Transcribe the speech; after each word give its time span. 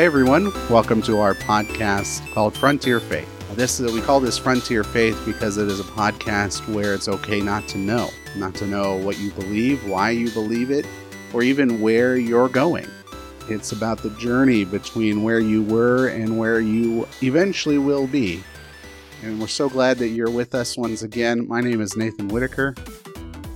Hi, 0.00 0.06
everyone. 0.06 0.50
Welcome 0.70 1.02
to 1.02 1.18
our 1.18 1.34
podcast 1.34 2.32
called 2.32 2.56
Frontier 2.56 3.00
Faith. 3.00 3.28
This 3.54 3.80
is, 3.80 3.92
we 3.92 4.00
call 4.00 4.18
this 4.18 4.38
Frontier 4.38 4.82
Faith 4.82 5.20
because 5.26 5.58
it 5.58 5.68
is 5.68 5.78
a 5.78 5.82
podcast 5.82 6.66
where 6.74 6.94
it's 6.94 7.06
okay 7.06 7.42
not 7.42 7.68
to 7.68 7.76
know, 7.76 8.08
not 8.34 8.54
to 8.54 8.66
know 8.66 8.96
what 8.96 9.18
you 9.18 9.30
believe, 9.32 9.86
why 9.86 10.08
you 10.08 10.30
believe 10.30 10.70
it, 10.70 10.86
or 11.34 11.42
even 11.42 11.82
where 11.82 12.16
you're 12.16 12.48
going. 12.48 12.86
It's 13.50 13.72
about 13.72 13.98
the 13.98 14.08
journey 14.12 14.64
between 14.64 15.22
where 15.22 15.38
you 15.38 15.64
were 15.64 16.08
and 16.08 16.38
where 16.38 16.62
you 16.62 17.06
eventually 17.22 17.76
will 17.76 18.06
be. 18.06 18.42
And 19.22 19.38
we're 19.38 19.48
so 19.48 19.68
glad 19.68 19.98
that 19.98 20.08
you're 20.08 20.30
with 20.30 20.54
us 20.54 20.78
once 20.78 21.02
again. 21.02 21.46
My 21.46 21.60
name 21.60 21.82
is 21.82 21.94
Nathan 21.94 22.28
Whitaker. 22.28 22.74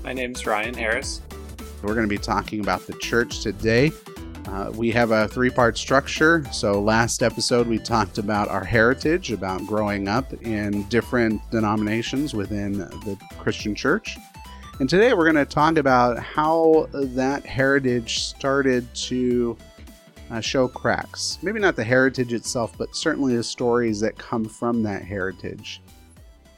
My 0.02 0.12
name 0.12 0.33
is 0.33 0.45
Ryan 0.45 0.74
Harris. 0.74 1.23
We're 1.83 1.95
going 1.95 2.06
to 2.06 2.15
be 2.15 2.19
talking 2.19 2.61
about 2.61 2.87
the 2.87 2.92
church 2.98 3.41
today. 3.41 3.92
Uh, 4.47 4.71
we 4.75 4.91
have 4.91 5.11
a 5.11 5.27
three 5.29 5.51
part 5.51 5.79
structure. 5.79 6.45
So, 6.52 6.80
last 6.80 7.23
episode, 7.23 7.66
we 7.66 7.79
talked 7.79 8.19
about 8.19 8.48
our 8.48 8.65
heritage, 8.65 9.33
about 9.33 9.66
growing 9.66 10.07
up 10.07 10.33
in 10.43 10.83
different 10.85 11.41
denominations 11.51 12.35
within 12.35 12.73
the 12.79 13.19
Christian 13.38 13.75
church. 13.75 14.16
And 14.80 14.91
today, 14.91 15.15
we're 15.15 15.30
going 15.30 15.45
to 15.45 15.51
talk 15.51 15.77
about 15.79 16.19
how 16.19 16.88
that 16.93 17.47
heritage 17.47 18.19
started 18.19 18.93
to 18.95 19.57
uh, 20.30 20.41
show 20.41 20.69
cracks. 20.69 21.38
Maybe 21.43 21.61
not 21.61 21.77
the 21.77 21.85
heritage 21.85 22.33
itself, 22.33 22.77
but 22.77 22.95
certainly 22.95 23.37
the 23.37 23.43
stories 23.43 24.01
that 24.01 24.19
come 24.19 24.45
from 24.45 24.83
that 24.83 25.02
heritage. 25.02 25.80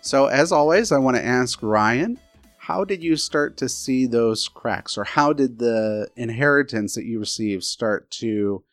So, 0.00 0.26
as 0.26 0.50
always, 0.50 0.90
I 0.90 0.98
want 0.98 1.16
to 1.16 1.24
ask 1.24 1.62
Ryan 1.62 2.18
how 2.66 2.84
did 2.84 3.02
you 3.02 3.16
start 3.16 3.56
to 3.58 3.68
see 3.68 4.06
those 4.06 4.48
cracks? 4.48 4.98
Or 4.98 5.04
how 5.04 5.32
did 5.32 5.58
the 5.58 6.08
inheritance 6.16 6.94
that 6.94 7.04
you 7.04 7.20
received 7.20 7.62
start 7.62 8.10
to 8.22 8.64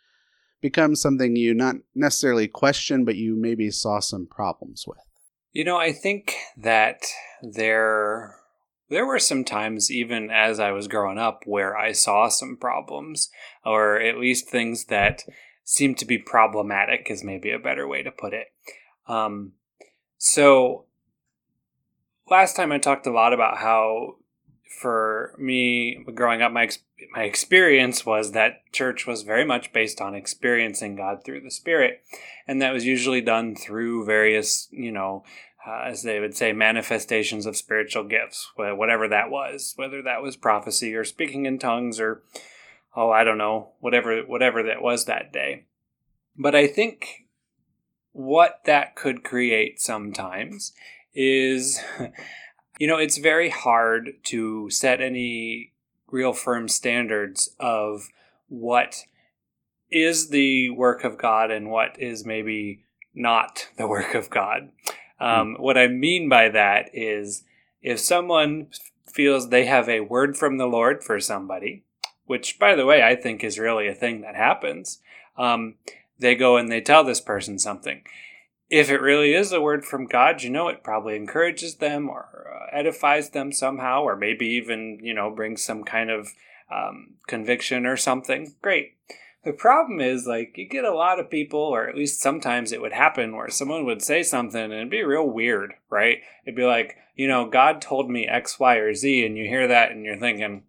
become 0.62 0.96
something 0.96 1.36
you 1.36 1.54
not 1.54 1.76
necessarily 1.94 2.48
questioned 2.48 3.06
but 3.06 3.18
you 3.18 3.36
maybe 3.36 3.70
saw 3.70 4.00
some 4.00 4.26
problems 4.26 4.86
with? 4.88 4.98
You 5.52 5.64
know 5.64 5.78
i 5.78 5.92
think 5.92 6.36
that 6.58 7.04
there 7.44 8.38
there 8.90 9.06
were 9.06 9.20
some 9.20 9.44
times 9.44 9.92
even 9.92 10.32
as 10.32 10.60
i 10.60 10.72
was 10.72 10.88
growing 10.88 11.20
up 11.20 11.44
where 11.46 11.78
i 11.78 11.92
saw 11.92 12.28
some 12.28 12.58
problems 12.58 13.30
or 13.64 14.00
at 14.00 14.18
least 14.18 14.50
things 14.50 14.86
that 14.86 15.24
seemed 15.64 15.98
to 16.00 16.06
be 16.06 16.18
problematic 16.18 17.10
is 17.10 17.24
maybe 17.24 17.52
a 17.52 17.60
better 17.60 17.88
way 17.88 18.04
to 18.04 18.12
put 18.12 18.34
it. 18.34 18.48
Um, 19.08 19.54
so 20.18 20.86
last 22.34 22.56
time 22.56 22.72
I 22.72 22.80
talked 22.80 23.06
a 23.06 23.12
lot 23.12 23.31
about 23.31 23.59
how 23.59 24.16
for 24.81 25.36
me 25.38 26.03
growing 26.16 26.42
up 26.42 26.52
my 26.52 26.67
my 27.14 27.23
experience 27.23 28.08
was 28.08 28.31
that 28.31 28.64
church 28.72 29.06
was 29.06 29.22
very 29.22 29.45
much 29.45 29.72
based 29.72 30.02
on 30.02 30.16
experiencing 30.16 30.95
God 30.95 31.23
through 31.23 31.42
the 31.42 31.52
spirit. 31.52 32.02
And 32.48 32.59
that 32.59 32.73
was 32.73 32.88
usually 32.88 33.22
done 33.22 33.56
through 33.56 34.06
various 34.06 34.67
you 34.72 34.92
know 34.92 35.23
uh, 35.67 35.84
as 35.86 36.02
they 36.02 36.20
would 36.20 36.36
say 36.36 36.53
manifestations 36.53 37.45
of 37.45 37.56
spiritual 37.56 38.03
gifts 38.03 38.52
whatever 38.56 39.08
that 39.08 39.30
was 39.30 39.73
whether 39.75 40.02
that 40.02 40.23
was 40.23 40.36
prophecy 40.36 40.95
or 40.95 41.03
speaking 41.03 41.45
in 41.45 41.59
tongues 41.59 42.00
or 42.00 42.23
oh 42.95 43.12
I 43.12 43.23
don't 43.23 43.38
know 43.38 43.73
whatever 43.80 44.22
whatever 44.22 44.64
that 44.64 44.81
was 44.81 45.06
that 45.06 45.31
day. 45.31 45.66
But 46.36 46.56
I 46.56 46.66
think 46.66 47.28
what 48.12 48.62
that 48.66 48.95
could 48.95 49.23
create 49.23 49.80
sometimes 49.80 50.73
is 51.14 51.80
you 52.80 52.88
know, 52.88 52.97
it's 52.97 53.17
very 53.17 53.50
hard 53.50 54.13
to 54.24 54.69
set 54.69 55.01
any 55.01 55.72
real 56.12 56.34
firm 56.34 56.68
standards 56.68 57.56
of 57.59 58.09
what 58.47 59.03
is 59.91 60.29
the 60.29 60.69
work 60.69 61.03
of 61.03 61.18
God 61.18 61.52
and 61.52 61.69
what 61.69 62.00
is 62.00 62.25
maybe 62.25 62.84
not 63.13 63.68
the 63.78 63.88
work 63.88 64.16
of 64.16 64.29
God. 64.29 64.69
Um, 65.19 65.56
what 65.59 65.78
I 65.78 65.88
mean 65.88 66.28
by 66.28 66.50
that 66.50 66.90
is 66.94 67.44
if 67.81 68.00
someone 68.00 68.68
feels 69.06 69.50
they 69.50 69.66
have 69.66 69.88
a 69.88 70.02
word 70.02 70.35
from 70.35 70.57
the 70.57 70.66
Lord 70.66 71.03
for 71.03 71.19
somebody, 71.19 71.84
which, 72.25 72.57
by 72.59 72.75
the 72.75 72.85
way, 72.85 73.03
I 73.03 73.16
think 73.16 73.44
is 73.44 73.59
really 73.59 73.88
a 73.88 73.94
thing 73.94 74.22
that 74.22 74.35
happens, 74.35 75.00
um, 75.38 75.75
they 76.19 76.35
go 76.35 76.57
and 76.57 76.72
they 76.72 76.81
tell 76.81 77.03
this 77.03 77.22
person 77.22 77.59
something 77.59 78.02
if 78.73 78.89
it 78.89 79.01
really 79.01 79.35
is 79.35 79.51
a 79.51 79.61
word 79.61 79.85
from 79.85 80.07
God, 80.07 80.41
you 80.41 80.50
know, 80.50 80.67
it 80.67 80.84
probably 80.84 81.16
encourages 81.16 81.75
them 81.75 82.09
or 82.09 82.51
uh, 82.51 82.75
edifies 82.75 83.29
them 83.29 83.51
somehow, 83.51 84.01
or 84.01 84.16
maybe 84.16 84.47
even, 84.47 84.97
you 85.00 85.13
know, 85.13 85.29
brings 85.29 85.63
some 85.63 85.84
kind 85.84 86.09
of 86.09 86.29
um, 86.72 87.13
conviction 87.28 87.85
or 87.85 87.95
something. 87.95 88.56
Great. 88.63 88.97
The 89.44 89.53
problem 89.53 90.00
is, 90.01 90.25
like, 90.25 90.53
you 90.56 90.67
get 90.67 90.85
a 90.85 90.95
lot 90.95 91.19
of 91.19 91.29
people, 91.29 91.59
or 91.59 91.88
at 91.88 91.95
least 91.95 92.19
sometimes 92.19 92.72
it 92.72 92.81
would 92.81 92.94
happen, 92.94 93.35
where 93.35 93.47
someone 93.50 93.85
would 93.85 94.01
say 94.01 94.23
something 94.23 94.59
and 94.59 94.73
it'd 94.73 94.90
be 94.90 95.03
real 95.03 95.29
weird, 95.29 95.75
right? 95.91 96.17
It'd 96.44 96.55
be 96.55 96.66
like, 96.66 96.95
you 97.16 97.28
know, 97.28 97.47
God 97.47 97.79
told 97.79 98.09
me 98.09 98.25
X, 98.25 98.59
Y, 98.59 98.78
or 98.78 98.95
Z, 98.95 99.23
and 99.23 99.38
you 99.38 99.45
hear 99.45 99.67
that 99.67 99.91
and 99.91 100.03
you're 100.03 100.17
thinking, 100.17 100.63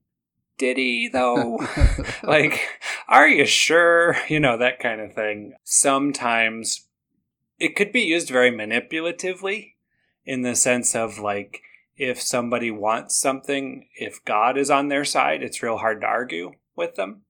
did 0.58 0.76
he 0.76 1.08
though? 1.10 1.58
like, 2.22 2.60
are 3.08 3.26
you 3.26 3.46
sure? 3.46 4.14
You 4.28 4.40
know, 4.40 4.58
that 4.58 4.78
kind 4.78 5.00
of 5.00 5.14
thing. 5.14 5.54
Sometimes 5.62 6.84
it 7.58 7.76
could 7.76 7.92
be 7.92 8.02
used 8.02 8.28
very 8.28 8.50
manipulatively 8.50 9.74
in 10.24 10.42
the 10.42 10.54
sense 10.54 10.94
of 10.94 11.18
like 11.18 11.62
if 11.96 12.20
somebody 12.20 12.70
wants 12.70 13.16
something, 13.16 13.86
if 13.96 14.24
God 14.24 14.58
is 14.58 14.70
on 14.70 14.88
their 14.88 15.04
side, 15.04 15.42
it's 15.42 15.62
real 15.62 15.78
hard 15.78 16.00
to 16.00 16.06
argue 16.06 16.52
with 16.74 16.96
them. 16.96 17.22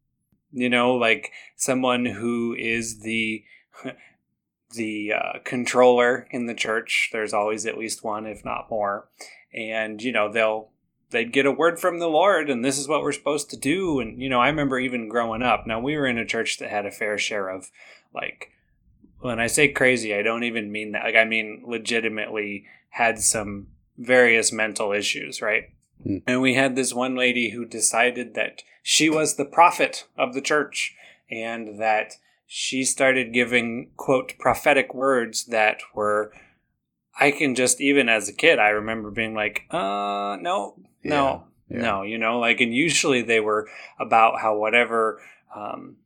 You 0.52 0.70
know, 0.70 0.94
like 0.94 1.32
someone 1.56 2.06
who 2.06 2.54
is 2.58 3.00
the 3.00 3.44
the 4.74 5.12
uh, 5.12 5.38
controller 5.44 6.26
in 6.30 6.46
the 6.46 6.54
church. 6.54 7.10
There's 7.12 7.34
always 7.34 7.66
at 7.66 7.78
least 7.78 8.04
one, 8.04 8.26
if 8.26 8.44
not 8.44 8.70
more, 8.70 9.08
and 9.52 10.02
you 10.02 10.12
know 10.12 10.32
they'll 10.32 10.70
they'd 11.10 11.32
get 11.32 11.46
a 11.46 11.52
word 11.52 11.80
from 11.80 11.98
the 11.98 12.08
Lord, 12.08 12.48
and 12.48 12.64
this 12.64 12.78
is 12.78 12.88
what 12.88 13.02
we're 13.02 13.12
supposed 13.12 13.50
to 13.50 13.56
do. 13.56 14.00
And 14.00 14.22
you 14.22 14.28
know, 14.28 14.40
I 14.40 14.48
remember 14.48 14.78
even 14.78 15.08
growing 15.08 15.42
up. 15.42 15.66
Now 15.66 15.80
we 15.80 15.96
were 15.96 16.06
in 16.06 16.18
a 16.18 16.26
church 16.26 16.58
that 16.58 16.70
had 16.70 16.86
a 16.86 16.90
fair 16.90 17.18
share 17.18 17.48
of 17.48 17.70
like 18.14 18.50
when 19.24 19.40
I 19.40 19.46
say 19.46 19.68
crazy, 19.68 20.14
I 20.14 20.20
don't 20.20 20.44
even 20.44 20.70
mean 20.70 20.92
that. 20.92 21.04
Like, 21.04 21.16
I 21.16 21.24
mean, 21.24 21.62
legitimately 21.66 22.66
had 22.90 23.18
some 23.20 23.68
various 23.96 24.52
mental 24.52 24.92
issues, 24.92 25.40
right? 25.40 25.70
Mm. 26.06 26.22
And 26.26 26.42
we 26.42 26.54
had 26.54 26.76
this 26.76 26.92
one 26.92 27.16
lady 27.16 27.50
who 27.50 27.64
decided 27.64 28.34
that 28.34 28.62
she 28.82 29.08
was 29.08 29.36
the 29.36 29.46
prophet 29.46 30.06
of 30.18 30.34
the 30.34 30.42
church 30.42 30.94
and 31.30 31.80
that 31.80 32.16
she 32.46 32.84
started 32.84 33.32
giving, 33.32 33.92
quote, 33.96 34.34
prophetic 34.38 34.92
words 34.94 35.46
that 35.46 35.78
were, 35.94 36.30
I 37.18 37.30
can 37.30 37.54
just, 37.54 37.80
even 37.80 38.10
as 38.10 38.28
a 38.28 38.32
kid, 38.34 38.58
I 38.58 38.68
remember 38.68 39.10
being 39.10 39.34
like, 39.34 39.62
uh, 39.70 40.36
no, 40.38 40.74
no, 41.02 41.44
yeah, 41.70 41.76
yeah. 41.76 41.82
no, 41.82 42.02
you 42.02 42.18
know, 42.18 42.40
like, 42.40 42.60
and 42.60 42.74
usually 42.74 43.22
they 43.22 43.40
were 43.40 43.70
about 43.98 44.38
how 44.38 44.58
whatever, 44.58 45.22
um, 45.56 45.96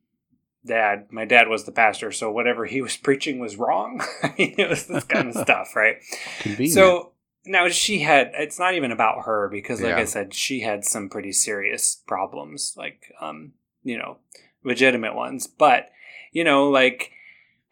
dad 0.68 1.06
my 1.10 1.24
dad 1.24 1.48
was 1.48 1.64
the 1.64 1.72
pastor 1.72 2.12
so 2.12 2.30
whatever 2.30 2.66
he 2.66 2.80
was 2.80 2.96
preaching 3.08 3.38
was 3.38 3.56
wrong 3.56 4.00
i 4.22 4.34
mean 4.38 4.54
it 4.56 4.68
was 4.68 4.86
this 4.86 5.04
kind 5.04 5.28
of 5.28 5.34
stuff 5.42 5.74
right 5.74 5.96
Convenient. 6.40 6.74
so 6.74 7.12
now 7.46 7.68
she 7.68 8.00
had 8.00 8.30
it's 8.34 8.58
not 8.58 8.74
even 8.74 8.92
about 8.92 9.24
her 9.24 9.48
because 9.48 9.80
like 9.80 9.90
yeah. 9.90 9.98
i 9.98 10.04
said 10.04 10.34
she 10.34 10.60
had 10.60 10.84
some 10.84 11.08
pretty 11.08 11.32
serious 11.32 12.02
problems 12.06 12.74
like 12.76 13.12
um 13.20 13.52
you 13.82 13.98
know 13.98 14.18
legitimate 14.64 15.14
ones 15.14 15.46
but 15.46 15.90
you 16.32 16.44
know 16.44 16.68
like 16.68 17.10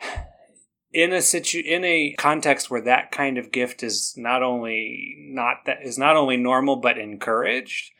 in 0.92 1.12
a 1.12 1.20
situ 1.20 1.62
in 1.64 1.84
a 1.84 2.14
context 2.16 2.70
where 2.70 2.80
that 2.80 3.10
kind 3.10 3.36
of 3.36 3.52
gift 3.52 3.82
is 3.82 4.14
not 4.16 4.42
only 4.42 5.16
not 5.18 5.58
that 5.66 5.78
is 5.82 5.98
not 5.98 6.16
only 6.16 6.36
normal 6.36 6.76
but 6.76 6.96
encouraged 6.96 7.92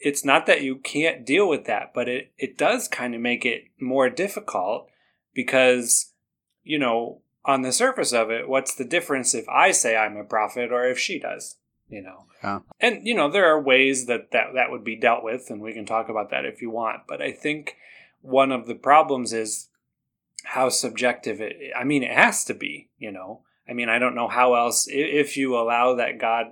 it's 0.00 0.24
not 0.24 0.46
that 0.46 0.62
you 0.62 0.76
can't 0.76 1.26
deal 1.26 1.48
with 1.48 1.64
that, 1.64 1.92
but 1.94 2.08
it, 2.08 2.32
it 2.38 2.56
does 2.56 2.88
kind 2.88 3.14
of 3.14 3.20
make 3.20 3.44
it 3.44 3.64
more 3.80 4.08
difficult 4.08 4.88
because, 5.34 6.12
you 6.62 6.78
know, 6.78 7.20
on 7.44 7.62
the 7.62 7.72
surface 7.72 8.12
of 8.12 8.30
it, 8.30 8.48
what's 8.48 8.74
the 8.74 8.84
difference 8.84 9.34
if 9.34 9.48
I 9.48 9.72
say 9.72 9.96
I'm 9.96 10.16
a 10.16 10.24
prophet 10.24 10.70
or 10.70 10.86
if 10.86 10.98
she 10.98 11.18
does? 11.18 11.56
You 11.88 12.02
know, 12.02 12.26
yeah. 12.44 12.58
and 12.80 13.06
you 13.06 13.14
know 13.14 13.30
there 13.30 13.46
are 13.46 13.62
ways 13.62 14.06
that, 14.06 14.30
that 14.32 14.48
that 14.54 14.70
would 14.70 14.84
be 14.84 14.94
dealt 14.94 15.24
with, 15.24 15.46
and 15.48 15.62
we 15.62 15.72
can 15.72 15.86
talk 15.86 16.10
about 16.10 16.30
that 16.30 16.44
if 16.44 16.60
you 16.60 16.70
want. 16.70 17.06
But 17.08 17.22
I 17.22 17.32
think 17.32 17.76
one 18.20 18.52
of 18.52 18.66
the 18.66 18.74
problems 18.74 19.32
is 19.32 19.70
how 20.44 20.68
subjective 20.68 21.40
it. 21.40 21.56
I 21.74 21.84
mean, 21.84 22.02
it 22.02 22.12
has 22.12 22.44
to 22.44 22.52
be. 22.52 22.90
You 22.98 23.10
know, 23.10 23.40
I 23.66 23.72
mean, 23.72 23.88
I 23.88 23.98
don't 23.98 24.14
know 24.14 24.28
how 24.28 24.52
else 24.52 24.86
if 24.86 25.38
you 25.38 25.56
allow 25.56 25.94
that 25.94 26.18
God 26.18 26.48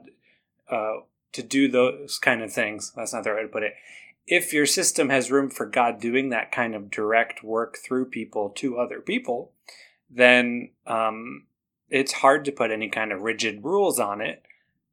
uh, 0.70 1.00
to 1.36 1.42
do 1.42 1.68
those 1.68 2.18
kind 2.18 2.42
of 2.42 2.52
things. 2.52 2.92
That's 2.96 3.12
not 3.12 3.24
the 3.24 3.30
right 3.30 3.36
way 3.36 3.42
to 3.42 3.48
put 3.48 3.62
it. 3.62 3.74
If 4.26 4.52
your 4.52 4.66
system 4.66 5.08
has 5.10 5.30
room 5.30 5.50
for 5.50 5.66
God 5.66 6.00
doing 6.00 6.30
that 6.30 6.50
kind 6.50 6.74
of 6.74 6.90
direct 6.90 7.44
work 7.44 7.78
through 7.78 8.06
people 8.06 8.50
to 8.56 8.78
other 8.78 9.00
people, 9.00 9.52
then 10.10 10.70
um, 10.86 11.46
it's 11.88 12.14
hard 12.14 12.44
to 12.46 12.52
put 12.52 12.70
any 12.70 12.88
kind 12.88 13.12
of 13.12 13.20
rigid 13.20 13.62
rules 13.62 14.00
on 14.00 14.20
it. 14.20 14.42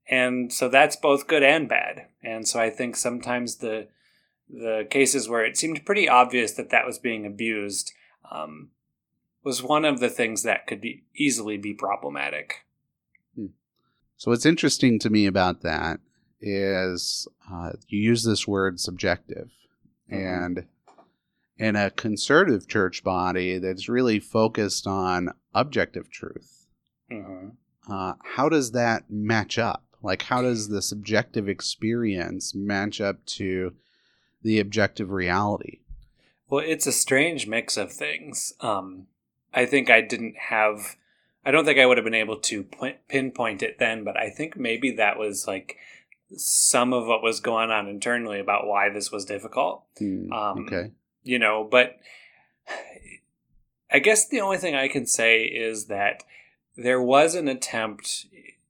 And 0.07 0.51
so 0.54 0.69
that's 0.69 0.95
both 0.95 1.28
good 1.28 1.44
and 1.44 1.68
bad. 1.68 2.07
And 2.22 2.48
so 2.48 2.60
I 2.60 2.69
think 2.69 2.95
sometimes 2.95 3.56
the 3.56 3.88
the 4.50 4.86
cases 4.90 5.28
where 5.28 5.44
it 5.44 5.57
seemed 5.57 5.86
pretty 5.86 6.07
obvious 6.07 6.51
that 6.51 6.69
that 6.69 6.86
was 6.86 7.00
being 7.00 7.25
abused, 7.25 7.92
um, 8.30 8.69
was 9.44 9.63
one 9.63 9.84
of 9.84 10.00
the 10.00 10.10
things 10.10 10.44
that 10.44 10.68
could 10.68 10.80
be 10.80 11.06
easily 11.16 11.57
be 11.57 11.74
problematic. 11.74 12.66
So 14.18 14.31
what's 14.31 14.45
interesting 14.45 15.00
to 15.00 15.10
me 15.10 15.25
about 15.25 15.63
that 15.63 16.00
is 16.45 17.28
uh, 17.51 17.72
you 17.88 18.00
use 18.01 18.24
this 18.24 18.48
word 18.48 18.80
subjective, 18.80 19.50
Mhm. 20.12 20.18
and 20.38 20.66
in 21.57 21.75
a 21.75 21.90
conservative 21.92 22.68
church 22.68 23.04
body 23.04 23.57
that's 23.57 23.88
really 23.88 24.19
focused 24.19 24.86
on 24.86 25.30
objective 25.54 26.10
truth, 26.10 26.68
hmm 27.10 27.50
uh, 27.90 28.13
how 28.24 28.48
does 28.48 28.72
that 28.72 29.04
match 29.10 29.57
up? 29.57 29.84
Like, 30.01 30.22
how 30.24 30.42
does 30.42 30.69
the 30.69 30.81
subjective 30.81 31.50
experience 31.50 32.56
match 32.56 33.01
up 33.01 33.25
to 33.38 33.74
the 34.42 34.60
objective 34.60 35.12
reality? 35.12 35.80
Well, 36.50 36.63
it's 36.66 36.88
a 36.88 36.92
strange 36.94 37.45
mix 37.48 37.75
of 37.78 37.92
things. 37.92 38.54
Um, 38.62 39.07
I 39.54 39.66
think 39.66 39.90
I 39.90 40.00
didn't 40.01 40.36
have. 40.50 40.95
I 41.45 41.51
don't 41.51 41.66
think 41.66 41.78
I 41.78 41.86
would 41.86 41.98
have 41.98 42.06
been 42.06 42.13
able 42.13 42.40
to 42.40 42.63
pinpoint 43.10 43.62
it 43.62 43.80
then, 43.80 44.04
but 44.06 44.16
I 44.18 44.30
think 44.30 44.56
maybe 44.56 44.92
that 44.92 45.18
was 45.19 45.45
like 45.45 45.75
some 46.38 46.94
of 46.94 47.06
what 47.07 47.21
was 47.24 47.39
going 47.39 47.69
on 47.71 47.88
internally 47.88 48.39
about 48.39 48.68
why 48.68 48.89
this 48.89 49.12
was 49.12 49.25
difficult. 49.25 49.83
Hmm, 49.97 50.31
Um, 50.31 50.65
okay. 50.65 50.91
you 51.24 51.39
know 51.39 51.63
but 51.69 51.97
i 53.91 54.00
guess 54.00 54.27
the 54.27 54.41
only 54.41 54.57
thing 54.57 54.75
i 54.75 54.88
can 54.88 55.06
say 55.06 55.44
is 55.44 55.85
that 55.85 56.24
there 56.75 57.01
was 57.01 57.35
an 57.35 57.47
attempt 57.47 58.25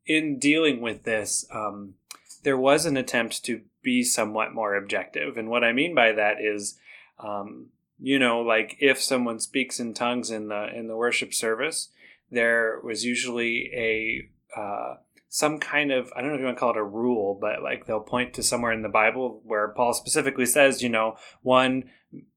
in 0.06 0.38
dealing 0.40 0.82
with 0.82 1.04
this 1.04 1.46
um, 1.52 1.96
there 2.44 2.58
was 2.58 2.86
an 2.86 2.98
attempt 2.98 3.44
to 3.46 3.62
be 3.82 4.04
somewhat 4.04 4.54
more 4.54 4.76
objective 4.76 5.38
and 5.38 5.50
what 5.50 5.64
i 5.64 5.72
mean 5.72 5.96
by 5.96 6.12
that 6.12 6.38
is 6.42 6.78
um, 7.20 7.68
you 8.00 8.20
know 8.20 8.42
like 8.42 8.76
if 8.80 9.02
someone 9.02 9.40
speaks 9.40 9.80
in 9.80 9.94
tongues 9.94 10.30
in 10.30 10.48
the 10.50 10.68
in 10.76 10.88
the 10.88 10.96
worship 10.98 11.34
service 11.34 11.90
there 12.30 12.80
was 12.84 13.06
usually 13.06 13.72
a 13.74 14.30
uh, 14.60 14.96
some 15.34 15.58
kind 15.58 15.92
of 15.92 16.14
I 16.16 16.22
don't 16.22 16.30
know 16.30 16.36
if 16.36 16.42
you 16.42 16.46
want 16.46 16.58
to 16.58 16.60
call 16.60 16.70
it 16.70 16.78
a 16.78 16.84
rule, 16.84 17.36
but 17.42 17.64
like 17.64 17.88
they'll 17.88 18.00
point 18.00 18.36
to 18.36 18.44
somewhere 18.44 18.72
in 18.72 18.84
the 18.84 18.88
Bible 18.88 19.42
where 19.44 19.70
Paul 19.70 19.96
specifically 19.96 20.46
says, 20.46 20.84
you 20.84 20.90
know, 20.90 21.18
one, 21.42 21.86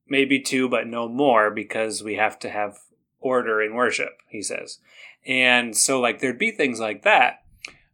maybe 0.09 0.41
two, 0.41 0.67
but 0.67 0.87
no 0.87 1.07
more 1.07 1.51
because 1.51 2.03
we 2.03 2.15
have 2.15 2.39
to 2.39 2.49
have 2.49 2.79
order 3.21 3.61
in 3.61 3.75
worship, 3.75 4.23
he 4.31 4.41
says. 4.41 4.79
And 5.27 5.77
so 5.77 6.01
like 6.01 6.21
there'd 6.21 6.39
be 6.39 6.53
things 6.53 6.81
like 6.81 7.03
that. 7.03 7.43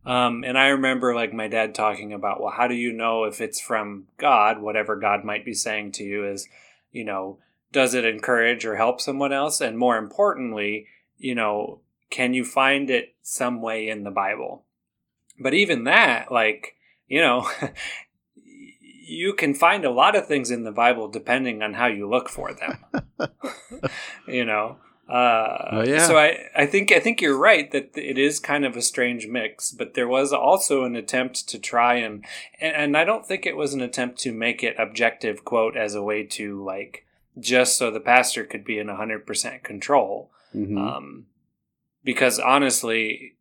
Um, 0.06 0.44
and 0.44 0.56
I 0.56 0.69
remember 0.69 1.16
like 1.16 1.32
my 1.32 1.48
dad 1.48 1.75
talking 1.75 2.12
about, 2.12 2.40
well, 2.40 2.55
how 2.56 2.69
do 2.69 2.75
you 2.76 2.93
know 2.93 3.25
if 3.25 3.40
it's 3.40 3.60
from 3.60 4.06
God, 4.19 4.62
whatever 4.62 4.94
God 4.94 5.25
might 5.25 5.44
be 5.44 5.52
saying 5.52 5.93
to 5.93 6.05
you 6.05 6.25
is, 6.31 6.46
you 6.93 7.05
know, 7.05 7.38
does 7.72 7.94
it 7.94 8.05
encourage 8.05 8.64
or 8.64 8.76
help 8.76 9.00
someone 9.00 9.32
else? 9.32 9.60
And 9.60 9.76
more 9.76 9.98
importantly, 9.98 10.87
you 11.19 11.34
know, 11.34 11.81
can 12.08 12.34
you 12.34 12.44
find 12.44 12.88
it 12.88 13.16
some 13.20 13.60
way 13.60 13.88
in 13.88 14.05
the 14.05 14.12
Bible? 14.12 14.64
But 15.43 15.55
even 15.55 15.85
that, 15.85 16.31
like, 16.31 16.77
you 17.09 17.21
know, 17.21 17.49
you 18.35 19.35
can 19.35 19.55
find 19.55 19.85
a 19.85 19.91
lot 19.91 20.17
of 20.17 20.27
things 20.27 20.50
in 20.50 20.65
the 20.65 20.73
Bible 20.73 21.09
depending 21.09 21.62
on 21.62 21.75
how 21.75 21.87
you 21.87 22.09
look 22.09 22.29
for 22.29 22.53
them. 22.55 22.79
you 24.27 24.44
know. 24.44 24.77
Uh, 25.09 25.69
Oh, 25.73 25.85
yeah. 25.85 26.06
So 26.06 26.17
I, 26.17 26.47
I 26.56 26.65
think 26.67 26.93
I 26.93 27.00
think 27.00 27.21
you're 27.21 27.37
right 27.37 27.71
that 27.73 27.91
it 27.97 28.17
is 28.19 28.39
kind 28.41 28.65
of 28.65 28.77
a 28.77 28.83
strange 28.83 29.27
mix, 29.27 29.71
but 29.73 29.94
there 29.94 30.09
was 30.09 30.33
also 30.33 30.85
an 30.85 30.97
attempt 30.97 31.49
to 31.49 31.59
try 31.59 31.94
and, 31.97 32.25
and 32.61 32.75
and 32.77 32.97
I 32.97 33.05
don't 33.05 33.27
think 33.27 33.44
it 33.44 33.56
was 33.56 33.75
an 33.75 33.81
attempt 33.81 34.19
to 34.21 34.33
make 34.33 34.62
it 34.62 34.77
objective 34.79 35.44
quote 35.44 35.77
as 35.77 35.94
a 35.94 36.03
way 36.03 36.23
to 36.25 36.62
like 36.65 37.05
just 37.39 37.77
so 37.77 37.91
the 37.91 38.00
pastor 38.00 38.44
could 38.44 38.65
be 38.65 38.79
in 38.79 38.87
100% 38.89 39.62
control 39.62 40.31
Mhm. 40.55 40.79
um, 40.79 41.27
because 42.05 42.39
honestly, 42.39 43.37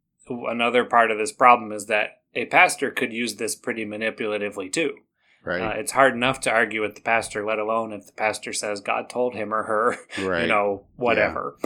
another 0.50 0.86
part 0.86 1.12
of 1.12 1.18
this 1.18 1.32
problem 1.32 1.72
is 1.72 1.88
that 1.88 2.22
a 2.34 2.46
pastor 2.46 2.92
could 2.92 3.14
use 3.14 3.36
this 3.36 3.56
pretty 3.56 3.86
manipulatively 3.86 4.72
too. 4.72 4.96
right. 5.44 5.62
Uh, 5.62 5.80
it's 5.80 5.92
hard 5.92 6.14
enough 6.14 6.40
to 6.42 6.52
argue 6.52 6.82
with 6.82 6.96
the 6.96 7.02
pastor, 7.02 7.46
let 7.46 7.60
alone 7.60 7.92
if 7.94 8.06
the 8.08 8.14
pastor 8.14 8.54
says 8.54 8.82
God 8.82 9.10
told 9.10 9.36
him 9.36 9.54
or 9.54 9.64
her, 9.64 9.98
right. 10.24 10.44
you 10.44 10.48
know, 10.48 10.86
whatever. 10.96 11.58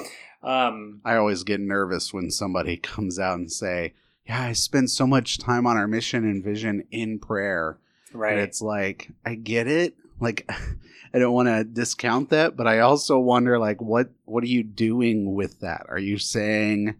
Um, 0.43 1.01
I 1.03 1.15
always 1.15 1.43
get 1.43 1.59
nervous 1.59 2.13
when 2.13 2.31
somebody 2.31 2.77
comes 2.93 3.19
out 3.19 3.37
and 3.37 3.51
say, 3.51 3.93
"Yeah, 4.27 4.41
I 4.41 4.53
spent 4.53 4.89
so 4.89 5.07
much 5.07 5.39
time 5.39 5.65
on 5.65 5.77
our 5.77 5.87
mission 5.87 6.23
and 6.23 6.43
vision 6.43 6.83
in 6.91 7.19
prayer." 7.19 7.79
right. 8.15 8.33
And 8.33 8.41
it's 8.41 8.61
like, 8.61 9.11
I 9.25 9.35
get 9.35 9.67
it. 9.67 9.95
Like 10.19 10.49
I 11.13 11.19
don't 11.19 11.33
want 11.33 11.47
to 11.47 11.63
discount 11.63 12.29
that, 12.29 12.55
but 12.55 12.67
I 12.67 12.79
also 12.79 13.19
wonder 13.19 13.59
like 13.59 13.81
what 13.81 14.09
what 14.25 14.43
are 14.43 14.47
you 14.47 14.63
doing 14.63 15.33
with 15.35 15.59
that? 15.61 15.85
Are 15.89 15.99
you 15.99 16.17
saying 16.17 16.95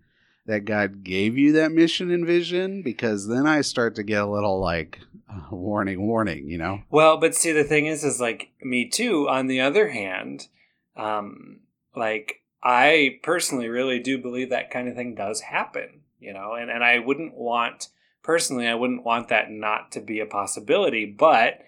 that 0.46 0.66
God 0.66 1.04
gave 1.04 1.38
you 1.38 1.54
that 1.54 1.72
mission 1.72 2.12
and 2.12 2.26
vision? 2.26 2.82
Because 2.82 3.28
then 3.28 3.48
I 3.48 3.62
start 3.62 3.96
to 3.96 4.04
get 4.04 4.22
a 4.22 4.30
little 4.30 4.60
like 4.60 5.00
uh, 5.30 5.56
warning, 5.56 6.06
warning, 6.06 6.50
you 6.50 6.58
know? 6.58 6.82
Well, 6.90 7.18
but 7.18 7.36
see, 7.36 7.52
the 7.52 7.64
thing 7.64 7.88
is, 7.88 8.04
is 8.04 8.22
like 8.22 8.50
me 8.62 8.88
too. 8.88 9.28
On 9.28 9.48
the 9.48 9.62
other 9.62 9.90
hand, 9.90 10.48
um, 10.96 11.62
like 11.96 12.42
I 12.64 13.20
personally 13.24 13.70
really 13.70 14.00
do 14.00 14.18
believe 14.18 14.50
that 14.50 14.72
kind 14.72 14.88
of 14.88 14.96
thing 14.96 15.16
does 15.16 15.42
happen, 15.42 16.02
you 16.20 16.34
know, 16.34 16.54
and, 16.54 16.70
and 16.70 16.84
I 16.84 17.00
wouldn't 17.00 17.36
want, 17.36 17.90
personally, 18.24 18.68
I 18.68 18.76
wouldn't 18.76 19.06
want 19.06 19.30
that 19.30 19.52
not 19.52 19.92
to 19.94 20.02
be 20.02 20.20
a 20.20 20.26
possibility, 20.26 21.06
but 21.06 21.60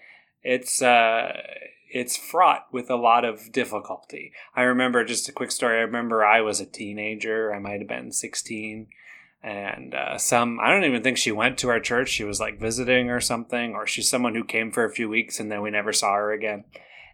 it's, 0.42 0.82
uh, 0.82 1.32
it's 1.90 2.16
fraught 2.16 2.66
with 2.72 2.90
a 2.90 2.96
lot 2.96 3.24
of 3.24 3.50
difficulty. 3.52 4.32
I 4.54 4.62
remember 4.62 5.04
just 5.04 5.28
a 5.28 5.32
quick 5.32 5.50
story. 5.50 5.78
I 5.78 5.82
remember 5.82 6.24
I 6.24 6.40
was 6.40 6.60
a 6.60 6.66
teenager. 6.66 7.52
I 7.54 7.58
might 7.58 7.80
have 7.80 7.88
been 7.88 8.12
16 8.12 8.88
and 9.40 9.94
uh, 9.94 10.18
some 10.18 10.58
i 10.60 10.68
don't 10.68 10.82
even 10.82 11.00
think 11.00 11.16
she 11.16 11.30
went 11.30 11.56
to 11.56 11.68
our 11.68 11.78
church 11.78 12.08
she 12.08 12.24
was 12.24 12.40
like 12.40 12.58
visiting 12.60 13.08
or 13.08 13.20
something 13.20 13.72
or 13.72 13.86
she's 13.86 14.10
someone 14.10 14.34
who 14.34 14.42
came 14.42 14.72
for 14.72 14.84
a 14.84 14.90
few 14.90 15.08
weeks 15.08 15.38
and 15.38 15.48
then 15.48 15.62
we 15.62 15.70
never 15.70 15.92
saw 15.92 16.12
her 16.14 16.32
again 16.32 16.64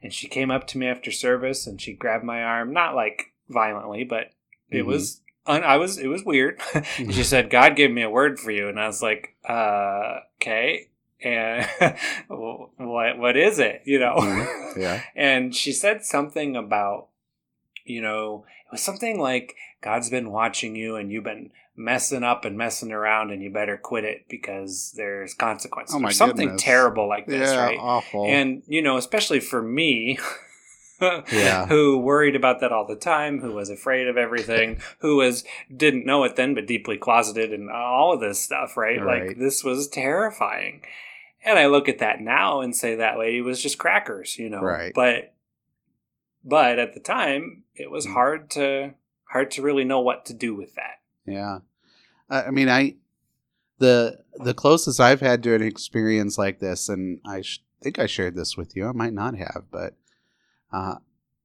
and 0.03 0.11
she 0.11 0.27
came 0.27 0.51
up 0.51 0.67
to 0.67 0.79
me 0.79 0.87
after 0.87 1.11
service 1.11 1.67
and 1.67 1.83
she 1.83 1.93
grabbed 1.93 2.25
my 2.25 2.43
arm 2.43 2.73
not 2.73 2.95
like 2.95 3.35
violently 3.51 4.05
but 4.05 4.31
it 4.71 4.85
Mhm. 4.85 4.87
was 4.87 5.21
i 5.47 5.77
was 5.77 5.99
it 5.99 6.07
was 6.07 6.25
weird 6.25 6.59
she 6.97 7.23
said 7.23 7.51
god 7.51 7.77
gave 7.77 7.91
me 7.91 8.01
a 8.01 8.09
word 8.09 8.41
for 8.41 8.51
you 8.51 8.69
and 8.71 8.81
i 8.81 8.87
was 8.87 9.03
like 9.03 9.37
uh 9.47 10.21
okay 10.41 10.89
and 11.25 11.67
what 12.29 13.19
what 13.19 13.37
is 13.37 13.59
it 13.59 13.83
you 13.85 13.99
know 13.99 14.17
Mhm. 14.19 14.77
Yeah. 14.77 15.03
and 15.17 15.55
she 15.55 15.73
said 15.73 16.05
something 16.05 16.55
about 16.57 17.09
you 17.85 18.01
know 18.03 18.45
it 18.67 18.73
was 18.73 18.83
something 18.83 19.19
like 19.19 19.55
god's 19.83 20.11
been 20.11 20.31
watching 20.31 20.77
you 20.77 20.97
and 20.97 21.11
you've 21.11 21.25
been 21.25 21.51
messing 21.77 22.23
up 22.23 22.45
and 22.45 22.57
messing 22.57 22.93
around 22.93 23.31
and 23.33 23.43
you 23.43 23.51
better 23.51 23.77
quit 23.77 24.05
it 24.05 24.25
because 24.29 24.93
there's 24.97 25.35
consequences 25.35 25.95
Oh 25.97 25.99
my 25.99 26.11
or 26.11 26.13
something 26.13 26.47
goodness. 26.47 26.63
terrible 26.63 27.09
like 27.09 27.27
this 27.27 27.51
yeah, 27.51 27.65
right 27.65 27.79
awful. 27.81 28.27
and 28.27 28.63
you 28.67 28.81
know 28.83 28.97
especially 28.97 29.41
for 29.41 29.61
me 29.63 30.19
Yeah. 31.01 31.67
who 31.67 31.99
worried 31.99 32.35
about 32.37 32.61
that 32.61 32.73
all 32.73 32.87
the 32.87 32.97
time 32.97 33.41
who 33.41 33.53
was 33.53 33.69
afraid 33.69 34.07
of 34.09 34.17
everything 34.17 34.81
who 35.01 35.17
was 35.17 35.45
didn't 35.75 36.07
know 36.07 36.25
it 36.25 36.37
then 36.37 36.55
but 36.55 36.67
deeply 36.67 36.97
closeted 36.97 37.53
and 37.53 37.69
all 37.71 38.15
of 38.15 38.21
this 38.21 38.41
stuff 38.41 38.77
right, 38.77 39.03
Right. 39.03 39.27
like 39.29 39.39
this 39.39 39.63
was 39.65 39.89
terrifying 39.89 40.81
and 41.45 41.59
i 41.59 41.67
look 41.67 41.89
at 41.89 41.99
that 41.99 42.21
now 42.21 42.61
and 42.61 42.75
say 42.75 42.97
that 42.97 43.19
lady 43.19 43.41
was 43.41 43.63
just 43.63 43.79
crackers 43.79 44.39
you 44.39 44.49
know 44.49 44.61
Right. 44.61 44.93
but 44.95 45.35
but 46.45 46.79
at 46.79 46.95
the 46.95 47.01
time 47.01 47.63
it 47.75 47.91
was 47.91 48.07
Mm. 48.07 48.13
hard 48.13 48.51
to 48.51 48.95
hard 49.31 49.51
to 49.53 49.63
really 49.63 49.85
know 49.85 50.01
what 50.01 50.25
to 50.27 50.35
do 50.35 50.55
with 50.55 50.75
that 50.75 51.01
Yeah, 51.27 51.59
I, 52.31 52.43
I 52.45 52.51
mean, 52.51 52.69
I 52.69 52.97
the 53.79 54.21
the 54.37 54.55
closest 54.55 55.01
I've 55.01 55.21
had 55.21 55.43
to 55.45 55.55
an 55.55 55.63
experience 55.63 56.39
like 56.39 56.61
this, 56.61 56.89
and 56.89 57.21
I 57.27 57.41
sh- 57.43 57.63
think 57.83 57.99
I 57.99 58.07
shared 58.07 58.35
this 58.37 58.57
with 58.57 58.77
you. 58.77 58.87
I 58.87 58.93
might 58.93 59.13
not 59.13 59.37
have, 59.37 59.65
but 59.71 59.95
uh, 60.73 60.97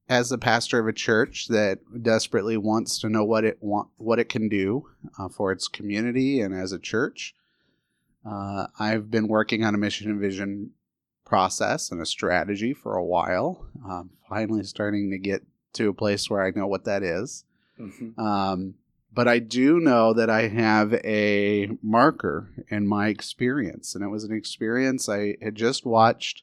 as 0.08 0.30
a 0.30 0.38
pastor 0.38 0.78
of 0.78 0.86
a 0.86 0.92
church 0.92 1.48
that 1.48 1.78
desperately 2.02 2.56
wants 2.56 2.98
to 3.00 3.08
know 3.08 3.24
what 3.24 3.44
it 3.44 3.58
want 3.60 3.88
what 3.96 4.18
it 4.20 4.28
can 4.28 4.48
do 4.48 4.86
uh, 5.18 5.28
for 5.28 5.50
its 5.50 5.66
community 5.66 6.40
and 6.40 6.54
as 6.54 6.70
a 6.72 6.78
church, 6.78 7.34
uh, 8.24 8.66
I've 8.78 9.10
been 9.10 9.28
working 9.28 9.64
on 9.64 9.74
a 9.74 9.78
mission 9.78 10.10
and 10.10 10.20
vision 10.20 10.70
process 11.24 11.90
and 11.90 12.00
a 12.00 12.06
strategy 12.06 12.72
for 12.74 12.96
a 12.96 13.04
while. 13.04 13.66
Um, 13.88 14.10
finally, 14.28 14.64
starting 14.64 15.10
to 15.10 15.18
get 15.18 15.42
to 15.74 15.88
a 15.88 15.94
place 15.94 16.28
where 16.28 16.44
I 16.44 16.50
know 16.50 16.66
what 16.66 16.84
that 16.84 17.02
is. 17.02 17.44
Mhm. 17.78 18.18
Um, 18.18 18.74
but 19.12 19.26
I 19.26 19.38
do 19.38 19.80
know 19.80 20.12
that 20.12 20.28
I 20.30 20.48
have 20.48 20.94
a 21.04 21.70
marker 21.82 22.50
in 22.68 22.86
my 22.86 23.08
experience, 23.08 23.94
and 23.94 24.04
it 24.04 24.08
was 24.08 24.24
an 24.24 24.32
experience 24.32 25.08
I 25.08 25.36
had 25.42 25.54
just 25.56 25.84
watched 25.86 26.42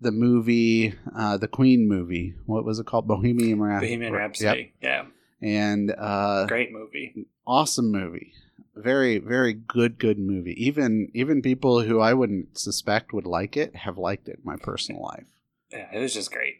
the 0.00 0.12
movie, 0.12 0.94
uh, 1.14 1.36
the 1.38 1.48
Queen 1.48 1.86
movie. 1.88 2.34
What 2.46 2.64
was 2.64 2.78
it 2.80 2.86
called? 2.86 3.06
Bohemian 3.06 3.60
Rhapsody. 3.60 3.86
bohemian 3.86 4.12
Yep. 4.12 4.20
rhapsody 4.20 4.72
yeah 4.82 5.04
And 5.40 5.92
uh, 5.96 6.46
great 6.46 6.72
movie 6.72 7.26
awesome 7.46 7.90
movie. 7.90 8.32
Very, 8.74 9.18
very 9.18 9.52
good, 9.52 9.98
good 9.98 10.18
movie. 10.18 10.54
Even 10.64 11.10
even 11.14 11.42
people 11.42 11.82
who 11.82 12.00
I 12.00 12.14
wouldn't 12.14 12.58
suspect 12.58 13.12
would 13.12 13.26
like 13.26 13.56
it 13.56 13.76
have 13.76 13.98
liked 13.98 14.28
it 14.28 14.38
in 14.38 14.44
my 14.44 14.56
personal 14.56 15.02
life. 15.02 15.26
yeah 15.70 15.88
it 15.92 15.98
was 15.98 16.14
just 16.14 16.32
great 16.32 16.56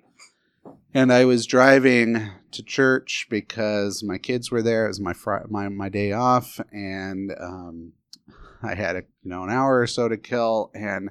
And 0.95 1.11
I 1.13 1.25
was 1.25 1.47
driving 1.47 2.31
to 2.51 2.63
church 2.63 3.27
because 3.31 4.03
my 4.03 4.19
kids 4.19 4.51
were 4.51 4.63
there. 4.63 4.85
It 4.85 4.89
was 4.89 5.01
my 5.01 5.15
fr- 5.15 5.49
my 5.49 5.69
my 5.71 5.89
day 5.89 6.13
off, 6.13 6.61
and 6.71 7.33
um, 7.41 7.93
I 8.63 8.75
had 8.75 8.97
a 8.97 9.03
you 9.23 9.31
know 9.31 9.43
an 9.45 9.51
hour 9.51 9.81
or 9.81 9.87
so 9.87 10.09
to 10.09 10.19
kill. 10.19 10.71
And 10.75 11.11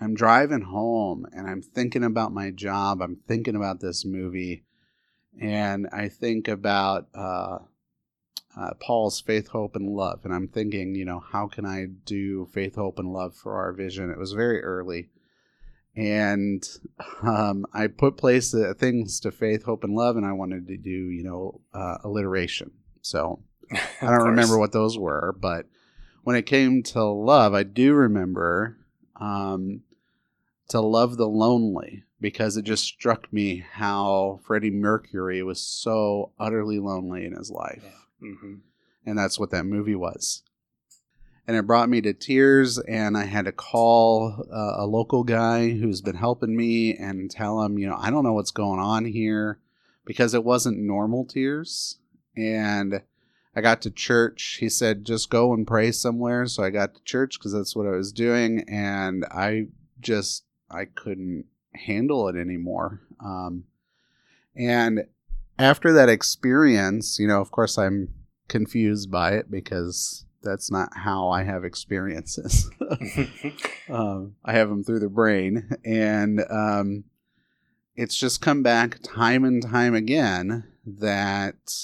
I'm 0.00 0.14
driving 0.14 0.62
home, 0.62 1.26
and 1.32 1.48
I'm 1.48 1.62
thinking 1.62 2.04
about 2.04 2.32
my 2.34 2.50
job. 2.50 3.00
I'm 3.00 3.16
thinking 3.26 3.56
about 3.56 3.80
this 3.80 4.04
movie, 4.04 4.64
and 5.40 5.86
I 5.92 6.08
think 6.08 6.46
about 6.46 7.08
uh, 7.14 7.58
uh, 8.56 8.70
Paul's 8.80 9.20
faith, 9.20 9.48
hope, 9.48 9.76
and 9.76 9.90
love. 9.90 10.20
And 10.24 10.34
I'm 10.34 10.48
thinking, 10.48 10.94
you 10.94 11.04
know, 11.04 11.20
how 11.20 11.46
can 11.46 11.66
I 11.66 11.86
do 11.86 12.46
faith, 12.46 12.76
hope, 12.76 12.98
and 12.98 13.12
love 13.12 13.34
for 13.34 13.54
our 13.54 13.72
vision? 13.72 14.10
It 14.10 14.18
was 14.18 14.32
very 14.32 14.62
early. 14.62 15.10
And 15.94 16.66
um, 17.22 17.66
I 17.72 17.86
put 17.86 18.16
place 18.16 18.54
uh, 18.54 18.74
things 18.76 19.20
to 19.20 19.30
faith, 19.30 19.64
hope, 19.64 19.84
and 19.84 19.94
love, 19.94 20.16
and 20.16 20.26
I 20.26 20.32
wanted 20.32 20.68
to 20.68 20.76
do, 20.76 20.90
you 20.90 21.22
know, 21.22 21.60
uh, 21.74 21.98
alliteration. 22.04 22.70
So 23.02 23.40
I 23.72 24.06
don't 24.06 24.28
remember 24.28 24.58
what 24.58 24.72
those 24.72 24.98
were, 24.98 25.34
but 25.38 25.66
when 26.22 26.36
it 26.36 26.46
came 26.46 26.82
to 26.82 27.04
love, 27.04 27.54
I 27.54 27.62
do 27.62 27.94
remember 27.94 28.78
um, 29.20 29.82
to 30.68 30.80
love 30.80 31.16
the 31.16 31.28
lonely 31.28 32.04
because 32.20 32.56
it 32.56 32.62
just 32.62 32.84
struck 32.84 33.32
me 33.32 33.64
how 33.72 34.40
Freddie 34.44 34.70
Mercury 34.70 35.42
was 35.42 35.60
so 35.60 36.32
utterly 36.38 36.78
lonely 36.78 37.24
in 37.24 37.34
his 37.34 37.50
life. 37.50 37.82
Yeah. 37.84 37.90
Mm-hmm. 38.22 38.54
And 39.04 39.18
that's 39.18 39.38
what 39.38 39.50
that 39.50 39.64
movie 39.64 39.94
was. 39.94 40.42
And 41.46 41.56
it 41.56 41.66
brought 41.66 41.88
me 41.88 42.00
to 42.00 42.12
tears, 42.12 42.78
and 42.78 43.16
I 43.16 43.24
had 43.24 43.44
to 43.44 43.52
call 43.52 44.44
uh, 44.52 44.82
a 44.82 44.86
local 44.86 45.22
guy 45.22 45.70
who's 45.70 46.00
been 46.00 46.16
helping 46.16 46.56
me 46.56 46.96
and 46.96 47.30
tell 47.30 47.62
him, 47.62 47.78
you 47.78 47.88
know, 47.88 47.96
I 47.96 48.10
don't 48.10 48.24
know 48.24 48.32
what's 48.32 48.50
going 48.50 48.80
on 48.80 49.04
here 49.04 49.60
because 50.04 50.34
it 50.34 50.42
wasn't 50.42 50.78
normal 50.78 51.24
tears. 51.24 51.98
And 52.36 53.02
I 53.54 53.60
got 53.60 53.80
to 53.82 53.90
church. 53.92 54.58
He 54.58 54.68
said, 54.68 55.04
just 55.04 55.30
go 55.30 55.54
and 55.54 55.66
pray 55.66 55.92
somewhere. 55.92 56.46
So 56.46 56.64
I 56.64 56.70
got 56.70 56.94
to 56.96 57.04
church 57.04 57.38
because 57.38 57.52
that's 57.52 57.76
what 57.76 57.86
I 57.86 57.90
was 57.90 58.12
doing. 58.12 58.64
And 58.68 59.24
I 59.26 59.68
just, 60.00 60.44
I 60.68 60.86
couldn't 60.86 61.46
handle 61.74 62.28
it 62.28 62.36
anymore. 62.36 63.02
Um, 63.24 63.64
and 64.56 65.06
after 65.58 65.92
that 65.92 66.08
experience, 66.08 67.18
you 67.18 67.26
know, 67.26 67.40
of 67.40 67.50
course, 67.50 67.78
I'm 67.78 68.12
confused 68.48 69.10
by 69.10 69.32
it 69.32 69.50
because 69.50 70.24
that's 70.42 70.70
not 70.70 70.90
how 70.94 71.28
I 71.28 71.42
have 71.42 71.64
experiences. 71.64 72.70
um, 73.88 74.36
I 74.44 74.52
have 74.52 74.68
them 74.68 74.84
through 74.84 75.00
the 75.00 75.08
brain, 75.08 75.76
and 75.84 76.44
um, 76.50 77.04
it's 77.94 78.16
just 78.16 78.40
come 78.40 78.62
back 78.62 78.98
time 79.02 79.44
and 79.44 79.62
time 79.62 79.94
again 79.94 80.64
that 80.86 81.74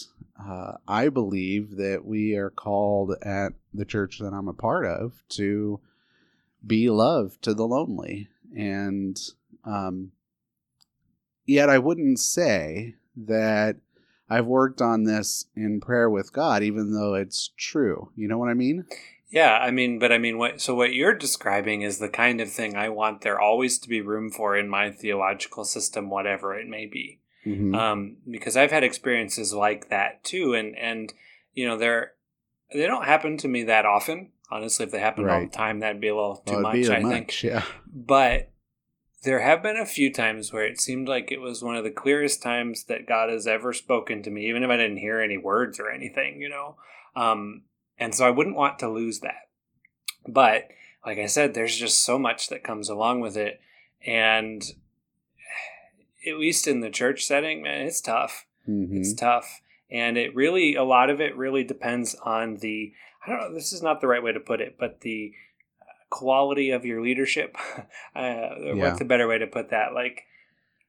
uh, 0.40 0.74
I 0.86 1.08
believe 1.08 1.76
that 1.76 2.04
we 2.04 2.34
are 2.36 2.50
called 2.50 3.16
at 3.22 3.52
the 3.74 3.84
church 3.84 4.18
that 4.18 4.32
I'm 4.32 4.48
a 4.48 4.54
part 4.54 4.86
of 4.86 5.22
to 5.30 5.80
be 6.64 6.88
love 6.88 7.40
to 7.42 7.54
the 7.54 7.66
lonely, 7.66 8.28
and 8.56 9.18
um, 9.64 10.12
yet 11.46 11.68
I 11.68 11.78
wouldn't 11.78 12.20
say 12.20 12.94
that 13.16 13.76
I've 14.28 14.46
worked 14.46 14.80
on 14.80 15.04
this 15.04 15.46
in 15.54 15.80
prayer 15.80 16.08
with 16.08 16.32
God, 16.32 16.62
even 16.62 16.94
though 16.94 17.14
it's 17.14 17.50
true. 17.56 18.10
You 18.16 18.28
know 18.28 18.38
what 18.38 18.48
I 18.48 18.54
mean? 18.54 18.86
Yeah, 19.30 19.58
I 19.58 19.70
mean, 19.70 19.98
but 19.98 20.12
I 20.12 20.18
mean, 20.18 20.36
what? 20.36 20.60
So 20.60 20.74
what 20.74 20.92
you're 20.92 21.14
describing 21.14 21.82
is 21.82 21.98
the 21.98 22.08
kind 22.10 22.40
of 22.40 22.50
thing 22.50 22.76
I 22.76 22.90
want 22.90 23.22
there 23.22 23.40
always 23.40 23.78
to 23.78 23.88
be 23.88 24.00
room 24.02 24.30
for 24.30 24.56
in 24.56 24.68
my 24.68 24.90
theological 24.90 25.64
system, 25.64 26.10
whatever 26.10 26.54
it 26.54 26.68
may 26.68 26.86
be. 26.86 27.20
Mm-hmm. 27.46 27.74
Um, 27.74 28.16
because 28.30 28.56
I've 28.56 28.70
had 28.70 28.84
experiences 28.84 29.52
like 29.54 29.88
that 29.88 30.22
too, 30.22 30.54
and 30.54 30.76
and 30.76 31.12
you 31.54 31.66
know 31.66 31.78
they're 31.78 32.12
they 32.72 32.86
don't 32.86 33.06
happen 33.06 33.36
to 33.38 33.48
me 33.48 33.64
that 33.64 33.86
often. 33.86 34.32
Honestly, 34.50 34.84
if 34.84 34.92
they 34.92 35.00
happened 35.00 35.30
all 35.30 35.40
the 35.40 35.46
time, 35.46 35.80
that'd 35.80 36.00
be 36.00 36.08
a 36.08 36.14
little 36.14 36.36
too 36.46 36.52
Well, 36.54 36.62
much. 36.62 36.90
I 36.90 37.00
much, 37.00 37.12
think. 37.12 37.42
Yeah. 37.42 37.64
But 37.86 38.50
there 39.22 39.40
have 39.40 39.62
been 39.62 39.76
a 39.76 39.86
few 39.86 40.12
times 40.12 40.52
where 40.52 40.64
it 40.64 40.80
seemed 40.80 41.08
like 41.08 41.30
it 41.30 41.40
was 41.40 41.62
one 41.62 41.76
of 41.76 41.84
the 41.84 41.90
clearest 41.90 42.42
times 42.42 42.84
that 42.84 43.06
God 43.06 43.30
has 43.30 43.46
ever 43.46 43.72
spoken 43.72 44.22
to 44.22 44.30
me, 44.30 44.48
even 44.48 44.62
if 44.62 44.70
I 44.70 44.76
didn't 44.76 44.96
hear 44.98 45.20
any 45.20 45.38
words 45.38 45.78
or 45.78 45.90
anything, 45.90 46.40
you 46.40 46.48
know. 46.48 46.76
Um, 47.14 47.62
and 47.98 48.14
so 48.14 48.26
I 48.26 48.30
wouldn't 48.30 48.56
want 48.56 48.78
to 48.80 48.88
lose 48.88 49.20
that. 49.20 49.48
But 50.26 50.68
like 51.06 51.18
I 51.18 51.26
said, 51.26 51.54
there's 51.54 51.76
just 51.76 52.02
so 52.02 52.18
much 52.18 52.48
that 52.48 52.64
comes 52.64 52.88
along 52.88 53.20
with 53.20 53.36
it, 53.36 53.60
and 54.04 54.62
at 56.26 56.38
least 56.38 56.66
in 56.66 56.80
the 56.80 56.90
church 56.90 57.24
setting, 57.24 57.62
man, 57.62 57.86
it's 57.86 58.00
tough. 58.00 58.46
Mhm. 58.68 58.98
It's 58.98 59.14
tough, 59.14 59.60
and 59.90 60.16
it 60.16 60.34
really 60.34 60.74
a 60.74 60.84
lot 60.84 61.10
of 61.10 61.20
it 61.20 61.36
really 61.36 61.64
depends 61.64 62.14
on 62.16 62.56
the. 62.56 62.92
I 63.24 63.30
don't 63.30 63.40
know. 63.40 63.54
This 63.54 63.72
is 63.72 63.82
not 63.82 64.00
the 64.00 64.08
right 64.08 64.22
way 64.22 64.32
to 64.32 64.40
put 64.40 64.60
it, 64.60 64.76
but 64.78 65.00
the 65.02 65.32
quality 66.12 66.70
of 66.70 66.84
your 66.84 67.02
leadership. 67.02 67.56
Uh, 68.14 68.20
Yeah. 68.60 68.74
What's 68.74 69.00
a 69.00 69.06
better 69.06 69.26
way 69.26 69.38
to 69.38 69.46
put 69.46 69.70
that? 69.70 69.94
Like, 69.94 70.24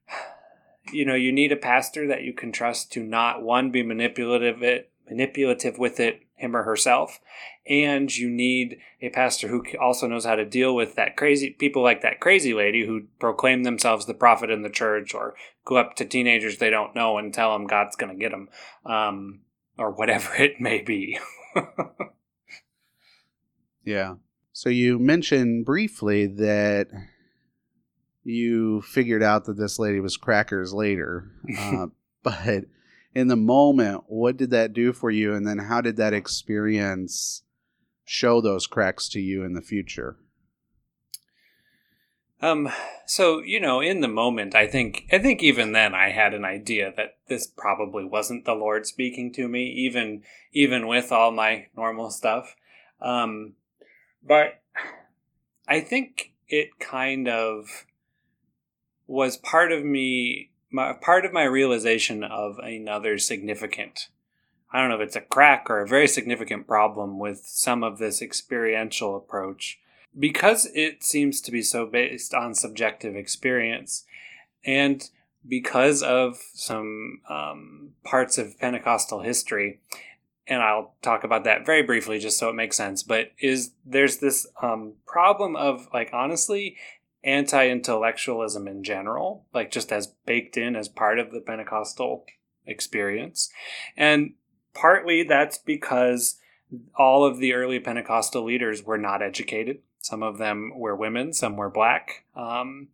you 0.92 1.06
know, 1.06 1.14
you 1.14 1.32
need 1.32 1.52
a 1.52 1.56
pastor 1.56 2.06
that 2.08 2.22
you 2.22 2.34
can 2.34 2.52
trust 2.52 2.92
to 2.92 3.02
not 3.02 3.42
one 3.42 3.70
be 3.70 3.82
manipulative 3.82 4.62
it 4.62 4.90
manipulative 5.08 5.78
with 5.78 5.98
it 6.00 6.20
him 6.34 6.54
or 6.54 6.64
herself 6.64 7.20
and 7.66 8.14
you 8.14 8.28
need 8.28 8.78
a 9.00 9.08
pastor 9.10 9.48
who 9.48 9.64
also 9.80 10.06
knows 10.06 10.24
how 10.26 10.34
to 10.34 10.44
deal 10.44 10.74
with 10.74 10.96
that 10.96 11.16
crazy 11.16 11.50
people 11.50 11.82
like 11.82 12.02
that 12.02 12.20
crazy 12.20 12.52
lady 12.52 12.84
who 12.86 13.02
proclaim 13.18 13.62
themselves 13.62 14.06
the 14.06 14.14
prophet 14.14 14.50
in 14.50 14.62
the 14.62 14.70
church 14.70 15.14
or 15.14 15.34
go 15.64 15.76
up 15.76 15.94
to 15.94 16.04
teenagers 16.04 16.58
they 16.58 16.70
don't 16.70 16.94
know 16.94 17.16
and 17.18 17.32
tell 17.32 17.52
them 17.52 17.66
god's 17.66 17.96
going 17.96 18.12
to 18.12 18.18
get 18.18 18.32
them 18.32 18.48
um, 18.84 19.40
or 19.78 19.90
whatever 19.90 20.34
it 20.42 20.60
may 20.60 20.82
be 20.82 21.18
Yeah. 23.84 24.14
So 24.54 24.68
you 24.68 25.00
mentioned 25.00 25.64
briefly 25.66 26.28
that 26.28 26.86
you 28.22 28.82
figured 28.82 29.22
out 29.22 29.46
that 29.46 29.56
this 29.56 29.80
lady 29.80 29.98
was 29.98 30.16
crackers 30.16 30.72
later. 30.72 31.28
Uh, 31.58 31.88
but 32.22 32.66
in 33.16 33.26
the 33.26 33.36
moment, 33.36 34.04
what 34.06 34.36
did 34.36 34.50
that 34.50 34.72
do 34.72 34.92
for 34.92 35.10
you? 35.10 35.34
And 35.34 35.44
then 35.44 35.58
how 35.58 35.80
did 35.80 35.96
that 35.96 36.14
experience 36.14 37.42
show 38.04 38.40
those 38.40 38.68
cracks 38.68 39.08
to 39.08 39.20
you 39.20 39.42
in 39.42 39.54
the 39.54 39.60
future? 39.60 40.18
Um, 42.40 42.68
so 43.06 43.42
you 43.42 43.58
know, 43.58 43.80
in 43.80 44.02
the 44.02 44.08
moment, 44.08 44.54
I 44.54 44.68
think 44.68 45.06
I 45.10 45.18
think 45.18 45.42
even 45.42 45.72
then 45.72 45.96
I 45.96 46.10
had 46.10 46.32
an 46.32 46.44
idea 46.44 46.92
that 46.96 47.16
this 47.26 47.48
probably 47.48 48.04
wasn't 48.04 48.44
the 48.44 48.54
Lord 48.54 48.86
speaking 48.86 49.32
to 49.32 49.48
me, 49.48 49.64
even 49.64 50.22
even 50.52 50.86
with 50.86 51.10
all 51.10 51.32
my 51.32 51.66
normal 51.76 52.10
stuff. 52.10 52.54
Um, 53.00 53.54
but 54.26 54.62
I 55.68 55.80
think 55.80 56.32
it 56.48 56.78
kind 56.78 57.28
of 57.28 57.86
was 59.06 59.36
part 59.36 59.72
of 59.72 59.84
me, 59.84 60.50
my, 60.70 60.92
part 60.92 61.24
of 61.24 61.32
my 61.32 61.44
realization 61.44 62.24
of 62.24 62.58
another 62.58 63.18
significant. 63.18 64.08
I 64.72 64.80
don't 64.80 64.90
know 64.90 64.96
if 64.96 65.02
it's 65.02 65.16
a 65.16 65.20
crack 65.20 65.70
or 65.70 65.80
a 65.80 65.86
very 65.86 66.08
significant 66.08 66.66
problem 66.66 67.18
with 67.18 67.42
some 67.46 67.84
of 67.84 67.98
this 67.98 68.20
experiential 68.20 69.16
approach 69.16 69.78
because 70.18 70.68
it 70.74 71.02
seems 71.02 71.40
to 71.40 71.50
be 71.50 71.62
so 71.62 71.86
based 71.86 72.34
on 72.34 72.54
subjective 72.54 73.16
experience 73.16 74.04
and 74.64 75.10
because 75.46 76.02
of 76.02 76.38
some 76.54 77.20
um, 77.28 77.90
parts 78.02 78.38
of 78.38 78.58
pentecostal 78.58 79.20
history 79.20 79.80
and 80.46 80.62
i'll 80.62 80.94
talk 81.02 81.24
about 81.24 81.44
that 81.44 81.66
very 81.66 81.82
briefly 81.82 82.18
just 82.18 82.38
so 82.38 82.48
it 82.48 82.54
makes 82.54 82.76
sense 82.76 83.02
but 83.02 83.32
is 83.38 83.72
there's 83.84 84.18
this 84.18 84.46
um, 84.62 84.94
problem 85.06 85.56
of 85.56 85.88
like 85.92 86.10
honestly 86.12 86.76
anti-intellectualism 87.22 88.68
in 88.68 88.82
general 88.84 89.46
like 89.54 89.70
just 89.70 89.90
as 89.92 90.08
baked 90.26 90.56
in 90.56 90.76
as 90.76 90.88
part 90.88 91.18
of 91.18 91.30
the 91.32 91.40
pentecostal 91.40 92.24
experience 92.66 93.50
and 93.96 94.34
partly 94.74 95.22
that's 95.22 95.58
because 95.58 96.38
all 96.96 97.24
of 97.24 97.38
the 97.38 97.52
early 97.54 97.78
pentecostal 97.78 98.44
leaders 98.44 98.82
were 98.82 98.98
not 98.98 99.22
educated 99.22 99.78
some 100.04 100.22
of 100.22 100.36
them 100.36 100.70
were 100.76 100.94
women, 100.94 101.32
some 101.32 101.56
were 101.56 101.70
black. 101.70 102.24
Um, 102.36 102.88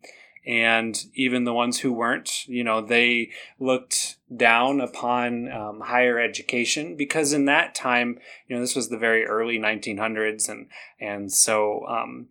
and 0.45 1.05
even 1.13 1.43
the 1.43 1.53
ones 1.53 1.79
who 1.79 1.93
weren't, 1.93 2.47
you 2.47 2.63
know, 2.63 2.81
they 2.81 3.29
looked 3.59 4.17
down 4.35 4.81
upon 4.81 5.51
um, 5.51 5.81
higher 5.81 6.19
education 6.19 6.95
because 6.95 7.31
in 7.31 7.45
that 7.45 7.75
time, 7.75 8.17
you 8.47 8.55
know, 8.55 8.61
this 8.61 8.75
was 8.75 8.89
the 8.89 8.97
very 8.97 9.25
early 9.25 9.59
1900s. 9.59 10.49
And, 10.49 10.67
and 10.99 11.31
so, 11.31 11.85
um, 11.85 12.29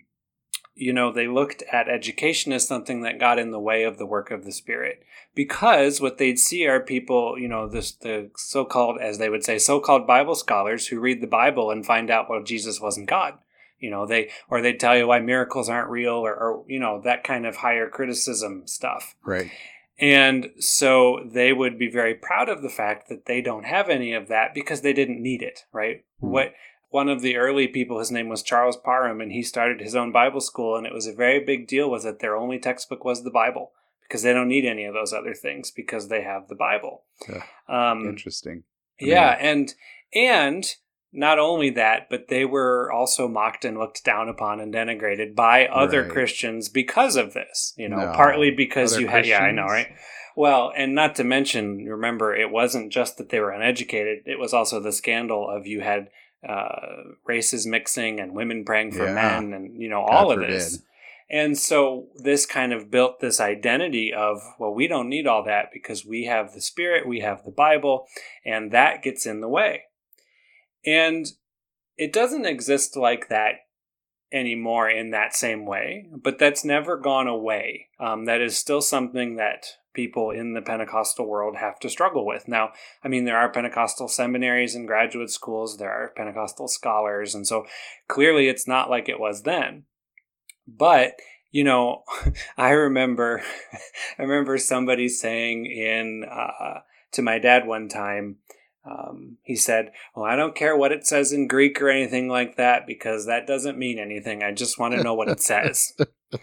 you 0.74 0.92
know, 0.92 1.12
they 1.12 1.28
looked 1.28 1.62
at 1.72 1.88
education 1.88 2.52
as 2.52 2.66
something 2.66 3.02
that 3.02 3.20
got 3.20 3.38
in 3.38 3.52
the 3.52 3.60
way 3.60 3.84
of 3.84 3.98
the 3.98 4.06
work 4.06 4.32
of 4.32 4.44
the 4.44 4.52
Spirit. 4.52 5.04
Because 5.32 6.00
what 6.00 6.18
they'd 6.18 6.38
see 6.38 6.66
are 6.66 6.80
people, 6.80 7.36
you 7.38 7.46
know, 7.46 7.68
this, 7.68 7.92
the 7.92 8.30
so 8.34 8.64
called, 8.64 9.00
as 9.00 9.18
they 9.18 9.28
would 9.28 9.44
say, 9.44 9.58
so 9.58 9.78
called 9.78 10.06
Bible 10.06 10.34
scholars 10.34 10.88
who 10.88 10.98
read 10.98 11.20
the 11.20 11.28
Bible 11.28 11.70
and 11.70 11.86
find 11.86 12.10
out, 12.10 12.28
well, 12.28 12.42
Jesus 12.42 12.80
wasn't 12.80 13.08
God 13.08 13.34
you 13.80 13.90
know 13.90 14.06
they 14.06 14.30
or 14.48 14.62
they 14.62 14.72
tell 14.72 14.96
you 14.96 15.06
why 15.08 15.18
miracles 15.18 15.68
aren't 15.68 15.90
real 15.90 16.14
or, 16.14 16.34
or 16.34 16.64
you 16.68 16.78
know 16.78 17.00
that 17.02 17.24
kind 17.24 17.46
of 17.46 17.56
higher 17.56 17.88
criticism 17.88 18.66
stuff 18.66 19.14
Right. 19.24 19.50
And 20.00 20.52
so 20.58 21.28
they 21.30 21.52
would 21.52 21.78
be 21.78 21.90
very 21.90 22.14
proud 22.14 22.48
of 22.48 22.62
the 22.62 22.70
fact 22.70 23.08
that 23.10 23.26
they 23.26 23.42
don't 23.42 23.64
have 23.64 23.90
any 23.90 24.14
of 24.14 24.28
that 24.28 24.54
because 24.54 24.80
they 24.80 24.94
didn't 24.94 25.22
need 25.22 25.42
it, 25.42 25.66
right? 25.72 26.04
Hmm. 26.20 26.30
What 26.30 26.54
one 26.88 27.08
of 27.08 27.20
the 27.20 27.36
early 27.36 27.68
people, 27.68 27.98
his 27.98 28.10
name 28.10 28.28
was 28.28 28.42
Charles 28.42 28.76
Parham, 28.76 29.20
and 29.20 29.30
he 29.30 29.42
started 29.42 29.80
his 29.80 29.94
own 29.94 30.10
Bible 30.10 30.40
school, 30.40 30.76
and 30.76 30.86
it 30.86 30.94
was 30.94 31.06
a 31.06 31.14
very 31.14 31.38
big 31.38 31.68
deal 31.68 31.88
was 31.88 32.02
that 32.04 32.18
their 32.18 32.36
only 32.36 32.58
textbook 32.58 33.04
was 33.04 33.22
the 33.22 33.30
Bible 33.30 33.72
because 34.02 34.22
they 34.22 34.32
don't 34.32 34.48
need 34.48 34.64
any 34.64 34.84
of 34.84 34.94
those 34.94 35.12
other 35.12 35.34
things 35.34 35.70
because 35.70 36.08
they 36.08 36.22
have 36.22 36.48
the 36.48 36.56
Bible. 36.56 37.04
um, 37.68 38.08
interesting. 38.08 38.64
Yeah, 38.98 39.36
and 39.38 39.74
and 40.14 40.64
not 41.12 41.38
only 41.38 41.70
that, 41.70 42.08
but 42.08 42.28
they 42.28 42.44
were 42.44 42.90
also 42.92 43.26
mocked 43.26 43.64
and 43.64 43.78
looked 43.78 44.04
down 44.04 44.28
upon 44.28 44.60
and 44.60 44.72
denigrated 44.72 45.34
by 45.34 45.66
other 45.66 46.02
right. 46.02 46.10
Christians 46.10 46.68
because 46.68 47.16
of 47.16 47.34
this. 47.34 47.74
You 47.76 47.88
know, 47.88 47.96
no. 47.96 48.12
partly 48.12 48.50
because 48.50 48.92
other 48.92 49.02
you 49.02 49.08
had, 49.08 49.26
yeah, 49.26 49.40
I 49.40 49.52
know, 49.52 49.64
right? 49.64 49.88
Well, 50.36 50.72
and 50.76 50.94
not 50.94 51.16
to 51.16 51.24
mention, 51.24 51.84
remember, 51.84 52.34
it 52.34 52.50
wasn't 52.50 52.92
just 52.92 53.18
that 53.18 53.30
they 53.30 53.40
were 53.40 53.50
uneducated; 53.50 54.20
it 54.26 54.38
was 54.38 54.54
also 54.54 54.80
the 54.80 54.92
scandal 54.92 55.48
of 55.48 55.66
you 55.66 55.80
had 55.80 56.08
uh, 56.48 56.86
races 57.26 57.66
mixing 57.66 58.20
and 58.20 58.32
women 58.32 58.64
praying 58.64 58.92
for 58.92 59.04
yeah. 59.04 59.14
men, 59.14 59.52
and 59.52 59.80
you 59.80 59.88
know 59.88 60.02
all 60.02 60.28
God 60.28 60.38
of 60.38 60.44
forbid. 60.44 60.54
this. 60.54 60.82
And 61.32 61.56
so 61.56 62.08
this 62.16 62.44
kind 62.44 62.72
of 62.72 62.90
built 62.90 63.20
this 63.20 63.38
identity 63.38 64.12
of, 64.12 64.42
well, 64.58 64.74
we 64.74 64.88
don't 64.88 65.08
need 65.08 65.28
all 65.28 65.44
that 65.44 65.66
because 65.72 66.04
we 66.04 66.24
have 66.24 66.54
the 66.54 66.60
Spirit, 66.60 67.06
we 67.06 67.20
have 67.20 67.44
the 67.44 67.52
Bible, 67.52 68.08
and 68.44 68.72
that 68.72 69.04
gets 69.04 69.26
in 69.26 69.40
the 69.40 69.48
way. 69.48 69.84
And 70.84 71.26
it 71.96 72.12
doesn't 72.12 72.46
exist 72.46 72.96
like 72.96 73.28
that 73.28 73.54
anymore 74.32 74.88
in 74.88 75.10
that 75.10 75.34
same 75.34 75.66
way, 75.66 76.06
but 76.10 76.38
that's 76.38 76.64
never 76.64 76.96
gone 76.96 77.26
away. 77.26 77.88
Um, 77.98 78.24
that 78.26 78.40
is 78.40 78.56
still 78.56 78.80
something 78.80 79.36
that 79.36 79.66
people 79.92 80.30
in 80.30 80.54
the 80.54 80.62
Pentecostal 80.62 81.26
world 81.26 81.56
have 81.56 81.78
to 81.80 81.90
struggle 81.90 82.24
with. 82.24 82.46
Now, 82.46 82.70
I 83.02 83.08
mean, 83.08 83.24
there 83.24 83.36
are 83.36 83.50
Pentecostal 83.50 84.08
seminaries 84.08 84.74
and 84.74 84.86
graduate 84.86 85.30
schools, 85.30 85.78
there 85.78 85.90
are 85.90 86.12
Pentecostal 86.16 86.68
scholars, 86.68 87.34
and 87.34 87.46
so 87.46 87.66
clearly 88.08 88.48
it's 88.48 88.68
not 88.68 88.88
like 88.88 89.08
it 89.08 89.18
was 89.18 89.42
then. 89.42 89.84
But 90.66 91.14
you 91.50 91.64
know, 91.64 92.04
I 92.56 92.70
remember, 92.70 93.42
I 94.18 94.22
remember 94.22 94.58
somebody 94.58 95.08
saying 95.08 95.66
in 95.66 96.24
uh, 96.30 96.80
to 97.12 97.22
my 97.22 97.38
dad 97.38 97.66
one 97.66 97.88
time, 97.88 98.36
um, 98.84 99.36
he 99.42 99.56
said, 99.56 99.92
Well, 100.14 100.24
I 100.24 100.36
don't 100.36 100.54
care 100.54 100.76
what 100.76 100.92
it 100.92 101.06
says 101.06 101.32
in 101.32 101.48
Greek 101.48 101.80
or 101.80 101.90
anything 101.90 102.28
like 102.28 102.56
that 102.56 102.86
because 102.86 103.26
that 103.26 103.46
doesn't 103.46 103.78
mean 103.78 103.98
anything. 103.98 104.42
I 104.42 104.52
just 104.52 104.78
want 104.78 104.94
to 104.94 105.02
know 105.02 105.14
what 105.14 105.28
it 105.28 105.40
says. 105.40 105.92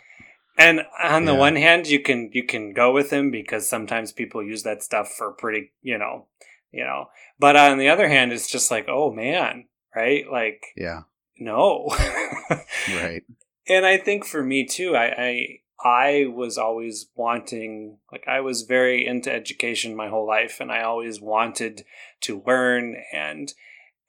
and 0.57 0.81
on 1.03 1.25
the 1.25 1.33
yeah. 1.33 1.39
one 1.39 1.55
hand, 1.55 1.87
you 1.87 1.99
can 1.99 2.29
you 2.33 2.43
can 2.43 2.73
go 2.73 2.93
with 2.93 3.11
him 3.11 3.31
because 3.31 3.67
sometimes 3.67 4.11
people 4.11 4.43
use 4.43 4.63
that 4.63 4.83
stuff 4.83 5.09
for 5.09 5.31
pretty, 5.31 5.71
you 5.81 5.97
know, 5.97 6.27
you 6.71 6.83
know. 6.83 7.09
But 7.39 7.55
on 7.55 7.79
the 7.79 7.89
other 7.89 8.07
hand, 8.07 8.31
it's 8.31 8.49
just 8.49 8.69
like, 8.69 8.87
oh 8.87 9.11
man, 9.11 9.65
right? 9.95 10.25
Like, 10.31 10.63
yeah, 10.75 11.01
no, 11.39 11.89
right. 12.89 13.23
And 13.67 13.85
I 13.85 13.97
think 13.97 14.25
for 14.25 14.43
me 14.43 14.65
too, 14.65 14.95
I, 14.95 15.05
I 15.17 15.59
I 15.83 16.25
was 16.33 16.57
always 16.57 17.07
wanting, 17.15 17.99
like, 18.11 18.27
I 18.27 18.39
was 18.41 18.63
very 18.63 19.05
into 19.05 19.31
education 19.31 19.95
my 19.95 20.09
whole 20.09 20.25
life, 20.25 20.59
and 20.59 20.71
I 20.71 20.81
always 20.81 21.21
wanted 21.21 21.85
to 22.21 22.41
learn. 22.47 22.97
And, 23.13 23.53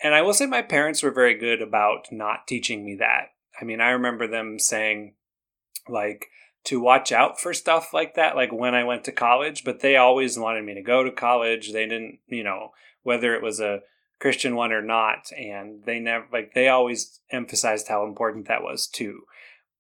and 0.03 0.15
I 0.15 0.23
will 0.23 0.33
say 0.33 0.47
my 0.47 0.63
parents 0.63 1.03
were 1.03 1.11
very 1.11 1.35
good 1.35 1.61
about 1.61 2.11
not 2.11 2.47
teaching 2.47 2.85
me 2.85 2.97
that. 2.97 3.33
I 3.61 3.65
mean, 3.65 3.81
I 3.81 3.91
remember 3.91 4.27
them 4.27 4.59
saying, 4.59 5.15
like, 5.89 6.29
to 6.65 6.81
watch 6.81 7.13
out 7.13 7.41
for 7.41 7.53
stuff 7.53 7.93
like 7.93 8.15
that, 8.15 8.37
like 8.37 8.53
when 8.53 8.75
I 8.75 8.85
went 8.85 9.05
to 9.05 9.13
college, 9.13 9.65
but 9.65 9.81
they 9.81 9.97
always 9.97 10.39
wanted 10.39 10.65
me 10.65 10.75
to 10.75 10.83
go 10.83 11.03
to 11.03 11.11
college. 11.11 11.73
They 11.73 11.87
didn't, 11.87 12.19
you 12.27 12.45
know, 12.45 12.73
whether 13.03 13.35
it 13.35 13.43
was 13.43 13.61
a 13.61 13.81
Christian 14.21 14.55
one 14.55 14.73
or 14.73 14.83
not. 14.83 15.31
And 15.37 15.85
they 15.85 15.99
never, 15.99 16.27
like, 16.33 16.55
they 16.55 16.69
always 16.69 17.21
emphasized 17.31 17.89
how 17.89 18.05
important 18.05 18.49
that 18.49 18.63
was 18.63 18.87
too. 18.87 19.23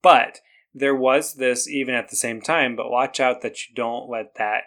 But 0.03 0.41
there 0.75 0.95
was 0.95 1.35
this 1.35 1.69
even 1.69 1.95
at 1.95 2.09
the 2.09 2.17
same 2.17 2.41
time, 2.41 2.77
but 2.77 2.91
watch 2.91 3.21
out 3.21 3.43
that 3.43 3.69
you 3.69 3.75
don't 3.75 4.09
let 4.09 4.35
that 4.37 4.65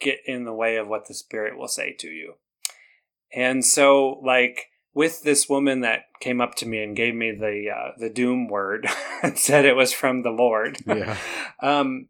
get 0.00 0.18
in 0.26 0.44
the 0.44 0.52
way 0.52 0.76
of 0.76 0.88
what 0.88 1.06
the 1.06 1.14
Spirit 1.14 1.56
will 1.56 1.68
say 1.68 1.94
to 1.98 2.08
you. 2.08 2.34
And 3.34 3.64
so, 3.64 4.20
like, 4.24 4.66
with 4.94 5.22
this 5.22 5.48
woman 5.48 5.80
that 5.80 6.04
came 6.20 6.40
up 6.40 6.54
to 6.56 6.66
me 6.66 6.82
and 6.82 6.94
gave 6.94 7.14
me 7.14 7.32
the 7.32 7.72
uh, 7.74 7.92
the 7.98 8.10
doom 8.10 8.48
word 8.48 8.86
and 9.22 9.38
said 9.38 9.64
it 9.64 9.76
was 9.76 9.92
from 9.92 10.22
the 10.22 10.30
Lord. 10.30 10.78
Yeah. 10.86 11.16
um, 11.62 12.08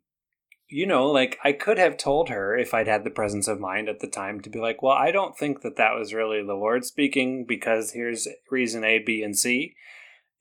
you 0.68 0.86
know, 0.86 1.06
like 1.06 1.38
I 1.44 1.52
could 1.52 1.78
have 1.78 1.96
told 1.98 2.30
her 2.30 2.56
if 2.56 2.72
I'd 2.72 2.88
had 2.88 3.04
the 3.04 3.10
presence 3.10 3.46
of 3.46 3.60
mind 3.60 3.88
at 3.88 4.00
the 4.00 4.08
time 4.08 4.40
to 4.40 4.50
be 4.50 4.58
like, 4.58 4.82
well, 4.82 4.96
I 4.96 5.10
don't 5.10 5.36
think 5.36 5.60
that 5.60 5.76
that 5.76 5.94
was 5.94 6.14
really 6.14 6.42
the 6.42 6.54
Lord 6.54 6.84
speaking 6.84 7.44
because 7.46 7.92
here's 7.92 8.26
reason 8.50 8.82
A, 8.82 8.98
B, 8.98 9.22
and 9.22 9.38
C 9.38 9.74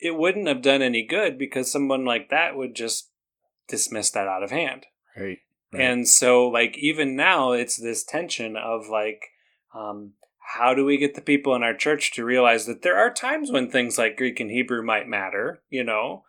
it 0.01 0.17
wouldn't 0.17 0.47
have 0.47 0.63
done 0.63 0.81
any 0.81 1.05
good 1.05 1.37
because 1.37 1.71
someone 1.71 2.03
like 2.03 2.29
that 2.29 2.57
would 2.57 2.75
just 2.75 3.11
dismiss 3.67 4.09
that 4.11 4.27
out 4.27 4.43
of 4.43 4.49
hand. 4.49 4.87
Right. 5.15 5.37
right. 5.71 5.81
And 5.81 6.07
so, 6.07 6.47
like, 6.47 6.77
even 6.77 7.15
now, 7.15 7.51
it's 7.51 7.77
this 7.77 8.03
tension 8.03 8.57
of 8.57 8.89
like, 8.89 9.21
um, 9.75 10.13
how 10.55 10.73
do 10.73 10.83
we 10.83 10.97
get 10.97 11.13
the 11.13 11.21
people 11.21 11.55
in 11.55 11.63
our 11.63 11.75
church 11.75 12.11
to 12.13 12.25
realize 12.25 12.65
that 12.65 12.81
there 12.81 12.97
are 12.97 13.13
times 13.13 13.51
when 13.51 13.69
things 13.69 13.97
like 13.97 14.17
Greek 14.17 14.39
and 14.39 14.49
Hebrew 14.49 14.83
might 14.83 15.07
matter, 15.07 15.61
you 15.69 15.83
know? 15.83 16.23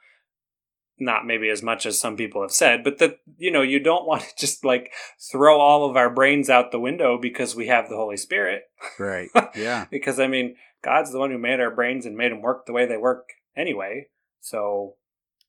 Not 0.99 1.27
maybe 1.27 1.49
as 1.49 1.63
much 1.63 1.87
as 1.87 1.99
some 1.99 2.17
people 2.17 2.43
have 2.43 2.53
said, 2.53 2.85
but 2.85 2.99
that, 2.99 3.21
you 3.39 3.51
know, 3.51 3.63
you 3.63 3.81
don't 3.81 4.07
want 4.07 4.23
to 4.23 4.29
just 4.39 4.67
like 4.67 4.93
throw 5.33 5.59
all 5.59 5.89
of 5.89 5.97
our 5.97 6.11
brains 6.11 6.51
out 6.51 6.71
the 6.71 6.79
window 6.79 7.19
because 7.21 7.57
we 7.57 7.69
have 7.69 7.89
the 7.89 7.97
Holy 7.97 8.19
Spirit. 8.19 8.65
Right. 8.99 9.31
Yeah. 9.57 9.87
because, 9.91 10.21
I 10.21 10.29
mean, 10.29 10.57
God's 10.85 11.11
the 11.11 11.19
one 11.19 11.31
who 11.31 11.39
made 11.39 11.61
our 11.61 11.75
brains 11.75 12.05
and 12.07 12.17
made 12.17 12.33
them 12.33 12.43
work 12.43 12.67
the 12.67 12.73
way 12.73 12.87
they 12.87 12.97
work 12.97 13.31
anyway. 13.57 14.09
So, 14.41 14.97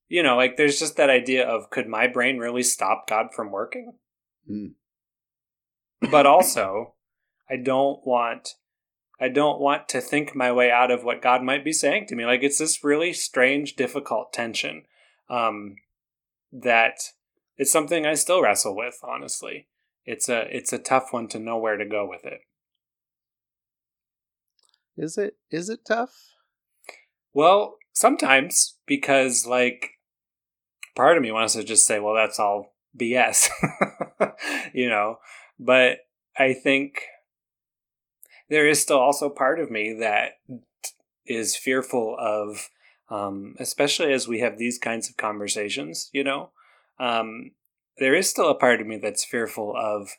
you 0.08 0.24
know, 0.24 0.36
like 0.36 0.58
there's 0.58 0.80
just 0.80 0.98
that 0.98 1.10
idea 1.10 1.48
of 1.48 1.70
could 1.70 1.88
my 1.88 2.08
brain 2.08 2.38
really 2.38 2.64
stop 2.64 3.08
God 3.08 3.28
from 3.36 3.52
working? 3.52 3.94
Mm. 4.50 4.74
But 6.12 6.26
also, 6.26 6.96
I 7.50 7.56
don't 7.58 8.06
want 8.06 8.56
I 9.20 9.30
don't 9.30 9.60
want 9.60 9.88
to 9.90 10.02
think 10.02 10.36
my 10.36 10.52
way 10.52 10.70
out 10.70 10.92
of 10.92 11.04
what 11.04 11.22
God 11.22 11.44
might 11.44 11.64
be 11.64 11.72
saying 11.72 12.08
to 12.08 12.16
me. 12.16 12.26
Like 12.26 12.44
it's 12.44 12.58
this 12.58 12.84
really 12.84 13.14
strange, 13.14 13.76
difficult 13.76 14.34
tension 14.34 14.84
um, 15.30 15.76
that 16.52 16.96
it's 17.58 17.72
something 17.72 18.06
I 18.06 18.16
still 18.16 18.42
wrestle 18.42 18.76
with. 18.76 18.98
Honestly, 19.04 19.68
it's 20.06 20.28
a 20.28 20.56
it's 20.56 20.74
a 20.74 20.80
tough 20.80 21.14
one 21.14 21.28
to 21.30 21.40
know 21.40 21.58
where 21.58 21.78
to 21.78 21.86
go 21.86 22.08
with 22.08 22.26
it. 22.26 22.42
Is 24.98 25.18
it 25.18 25.38
is 25.50 25.70
it 25.70 25.86
tough? 25.86 26.14
Well, 27.34 27.78
sometimes 27.94 28.78
because 28.86 29.46
like 29.46 29.92
part 30.96 31.16
of 31.16 31.24
me 31.24 31.32
wants 31.32 31.54
to 31.54 31.64
just 31.64 31.86
say, 31.86 32.00
well, 32.00 32.16
that's 32.16 32.40
all 32.40 32.74
BS, 33.00 33.50
you 34.74 34.90
know, 34.90 35.18
but 35.60 36.00
I 36.38 36.54
think 36.54 37.02
there 38.50 38.68
is 38.68 38.82
still 38.82 39.00
also 39.00 39.30
part 39.30 39.60
of 39.60 39.72
me 39.72 39.96
that 40.00 40.40
is 41.26 41.56
fearful 41.56 42.16
of, 42.20 42.70
um, 43.10 43.56
especially 43.60 44.12
as 44.12 44.28
we 44.28 44.40
have 44.40 44.58
these 44.58 44.78
kinds 44.78 45.10
of 45.10 45.18
conversations, 45.18 46.10
you 46.12 46.24
know, 46.24 46.52
um, 47.00 47.52
there 47.98 48.16
is 48.16 48.30
still 48.30 48.50
a 48.50 48.56
part 48.56 48.82
of 48.82 48.88
me 48.88 48.98
that's 48.98 49.24
fearful 49.24 49.76
of 49.78 50.10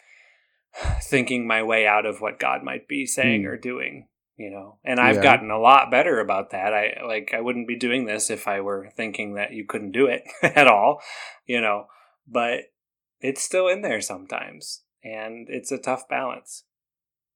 thinking 1.02 1.46
my 1.46 1.62
way 1.62 1.86
out 1.86 2.06
of 2.06 2.20
what 2.20 2.40
God 2.40 2.62
might 2.62 2.88
be 2.88 3.06
saying 3.06 3.42
mm. 3.42 3.46
or 3.46 3.56
doing 3.56 4.08
you 4.36 4.50
know? 4.50 4.78
And 4.84 5.00
i've 5.00 5.16
yeah. 5.16 5.22
gotten 5.22 5.50
a 5.50 5.58
lot 5.58 5.90
better 5.90 6.20
about 6.20 6.50
that. 6.50 6.72
I 6.72 7.04
like 7.06 7.32
i 7.34 7.40
wouldn't 7.40 7.68
be 7.68 7.76
doing 7.76 8.06
this 8.06 8.30
if 8.30 8.48
i 8.48 8.60
were 8.60 8.90
thinking 8.96 9.34
that 9.34 9.52
you 9.52 9.64
couldn't 9.66 9.92
do 9.92 10.06
it 10.06 10.22
at 10.42 10.66
all 10.66 11.00
you 11.46 11.60
know? 11.60 11.86
But 12.26 12.72
it's 13.20 13.42
still 13.42 13.68
in 13.68 13.82
there 13.82 14.00
sometimes 14.00 14.82
and 15.02 15.48
it's 15.50 15.70
a 15.70 15.78
tough 15.78 16.08
balance. 16.08 16.64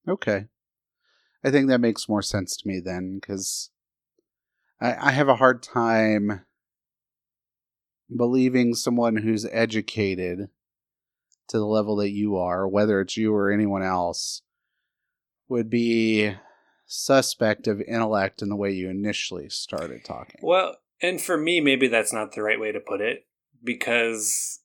Okay. 0.08 0.46
I 1.44 1.50
think 1.50 1.68
that 1.68 1.80
makes 1.80 2.08
more 2.08 2.22
sense 2.22 2.56
to 2.56 2.66
me 2.66 2.80
then 2.80 3.18
because 3.20 3.70
I, 4.80 5.08
I 5.08 5.10
have 5.12 5.28
a 5.28 5.36
hard 5.36 5.62
time 5.62 6.44
believing 8.14 8.74
someone 8.74 9.16
who's 9.16 9.46
educated 9.52 10.48
to 11.48 11.58
the 11.58 11.66
level 11.66 11.96
that 11.96 12.10
you 12.10 12.36
are 12.36 12.66
whether 12.66 13.00
it's 13.00 13.16
you 13.16 13.34
or 13.34 13.50
anyone 13.50 13.82
else 13.82 14.42
would 15.48 15.70
be 15.70 16.34
suspect 16.88 17.68
of 17.68 17.80
intellect 17.82 18.42
in 18.42 18.48
the 18.48 18.56
way 18.56 18.72
you 18.72 18.88
initially 18.88 19.48
started 19.48 20.04
talking. 20.04 20.40
Well, 20.42 20.76
and 21.00 21.20
for 21.20 21.36
me, 21.36 21.60
maybe 21.60 21.86
that's 21.86 22.12
not 22.12 22.32
the 22.32 22.42
right 22.42 22.58
way 22.58 22.72
to 22.72 22.80
put 22.80 23.00
it 23.00 23.26
because 23.62 24.60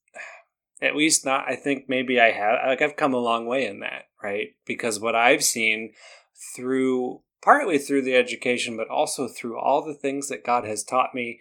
at 0.81 0.95
least 0.95 1.25
not, 1.25 1.45
I 1.47 1.55
think 1.55 1.85
maybe 1.87 2.19
I 2.19 2.31
have, 2.31 2.59
like, 2.65 2.81
I've 2.81 2.95
come 2.95 3.13
a 3.13 3.17
long 3.17 3.45
way 3.45 3.67
in 3.67 3.81
that, 3.81 4.05
right? 4.23 4.55
Because 4.65 4.99
what 4.99 5.15
I've 5.15 5.43
seen 5.43 5.93
through 6.55 7.21
partly 7.43 7.77
through 7.77 8.01
the 8.01 8.15
education, 8.15 8.77
but 8.77 8.87
also 8.87 9.27
through 9.27 9.59
all 9.59 9.83
the 9.83 9.93
things 9.93 10.29
that 10.29 10.45
God 10.45 10.65
has 10.65 10.83
taught 10.83 11.13
me 11.13 11.39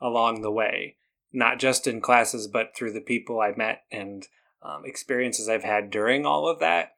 along 0.00 0.42
the 0.42 0.50
way, 0.50 0.96
not 1.32 1.60
just 1.60 1.86
in 1.86 2.00
classes, 2.00 2.48
but 2.48 2.74
through 2.76 2.92
the 2.92 3.00
people 3.00 3.40
I 3.40 3.52
met 3.56 3.84
and 3.92 4.26
um, 4.62 4.82
experiences 4.84 5.48
I've 5.48 5.62
had 5.62 5.90
during 5.90 6.26
all 6.26 6.48
of 6.48 6.58
that, 6.58 6.96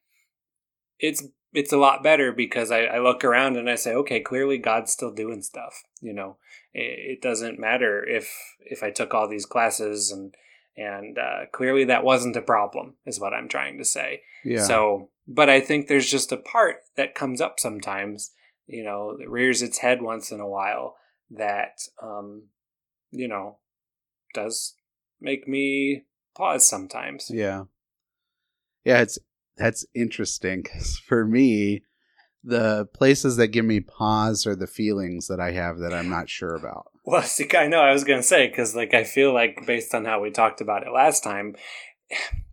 it's 0.98 1.24
it's 1.52 1.72
a 1.72 1.78
lot 1.78 2.02
better 2.02 2.32
because 2.32 2.70
I, 2.70 2.84
I 2.84 2.98
look 3.00 3.24
around 3.24 3.56
and 3.56 3.68
I 3.68 3.74
say, 3.74 3.94
okay, 3.94 4.20
clearly 4.20 4.58
God's 4.58 4.92
still 4.92 5.12
doing 5.12 5.42
stuff. 5.42 5.82
You 6.00 6.12
know, 6.12 6.36
it, 6.72 7.18
it 7.18 7.22
doesn't 7.22 7.58
matter 7.58 8.06
if 8.06 8.32
if 8.60 8.82
I 8.82 8.90
took 8.90 9.14
all 9.14 9.28
these 9.28 9.46
classes 9.46 10.10
and 10.10 10.34
and 10.76 11.18
uh, 11.18 11.46
clearly 11.52 11.84
that 11.84 12.04
wasn't 12.04 12.36
a 12.36 12.42
problem, 12.42 12.94
is 13.04 13.20
what 13.20 13.34
I'm 13.34 13.48
trying 13.48 13.78
to 13.78 13.84
say. 13.84 14.22
Yeah. 14.44 14.62
So, 14.62 15.10
but 15.26 15.50
I 15.50 15.60
think 15.60 15.86
there's 15.86 16.10
just 16.10 16.32
a 16.32 16.36
part 16.36 16.76
that 16.96 17.14
comes 17.14 17.40
up 17.40 17.60
sometimes, 17.60 18.32
you 18.66 18.82
know, 18.84 19.16
that 19.18 19.28
rears 19.28 19.62
its 19.62 19.78
head 19.78 20.00
once 20.00 20.30
in 20.30 20.40
a 20.40 20.48
while 20.48 20.96
that, 21.30 21.80
um, 22.02 22.44
you 23.10 23.28
know, 23.28 23.58
does 24.32 24.74
make 25.20 25.46
me 25.46 26.04
pause 26.36 26.66
sometimes. 26.66 27.30
Yeah. 27.30 27.64
Yeah, 28.84 29.02
it's 29.02 29.18
that's 29.60 29.84
interesting 29.94 30.62
because 30.62 30.98
for 30.98 31.24
me, 31.24 31.82
the 32.42 32.86
places 32.94 33.36
that 33.36 33.48
give 33.48 33.64
me 33.64 33.80
pause 33.80 34.46
are 34.46 34.56
the 34.56 34.66
feelings 34.66 35.26
that 35.26 35.38
I 35.38 35.52
have 35.52 35.78
that 35.78 35.92
I'm 35.92 36.08
not 36.08 36.30
sure 36.30 36.54
about. 36.54 36.86
Well, 37.04 37.22
see, 37.22 37.48
I 37.56 37.68
know 37.68 37.80
I 37.80 37.92
was 37.92 38.04
going 38.04 38.20
to 38.20 38.26
say 38.26 38.48
because, 38.48 38.74
like, 38.74 38.94
I 38.94 39.04
feel 39.04 39.34
like 39.34 39.66
based 39.66 39.94
on 39.94 40.04
how 40.04 40.20
we 40.20 40.30
talked 40.30 40.60
about 40.60 40.86
it 40.86 40.92
last 40.92 41.22
time, 41.22 41.54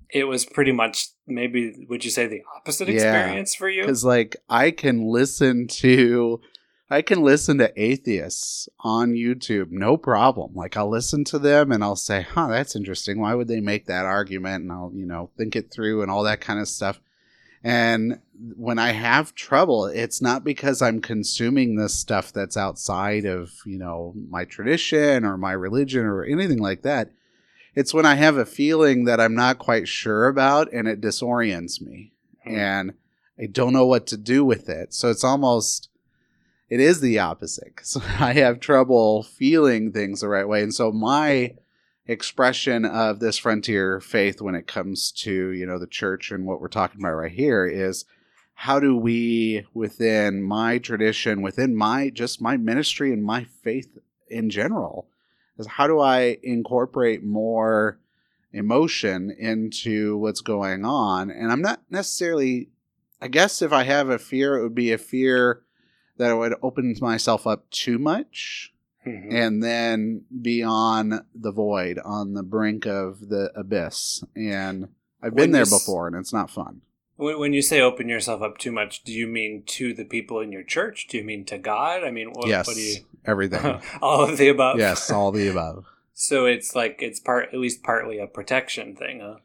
it 0.10 0.26
was 0.26 0.46
pretty 0.46 0.72
much 0.72 1.08
maybe 1.26 1.86
would 1.89 2.06
you 2.06 2.12
say 2.12 2.28
the 2.28 2.41
opposite 2.56 2.88
Yeah, 2.89 2.93
experience 2.93 3.56
for 3.56 3.70
you? 3.70 3.82
Because 3.82 4.04
like 4.04 4.36
I 4.50 4.72
can 4.72 5.06
listen 5.06 5.67
to, 5.67 6.41
I 6.89 7.02
can 7.02 7.21
listen 7.21 7.58
to 7.58 7.73
atheists 7.76 8.69
on 8.80 9.12
YouTube, 9.12 9.71
no 9.71 9.97
problem. 9.97 10.54
Like 10.56 10.78
I'll 10.78 10.89
listen 10.89 11.26
to 11.26 11.39
them 11.39 11.71
and 11.71 11.84
I'll 11.84 11.97
say, 11.97 12.21
"Huh, 12.21 12.47
that's 12.47 12.76
interesting. 12.76 13.19
Why 13.19 13.34
would 13.34 13.50
they 13.50 13.60
make 13.60 13.88
that 13.88 14.06
argument?" 14.06 14.63
And 14.63 14.71
I'll 14.71 14.91
you 14.93 15.06
know 15.06 15.30
think 15.38 15.56
it 15.56 15.69
through 15.69 16.02
and 16.02 16.10
all 16.10 16.23
that 16.23 16.41
kind 16.41 16.60
of 16.60 16.67
stuff. 16.67 17.02
And 17.63 18.19
when 18.56 18.80
I 18.80 18.91
have 18.91 19.36
trouble, 19.36 19.88
it's 19.88 20.21
not 20.21 20.43
because 20.43 20.82
I'm 20.82 21.02
consuming 21.02 21.76
this 21.76 21.93
stuff 21.93 22.32
that's 22.32 22.56
outside 22.56 23.26
of, 23.26 23.52
you 23.65 23.78
know, 23.78 24.13
my 24.30 24.45
tradition 24.45 25.26
or 25.26 25.38
my 25.38 25.52
religion 25.52 26.06
or 26.06 26.23
anything 26.23 26.60
like 26.60 26.84
that. 26.84 27.12
It's 27.76 27.93
when 27.93 28.06
I 28.06 28.15
have 28.15 28.38
a 28.38 28.45
feeling 28.45 29.06
that 29.06 29.19
I'm 29.19 29.36
not 29.36 29.60
quite 29.60 29.88
sure 29.88 30.28
about 30.28 30.71
and 30.71 30.88
it 30.88 31.02
disorients 31.02 31.82
me. 31.82 32.13
Hmm. 32.43 32.56
And 32.56 32.93
I 33.39 33.47
don't 33.47 33.73
know 33.73 33.86
what 33.86 34.08
to 34.08 34.17
do 34.17 34.45
with 34.45 34.69
it. 34.69 34.93
So 34.93 35.10
it's 35.10 35.23
almost, 35.23 35.89
it 36.69 36.80
is 36.80 37.01
the 37.01 37.19
opposite. 37.19 37.80
So 37.84 38.01
I 38.19 38.34
have 38.34 38.60
trouble 38.60 39.23
feeling 39.23 39.91
things 39.91 40.21
the 40.21 40.30
right 40.30 40.47
way. 40.47 40.62
And 40.62 40.73
so 40.73 40.91
my 40.91 41.53
expression 42.08 42.86
of 42.86 43.19
this 43.19 43.38
frontier 43.38 43.99
faith 43.99 44.41
when 44.41 44.56
it 44.56 44.65
comes 44.65 45.12
to 45.12 45.51
you 45.51 45.65
know 45.65 45.77
the 45.77 45.88
church 45.88 46.32
and 46.32 46.45
what 46.45 46.62
we're 46.62 46.67
talking 46.69 47.01
about 47.01 47.13
right 47.13 47.34
here 47.34 47.65
is 47.65 48.06
how 48.53 48.80
do 48.80 48.95
we 48.95 49.65
within 49.73 50.41
my 50.41 50.77
tradition 50.77 51.41
within 51.41 51.75
my 51.75 52.10
just 52.10 52.41
my 52.41 52.56
ministry 52.56 53.12
and 53.12 53.23
my 53.23 53.43
faith 53.43 53.97
in 54.30 54.49
general 54.49 55.08
is 55.58 55.67
how 55.67 55.86
do 55.86 55.99
i 55.99 56.38
incorporate 56.43 57.23
more 57.23 57.99
emotion 58.53 59.30
into 59.38 60.17
what's 60.17 60.41
going 60.41 60.86
on 60.86 61.30
and 61.30 61.51
i'm 61.51 61.62
not 61.62 61.82
necessarily 61.89 62.69
i 63.21 63.27
guess 63.27 63.62
if 63.62 63.73
i 63.73 63.84
have 63.84 64.10
a 64.10 64.17
fear 64.17 64.58
it 64.58 64.63
would 64.63 64.73
be 64.73 64.93
a 64.93 64.97
fear 64.97 65.62
that 66.17 66.32
I 66.32 66.34
would 66.34 66.56
open 66.62 66.95
myself 67.01 67.45
up 67.47 67.69
too 67.69 67.97
much 67.97 68.73
Mhm. 69.06 69.32
and 69.34 69.63
then 69.63 70.25
be 70.41 70.62
on 70.63 71.25
the 71.34 71.51
void, 71.51 71.99
on 72.03 72.34
the 72.34 72.43
brink 72.43 72.86
of 72.86 73.30
the 73.30 73.51
abyss. 73.56 74.23
And 74.36 74.89
I've 75.21 75.34
been 75.36 75.43
When 75.43 75.51
there 75.51 75.65
before, 75.65 76.08
and 76.08 76.15
it's 76.15 76.34
not 76.34 76.51
fun. 76.51 76.82
When, 77.15 77.39
when 77.39 77.53
you 77.53 77.62
say 77.62 77.80
open 77.82 78.10
yourself 78.10 78.41
up 78.41 78.58
too 78.58 78.71
much, 78.71 79.03
do 79.03 79.12
you 79.13 79.25
mean 79.27 79.63
to 79.67 79.93
the 79.93 80.06
people 80.06 80.39
in 80.41 80.51
your 80.51 80.63
church? 80.63 81.08
Do 81.08 81.17
you 81.17 81.23
mean 81.23 81.45
to 81.45 81.58
God? 81.58 82.03
I 82.03 82.12
mean, 82.12 82.32
what, 82.34 82.47
yes, 82.47 82.67
what 82.67 82.75
do 82.75 82.82
you? 82.82 82.97
everything. 83.25 83.82
all 84.01 84.23
of 84.30 84.38
the 84.38 84.49
above. 84.49 84.77
yes, 84.77 85.10
all 85.12 85.32
the 85.32 85.47
above. 85.47 85.86
So 86.19 86.47
it's 86.47 86.75
like 86.75 87.03
it's 87.03 87.19
part, 87.19 87.49
at 87.53 87.60
least 87.60 87.84
partly 87.84 88.17
a 88.17 88.25
protection 88.25 88.95
thing, 88.95 89.19
huh? 89.19 89.36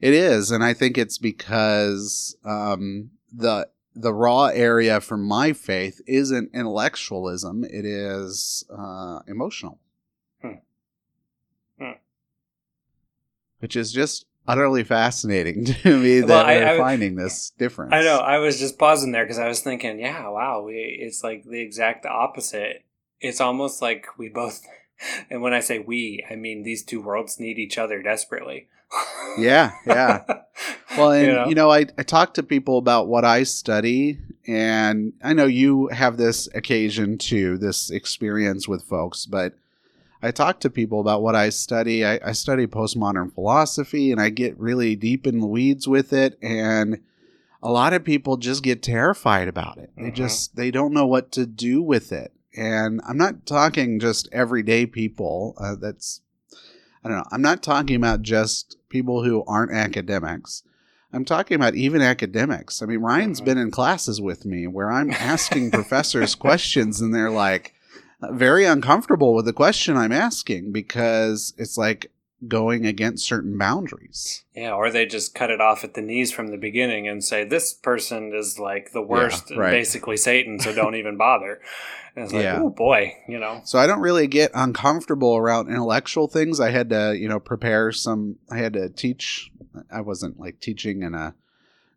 It 0.00 0.14
is, 0.14 0.52
and 0.52 0.62
I 0.62 0.74
think 0.74 0.96
it's 0.96 1.18
because 1.18 2.36
um, 2.44 3.10
the 3.32 3.66
the 3.94 4.12
raw 4.14 4.46
area 4.46 5.00
for 5.00 5.16
my 5.16 5.52
faith 5.52 6.00
isn't 6.06 6.50
intellectualism; 6.54 7.64
it 7.64 7.84
is 7.84 8.64
uh, 8.70 9.20
emotional, 9.26 9.78
Hmm. 10.42 10.52
Hmm. 11.78 11.90
which 13.58 13.76
is 13.76 13.92
just 13.92 14.26
utterly 14.46 14.82
fascinating 14.84 15.64
to 15.82 15.96
me 15.98 16.20
Well, 16.20 16.28
that 16.28 16.46
I- 16.46 16.56
we're 16.56 16.66
I- 16.74 16.78
finding 16.78 17.14
this 17.16 17.50
difference. 17.58 17.92
I 17.92 18.02
know. 18.02 18.18
I 18.18 18.38
was 18.38 18.58
just 18.58 18.78
pausing 18.78 19.12
there 19.12 19.24
because 19.24 19.38
I 19.38 19.48
was 19.48 19.60
thinking, 19.60 19.98
yeah, 20.00 20.28
wow, 20.28 20.62
we, 20.62 20.74
it's 21.00 21.22
like 21.22 21.44
the 21.44 21.60
exact 21.60 22.06
opposite. 22.06 22.84
It's 23.20 23.40
almost 23.40 23.82
like 23.82 24.06
we 24.18 24.28
both, 24.28 24.62
and 25.30 25.42
when 25.42 25.52
I 25.52 25.60
say 25.60 25.78
we, 25.78 26.24
I 26.30 26.36
mean 26.36 26.62
these 26.62 26.82
two 26.82 27.00
worlds 27.00 27.38
need 27.40 27.58
each 27.58 27.78
other 27.78 28.02
desperately. 28.02 28.68
Yeah, 29.38 29.70
yeah. 29.86 30.24
Well, 30.96 31.12
and 31.12 31.24
You 31.26 31.32
you 31.50 31.54
know? 31.54 31.68
know, 31.68 31.70
I, 31.70 31.86
I 31.96 32.02
talk 32.02 32.34
to 32.34 32.42
people 32.42 32.78
about 32.78 33.06
what 33.06 33.24
I 33.24 33.44
study, 33.44 34.18
and 34.48 35.12
I 35.22 35.32
know 35.34 35.44
you 35.46 35.86
have 35.88 36.16
this 36.16 36.48
occasion 36.52 37.16
too, 37.16 37.56
this 37.56 37.90
experience 37.90 38.66
with 38.66 38.82
folks, 38.82 39.26
but 39.26 39.54
I 40.20 40.32
talk 40.32 40.58
to 40.60 40.70
people 40.70 40.98
about 41.00 41.22
what 41.22 41.36
I 41.36 41.50
study. 41.50 42.04
I, 42.04 42.18
I 42.24 42.32
study 42.32 42.66
postmodern 42.66 43.32
philosophy, 43.32 44.10
and 44.10 44.20
I 44.20 44.30
get 44.30 44.58
really 44.58 44.96
deep 44.96 45.28
in 45.28 45.38
the 45.38 45.46
weeds 45.46 45.86
with 45.86 46.12
it, 46.12 46.36
and 46.42 47.00
a 47.62 47.70
lot 47.70 47.92
of 47.92 48.02
people 48.02 48.36
just 48.36 48.64
get 48.64 48.82
terrified 48.82 49.46
about 49.46 49.78
it. 49.78 49.90
They 49.96 50.10
Mhm. 50.10 50.14
just 50.14 50.56
they 50.56 50.72
don't 50.72 50.92
know 50.92 51.06
what 51.06 51.30
to 51.32 51.46
do 51.46 51.80
with 51.80 52.10
it, 52.10 52.32
and 52.56 53.00
I'm 53.06 53.16
not 53.18 53.46
talking 53.46 54.00
just 54.00 54.28
everyday 54.32 54.86
people. 54.86 55.54
Uh, 55.58 55.76
that's 55.80 56.20
I 57.04 57.08
don't 57.08 57.18
know. 57.18 57.26
I'm 57.32 57.42
not 57.42 57.62
talking 57.62 57.96
about 57.96 58.22
just 58.22 58.76
people 58.88 59.24
who 59.24 59.42
aren't 59.46 59.72
academics. 59.72 60.62
I'm 61.12 61.24
talking 61.24 61.54
about 61.54 61.74
even 61.74 62.02
academics. 62.02 62.82
I 62.82 62.86
mean, 62.86 63.00
Ryan's 63.00 63.40
Mhm. 63.40 63.44
been 63.44 63.58
in 63.58 63.70
classes 63.70 64.20
with 64.20 64.44
me 64.44 64.66
where 64.66 64.90
I'm 64.92 65.10
asking 65.10 65.70
professors 65.70 66.34
questions 66.34 67.00
and 67.00 67.14
they're 67.14 67.30
like 67.30 67.74
very 68.30 68.64
uncomfortable 68.66 69.34
with 69.34 69.46
the 69.46 69.52
question 69.52 69.96
I'm 69.96 70.12
asking 70.12 70.72
because 70.72 71.54
it's 71.56 71.78
like 71.78 72.12
going 72.48 72.86
against 72.86 73.26
certain 73.26 73.56
boundaries. 73.58 74.44
Yeah, 74.54 74.72
or 74.72 74.90
they 74.90 75.06
just 75.06 75.34
cut 75.34 75.50
it 75.50 75.60
off 75.60 75.84
at 75.84 75.94
the 75.94 76.00
knees 76.00 76.32
from 76.32 76.48
the 76.48 76.56
beginning 76.56 77.06
and 77.06 77.22
say 77.22 77.44
this 77.44 77.72
person 77.72 78.32
is 78.34 78.58
like 78.58 78.92
the 78.92 79.02
worst, 79.02 79.50
and 79.50 79.60
right. 79.60 79.72
basically 79.72 80.16
Satan, 80.16 80.58
so 80.58 80.74
don't 80.74 80.94
even 80.94 81.16
bother. 81.16 81.60
And 82.16 82.24
it's 82.24 82.34
like, 82.34 82.42
Yeah. 82.42 82.58
oh 82.60 82.70
boy, 82.70 83.14
you 83.28 83.38
know. 83.38 83.60
So 83.64 83.78
I 83.78 83.86
don't 83.86 84.00
really 84.00 84.26
get 84.26 84.50
uncomfortable 84.52 85.36
around 85.36 85.68
intellectual 85.68 86.26
things. 86.26 86.58
I 86.58 86.70
had 86.70 86.90
to, 86.90 87.16
you 87.16 87.28
know, 87.28 87.38
prepare 87.38 87.92
some. 87.92 88.34
I 88.50 88.58
had 88.58 88.72
to 88.72 88.88
teach. 88.88 89.52
I 89.92 90.00
wasn't 90.00 90.40
like 90.40 90.58
teaching 90.58 91.04
in 91.04 91.14
a 91.14 91.36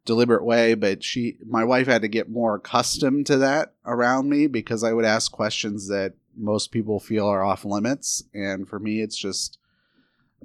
deliberate 0.06 0.44
way, 0.44 0.76
but 0.76 1.04
she, 1.04 1.38
my 1.44 1.64
wife, 1.64 1.88
had 1.88 2.04
to 2.04 2.08
get 2.08 2.30
more 2.30 2.54
accustomed 2.54 3.26
to 3.26 3.38
that 3.38 3.74
around 3.88 4.30
me 4.30 4.46
because 4.46 4.84
I 4.84 4.94
would 4.94 5.04
ask 5.04 5.32
questions 5.32 5.88
that 5.88 6.14
most 6.38 6.72
people 6.72 7.00
feel 7.00 7.26
are 7.26 7.44
off 7.44 7.66
limits, 7.66 8.24
and 8.36 8.68
for 8.68 8.78
me, 8.78 9.02
it's 9.02 9.18
just 9.18 9.58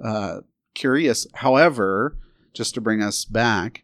uh, 0.03 0.41
curious. 0.73 1.27
However, 1.33 2.17
just 2.53 2.73
to 2.75 2.81
bring 2.81 3.01
us 3.01 3.25
back, 3.25 3.83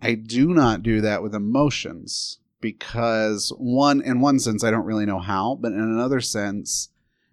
I 0.00 0.14
do 0.14 0.48
not 0.48 0.82
do 0.82 1.00
that 1.00 1.22
with 1.22 1.34
emotions 1.34 2.38
because 2.60 3.52
one, 3.58 4.00
in 4.00 4.20
one 4.20 4.38
sense, 4.38 4.64
I 4.64 4.70
don't 4.70 4.86
really 4.86 5.06
know 5.06 5.18
how, 5.18 5.56
but 5.60 5.72
in 5.72 5.80
another 5.80 6.20
sense, 6.20 6.88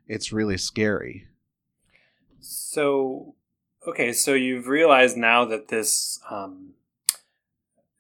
it's 0.07 0.33
really 0.33 0.57
scary. 0.57 1.27
So, 2.39 3.35
okay, 3.87 4.13
so 4.13 4.33
you've 4.33 4.67
realized 4.67 5.15
now 5.17 5.45
that 5.45 5.69
this, 5.69 6.19
um, 6.29 6.73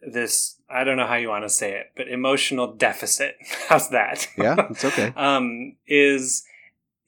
this 0.01 0.57
I 0.69 0.83
don't 0.83 0.97
know 0.97 1.05
how 1.05 1.15
you 1.15 1.29
want 1.29 1.43
to 1.43 1.49
say 1.49 1.73
it, 1.73 1.91
but 1.95 2.07
emotional 2.07 2.73
deficit. 2.73 3.35
How's 3.67 3.89
that? 3.89 4.27
Yeah, 4.37 4.67
it's 4.69 4.85
okay. 4.85 5.13
um, 5.15 5.75
is 5.85 6.43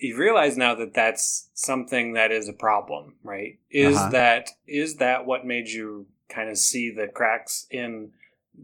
you 0.03 0.17
realize 0.17 0.57
now 0.57 0.75
that 0.75 0.93
that's 0.93 1.49
something 1.53 2.13
that 2.13 2.31
is 2.31 2.47
a 2.49 2.53
problem, 2.53 3.15
right? 3.23 3.59
Is 3.69 3.95
Uh-huh. 3.97 4.09
that 4.11 4.49
is 4.67 4.97
that 4.97 5.25
what 5.25 5.45
made 5.45 5.69
you 5.69 6.07
kind 6.29 6.49
of 6.49 6.57
see 6.57 6.89
the 6.91 7.07
cracks 7.07 7.67
in 7.69 8.11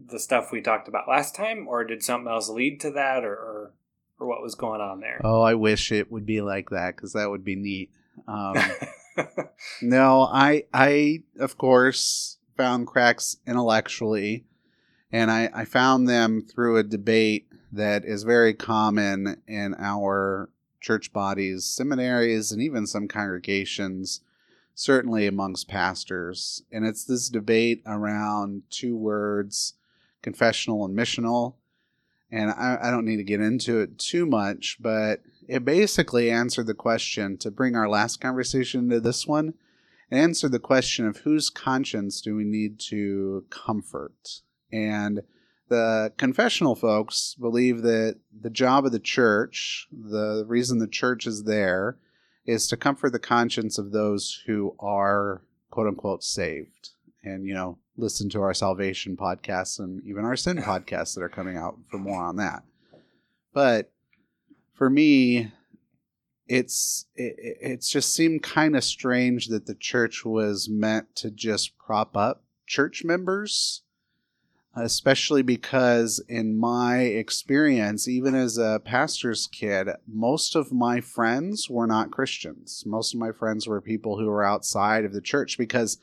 the 0.06 0.18
stuff 0.18 0.52
we 0.52 0.60
talked 0.60 0.88
about 0.88 1.08
last 1.08 1.34
time, 1.34 1.66
or 1.68 1.84
did 1.84 2.02
something 2.02 2.30
else 2.30 2.48
lead 2.48 2.80
to 2.80 2.90
that, 2.92 3.24
or 3.24 3.34
or, 3.34 3.72
or 4.18 4.26
what 4.26 4.42
was 4.42 4.54
going 4.54 4.80
on 4.80 5.00
there? 5.00 5.20
Oh, 5.24 5.40
I 5.42 5.54
wish 5.54 5.90
it 5.92 6.10
would 6.12 6.26
be 6.26 6.40
like 6.40 6.70
that 6.70 6.96
because 6.96 7.12
that 7.14 7.30
would 7.30 7.44
be 7.44 7.56
neat. 7.56 7.90
Um, 8.28 8.56
no, 9.82 10.22
I, 10.22 10.64
I 10.72 11.22
of 11.38 11.56
course 11.58 12.38
found 12.56 12.86
cracks 12.86 13.36
intellectually, 13.46 14.44
and 15.10 15.30
I, 15.30 15.50
I 15.54 15.64
found 15.64 16.08
them 16.08 16.42
through 16.42 16.76
a 16.76 16.82
debate 16.82 17.46
that 17.72 18.04
is 18.04 18.22
very 18.24 18.52
common 18.54 19.40
in 19.46 19.74
our 19.78 20.50
church 20.80 21.12
bodies, 21.12 21.64
seminaries, 21.64 22.52
and 22.52 22.62
even 22.62 22.86
some 22.86 23.08
congregations. 23.08 24.20
certainly 24.74 25.26
amongst 25.26 25.68
pastors. 25.68 26.62
And 26.72 26.86
it's 26.86 27.04
this 27.04 27.28
debate 27.28 27.82
around 27.84 28.62
two 28.70 28.96
words 28.96 29.74
confessional 30.22 30.84
and 30.84 30.96
missional. 30.96 31.54
And 32.30 32.50
I, 32.50 32.78
I, 32.82 32.90
don't 32.90 33.04
need 33.04 33.16
to 33.16 33.24
get 33.24 33.40
into 33.40 33.80
it 33.80 33.98
too 33.98 34.24
much, 34.24 34.78
but 34.80 35.20
it 35.48 35.64
basically 35.64 36.30
answered 36.30 36.66
the 36.66 36.74
question 36.74 37.36
to 37.38 37.50
bring 37.50 37.74
our 37.74 37.88
last 37.88 38.20
conversation 38.20 38.88
to 38.90 39.00
this 39.00 39.26
one 39.26 39.54
answer 40.10 40.48
the 40.48 40.58
question 40.58 41.06
of 41.06 41.18
whose 41.18 41.50
conscience 41.50 42.20
do 42.20 42.34
we 42.34 42.44
need 42.44 42.78
to 42.78 43.44
comfort? 43.50 44.40
And 44.72 45.22
the 45.70 46.12
confessional 46.18 46.74
folks 46.74 47.36
believe 47.40 47.82
that 47.82 48.16
the 48.38 48.50
job 48.50 48.84
of 48.84 48.92
the 48.92 48.98
church, 48.98 49.86
the 49.92 50.44
reason 50.46 50.78
the 50.78 50.88
church 50.88 51.26
is 51.26 51.44
there, 51.44 51.96
is 52.44 52.66
to 52.68 52.76
comfort 52.76 53.12
the 53.12 53.20
conscience 53.20 53.78
of 53.78 53.92
those 53.92 54.42
who 54.46 54.74
are 54.80 55.42
quote 55.70 55.86
unquote 55.86 56.24
saved. 56.24 56.90
And, 57.22 57.46
you 57.46 57.54
know, 57.54 57.78
listen 57.96 58.28
to 58.30 58.42
our 58.42 58.52
salvation 58.52 59.16
podcasts 59.16 59.78
and 59.78 60.02
even 60.04 60.24
our 60.24 60.34
sin 60.34 60.56
podcasts 60.58 61.14
that 61.14 61.22
are 61.22 61.28
coming 61.28 61.56
out 61.56 61.78
for 61.88 61.98
more 61.98 62.20
on 62.20 62.36
that. 62.36 62.64
But 63.54 63.92
for 64.74 64.90
me, 64.90 65.52
it's 66.48 67.06
it, 67.14 67.36
it's 67.38 67.88
just 67.88 68.12
seemed 68.12 68.42
kind 68.42 68.74
of 68.74 68.82
strange 68.82 69.46
that 69.48 69.66
the 69.66 69.74
church 69.76 70.24
was 70.24 70.68
meant 70.68 71.14
to 71.16 71.30
just 71.30 71.78
prop 71.78 72.16
up 72.16 72.42
church 72.66 73.04
members 73.04 73.82
especially 74.76 75.42
because 75.42 76.22
in 76.28 76.56
my 76.56 76.98
experience 76.98 78.06
even 78.06 78.34
as 78.34 78.56
a 78.56 78.80
pastor's 78.84 79.46
kid 79.48 79.88
most 80.06 80.54
of 80.54 80.72
my 80.72 81.00
friends 81.00 81.68
were 81.68 81.86
not 81.86 82.10
christians 82.10 82.84
most 82.86 83.12
of 83.12 83.20
my 83.20 83.32
friends 83.32 83.66
were 83.66 83.80
people 83.80 84.18
who 84.18 84.26
were 84.26 84.44
outside 84.44 85.04
of 85.04 85.12
the 85.12 85.20
church 85.20 85.58
because 85.58 85.98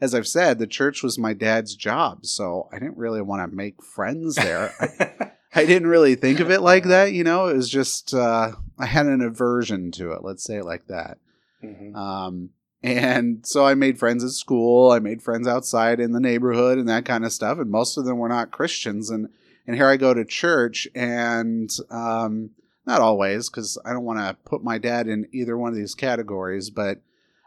as 0.00 0.14
i've 0.14 0.28
said 0.28 0.58
the 0.58 0.66
church 0.66 1.02
was 1.02 1.18
my 1.18 1.32
dad's 1.32 1.74
job 1.74 2.24
so 2.24 2.68
i 2.72 2.78
didn't 2.78 2.96
really 2.96 3.22
want 3.22 3.50
to 3.50 3.56
make 3.56 3.82
friends 3.82 4.36
there 4.36 4.72
I 5.54 5.66
didn't 5.66 5.88
really 5.88 6.14
think 6.14 6.40
of 6.40 6.50
it 6.50 6.62
like 6.62 6.84
that, 6.84 7.12
you 7.12 7.24
know. 7.24 7.48
It 7.48 7.56
was 7.56 7.68
just 7.68 8.14
uh, 8.14 8.52
I 8.78 8.86
had 8.86 9.06
an 9.06 9.20
aversion 9.20 9.90
to 9.92 10.12
it. 10.12 10.24
Let's 10.24 10.42
say 10.42 10.56
it 10.56 10.64
like 10.64 10.86
that. 10.86 11.18
Mm-hmm. 11.62 11.94
Um, 11.94 12.50
and 12.82 13.46
so 13.46 13.64
I 13.64 13.74
made 13.74 13.98
friends 13.98 14.24
at 14.24 14.30
school. 14.30 14.90
I 14.90 14.98
made 14.98 15.22
friends 15.22 15.46
outside 15.46 16.00
in 16.00 16.12
the 16.12 16.20
neighborhood 16.20 16.78
and 16.78 16.88
that 16.88 17.04
kind 17.04 17.24
of 17.24 17.32
stuff. 17.32 17.58
And 17.58 17.70
most 17.70 17.96
of 17.96 18.04
them 18.04 18.18
were 18.18 18.28
not 18.28 18.50
Christians. 18.50 19.10
And 19.10 19.28
and 19.66 19.76
here 19.76 19.86
I 19.86 19.96
go 19.96 20.12
to 20.12 20.24
church, 20.24 20.88
and 20.92 21.70
um, 21.88 22.50
not 22.84 23.00
always 23.00 23.48
because 23.48 23.78
I 23.84 23.92
don't 23.92 24.04
want 24.04 24.18
to 24.18 24.36
put 24.44 24.64
my 24.64 24.78
dad 24.78 25.06
in 25.06 25.28
either 25.32 25.56
one 25.56 25.70
of 25.70 25.76
these 25.76 25.94
categories, 25.94 26.70
but. 26.70 27.02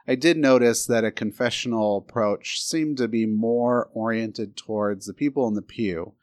I 0.07 0.13
did 0.13 0.37
notice 0.37 0.85
that 0.85 1.03
a 1.03 1.09
confessional 1.09 1.97
approach 1.97 2.61
seemed 2.61 2.97
to 2.97 3.07
be 3.07 3.25
more 3.25 3.89
oriented 3.91 4.55
towards 4.55 5.07
the 5.07 5.15
people 5.15 5.47
in 5.47 5.55
the 5.55 5.63
pew 5.63 6.13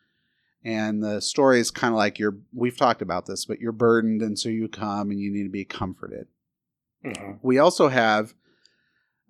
and 0.64 1.02
the 1.02 1.20
story 1.20 1.60
is 1.60 1.70
kind 1.70 1.92
of 1.92 1.98
like 1.98 2.18
you're 2.18 2.36
we've 2.52 2.76
talked 2.76 3.02
about 3.02 3.26
this 3.26 3.44
but 3.44 3.60
you're 3.60 3.72
burdened 3.72 4.22
and 4.22 4.38
so 4.38 4.48
you 4.48 4.68
come 4.68 5.10
and 5.10 5.20
you 5.20 5.30
need 5.30 5.44
to 5.44 5.48
be 5.48 5.64
comforted 5.64 6.26
mm-hmm. 7.04 7.32
we 7.42 7.58
also 7.58 7.88
have 7.88 8.34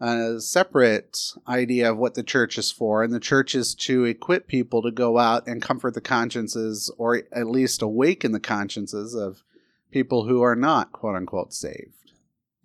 a 0.03 0.41
separate 0.41 1.33
idea 1.47 1.93
of 1.93 1.97
what 1.97 2.15
the 2.15 2.25
church 2.25 2.59
is 2.59 2.73
for 2.73 3.05
and 3.05 3.13
the 3.13 3.21
church 3.21 3.55
is 3.55 3.73
to 3.73 4.05
equip 4.05 4.49
people 4.49 4.83
to 4.83 4.91
go 4.91 5.17
out 5.17 5.47
and 5.47 5.63
comfort 5.63 5.95
the 5.95 6.01
consciences 6.01 6.91
or 6.99 7.23
at 7.31 7.47
least 7.47 7.83
awaken 7.83 8.33
the 8.33 8.41
consciences 8.41 9.15
of 9.15 9.45
people 9.93 10.25
who 10.27 10.43
are 10.43 10.57
not 10.57 10.91
quote 10.91 11.15
unquote 11.15 11.55
saved 11.55 12.13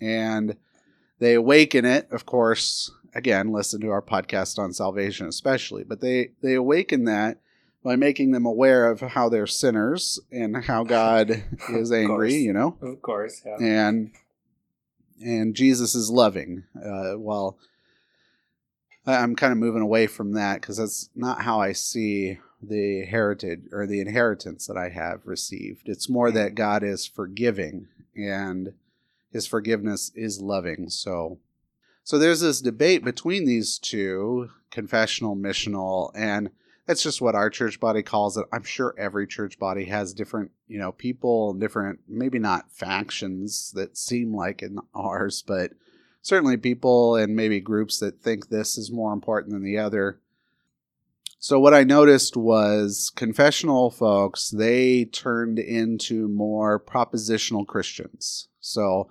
and 0.02 0.58
they 1.20 1.36
awaken 1.36 1.86
it 1.86 2.08
of 2.12 2.26
course 2.26 2.92
again 3.14 3.52
listen 3.52 3.80
to 3.80 3.92
our 3.92 4.02
podcast 4.02 4.58
on 4.58 4.74
salvation 4.74 5.28
especially 5.28 5.84
but 5.84 6.02
they 6.02 6.32
they 6.42 6.56
awaken 6.56 7.04
that 7.04 7.38
by 7.84 7.96
making 7.96 8.32
them 8.32 8.48
aware 8.48 8.90
of 8.90 9.00
how 9.00 9.30
they're 9.30 9.46
sinners 9.48 10.20
and 10.32 10.66
how 10.66 10.84
God 10.84 11.44
is 11.70 11.90
angry, 11.90 12.34
you 12.34 12.52
know? 12.52 12.76
Of 12.82 13.02
course, 13.02 13.42
yeah. 13.46 13.56
And 13.62 14.12
and 15.22 15.56
Jesus 15.56 15.96
is 15.96 16.10
loving. 16.10 16.64
Uh, 16.76 17.14
well, 17.18 17.58
I'm 19.06 19.36
kind 19.36 19.52
of 19.52 19.58
moving 19.58 19.82
away 19.82 20.08
from 20.08 20.34
that 20.34 20.62
because 20.62 20.78
that's 20.78 21.10
not 21.16 21.42
how 21.42 21.62
I 21.62 21.72
see 21.72 22.40
the 22.62 23.06
heritage 23.06 23.62
or 23.72 23.86
the 23.86 24.02
inheritance 24.02 24.68
that 24.68 24.78
I 24.78 24.90
have 24.90 25.22
received. 25.26 25.88
It's 25.88 26.10
more 26.10 26.32
that 26.32 26.56
God 26.56 26.84
is 26.84 27.06
forgiving 27.06 27.88
and 28.16 28.74
his 29.32 29.48
forgiveness 29.48 30.12
is 30.16 30.42
loving. 30.42 30.90
So 30.90 31.40
so 32.04 32.18
there's 32.18 32.40
this 32.40 32.62
debate 32.62 33.04
between 33.04 33.46
these 33.46 33.78
two, 33.78 34.50
confessional, 34.72 35.36
missional, 35.36 36.12
and 36.16 36.52
that's 36.88 37.04
just 37.04 37.22
what 37.22 37.36
our 37.36 37.50
church 37.50 37.80
body 37.80 38.02
calls 38.02 38.38
it. 38.38 38.46
I'm 38.52 38.64
sure 38.64 38.96
every 38.98 39.28
church 39.28 39.60
body 39.60 39.86
has 39.86 40.14
different, 40.14 40.52
you 40.68 40.80
know, 40.80 40.94
people 40.94 41.54
different, 41.54 42.00
maybe 42.08 42.40
not 42.40 42.72
factions 42.72 43.72
that 43.76 43.98
seem 43.98 44.34
like 44.34 44.64
in 44.64 44.80
ours, 44.96 45.44
but 45.46 45.72
certainly 46.22 46.56
people 46.56 47.18
and 47.18 47.36
maybe 47.36 47.60
groups 47.60 48.00
that 48.00 48.22
think 48.22 48.48
this 48.48 48.78
is 48.78 48.90
more 48.90 49.12
important 49.12 49.52
than 49.52 49.66
the 49.66 49.78
other. 49.78 50.20
So 51.40 51.60
what 51.60 51.74
I 51.74 51.84
noticed 51.84 52.38
was 52.38 53.12
confessional 53.16 53.92
folks, 53.92 54.50
they 54.50 55.06
turned 55.06 55.60
into 55.60 56.30
more 56.30 56.80
propositional 56.80 57.68
Christians. 57.68 58.48
So 58.62 59.10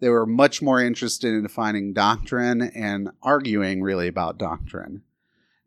they 0.00 0.08
were 0.08 0.26
much 0.26 0.62
more 0.62 0.80
interested 0.80 1.34
in 1.34 1.42
defining 1.42 1.92
doctrine 1.92 2.62
and 2.62 3.10
arguing 3.22 3.82
really 3.82 4.08
about 4.08 4.38
doctrine. 4.38 5.02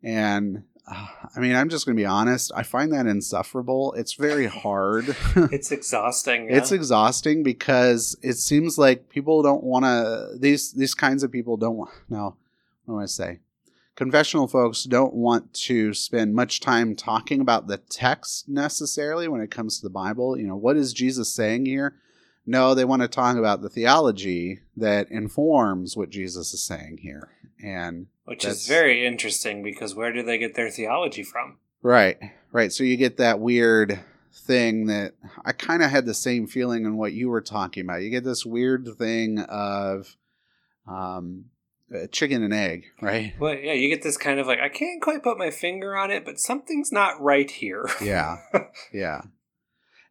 And 0.02 0.64
I 0.88 1.38
mean, 1.40 1.54
I'm 1.54 1.68
just 1.68 1.86
going 1.86 1.96
to 1.96 2.00
be 2.00 2.06
honest. 2.06 2.52
I 2.54 2.62
find 2.62 2.92
that 2.92 3.06
insufferable. 3.06 3.94
It's 3.94 4.14
very 4.14 4.46
hard. 4.46 5.16
it's 5.36 5.70
exhausting. 5.70 6.48
Yeah. 6.48 6.58
It's 6.58 6.72
exhausting 6.72 7.42
because 7.42 8.16
it 8.22 8.34
seems 8.34 8.78
like 8.78 9.08
people 9.08 9.42
don't 9.42 9.64
want 9.64 9.84
to. 9.84 10.38
These 10.38 10.72
these 10.72 10.94
kinds 10.94 11.22
of 11.22 11.30
people 11.30 11.56
don't 11.56 11.76
want. 11.76 11.90
No, 12.08 12.36
what 12.84 12.96
do 12.96 13.00
I 13.00 13.06
say? 13.06 13.40
Confessional 13.94 14.48
folks 14.48 14.84
don't 14.84 15.12
want 15.12 15.52
to 15.52 15.92
spend 15.92 16.34
much 16.34 16.60
time 16.60 16.96
talking 16.96 17.40
about 17.42 17.66
the 17.66 17.76
text 17.76 18.48
necessarily 18.48 19.28
when 19.28 19.42
it 19.42 19.50
comes 19.50 19.76
to 19.76 19.82
the 19.82 19.90
Bible. 19.90 20.36
You 20.38 20.46
know, 20.46 20.56
what 20.56 20.78
is 20.78 20.94
Jesus 20.94 21.32
saying 21.32 21.66
here? 21.66 21.96
No, 22.46 22.74
they 22.74 22.86
want 22.86 23.02
to 23.02 23.08
talk 23.08 23.36
about 23.36 23.60
the 23.60 23.68
theology 23.68 24.60
that 24.76 25.10
informs 25.10 25.96
what 25.96 26.10
Jesus 26.10 26.52
is 26.54 26.62
saying 26.62 26.98
here. 27.02 27.28
And 27.62 28.06
which 28.24 28.44
is 28.44 28.66
very 28.66 29.06
interesting 29.06 29.62
because 29.62 29.94
where 29.94 30.12
do 30.12 30.22
they 30.22 30.38
get 30.38 30.54
their 30.54 30.70
theology 30.70 31.22
from? 31.22 31.58
Right, 31.82 32.18
right. 32.52 32.72
So 32.72 32.84
you 32.84 32.96
get 32.96 33.16
that 33.16 33.40
weird 33.40 34.00
thing 34.32 34.86
that 34.86 35.14
I 35.44 35.52
kind 35.52 35.82
of 35.82 35.90
had 35.90 36.06
the 36.06 36.14
same 36.14 36.46
feeling 36.46 36.84
in 36.84 36.96
what 36.96 37.12
you 37.12 37.28
were 37.28 37.40
talking 37.40 37.84
about. 37.84 38.02
You 38.02 38.10
get 38.10 38.24
this 38.24 38.46
weird 38.46 38.88
thing 38.96 39.40
of 39.40 40.16
um, 40.86 41.46
chicken 42.10 42.42
and 42.42 42.54
egg, 42.54 42.84
right? 43.00 43.34
Well, 43.38 43.54
yeah, 43.54 43.72
you 43.72 43.88
get 43.88 44.02
this 44.02 44.16
kind 44.16 44.40
of 44.40 44.46
like 44.46 44.60
I 44.60 44.68
can't 44.68 45.02
quite 45.02 45.22
put 45.22 45.38
my 45.38 45.50
finger 45.50 45.96
on 45.96 46.10
it, 46.10 46.24
but 46.24 46.38
something's 46.38 46.92
not 46.92 47.20
right 47.20 47.50
here. 47.50 47.88
yeah, 48.00 48.38
yeah. 48.92 49.22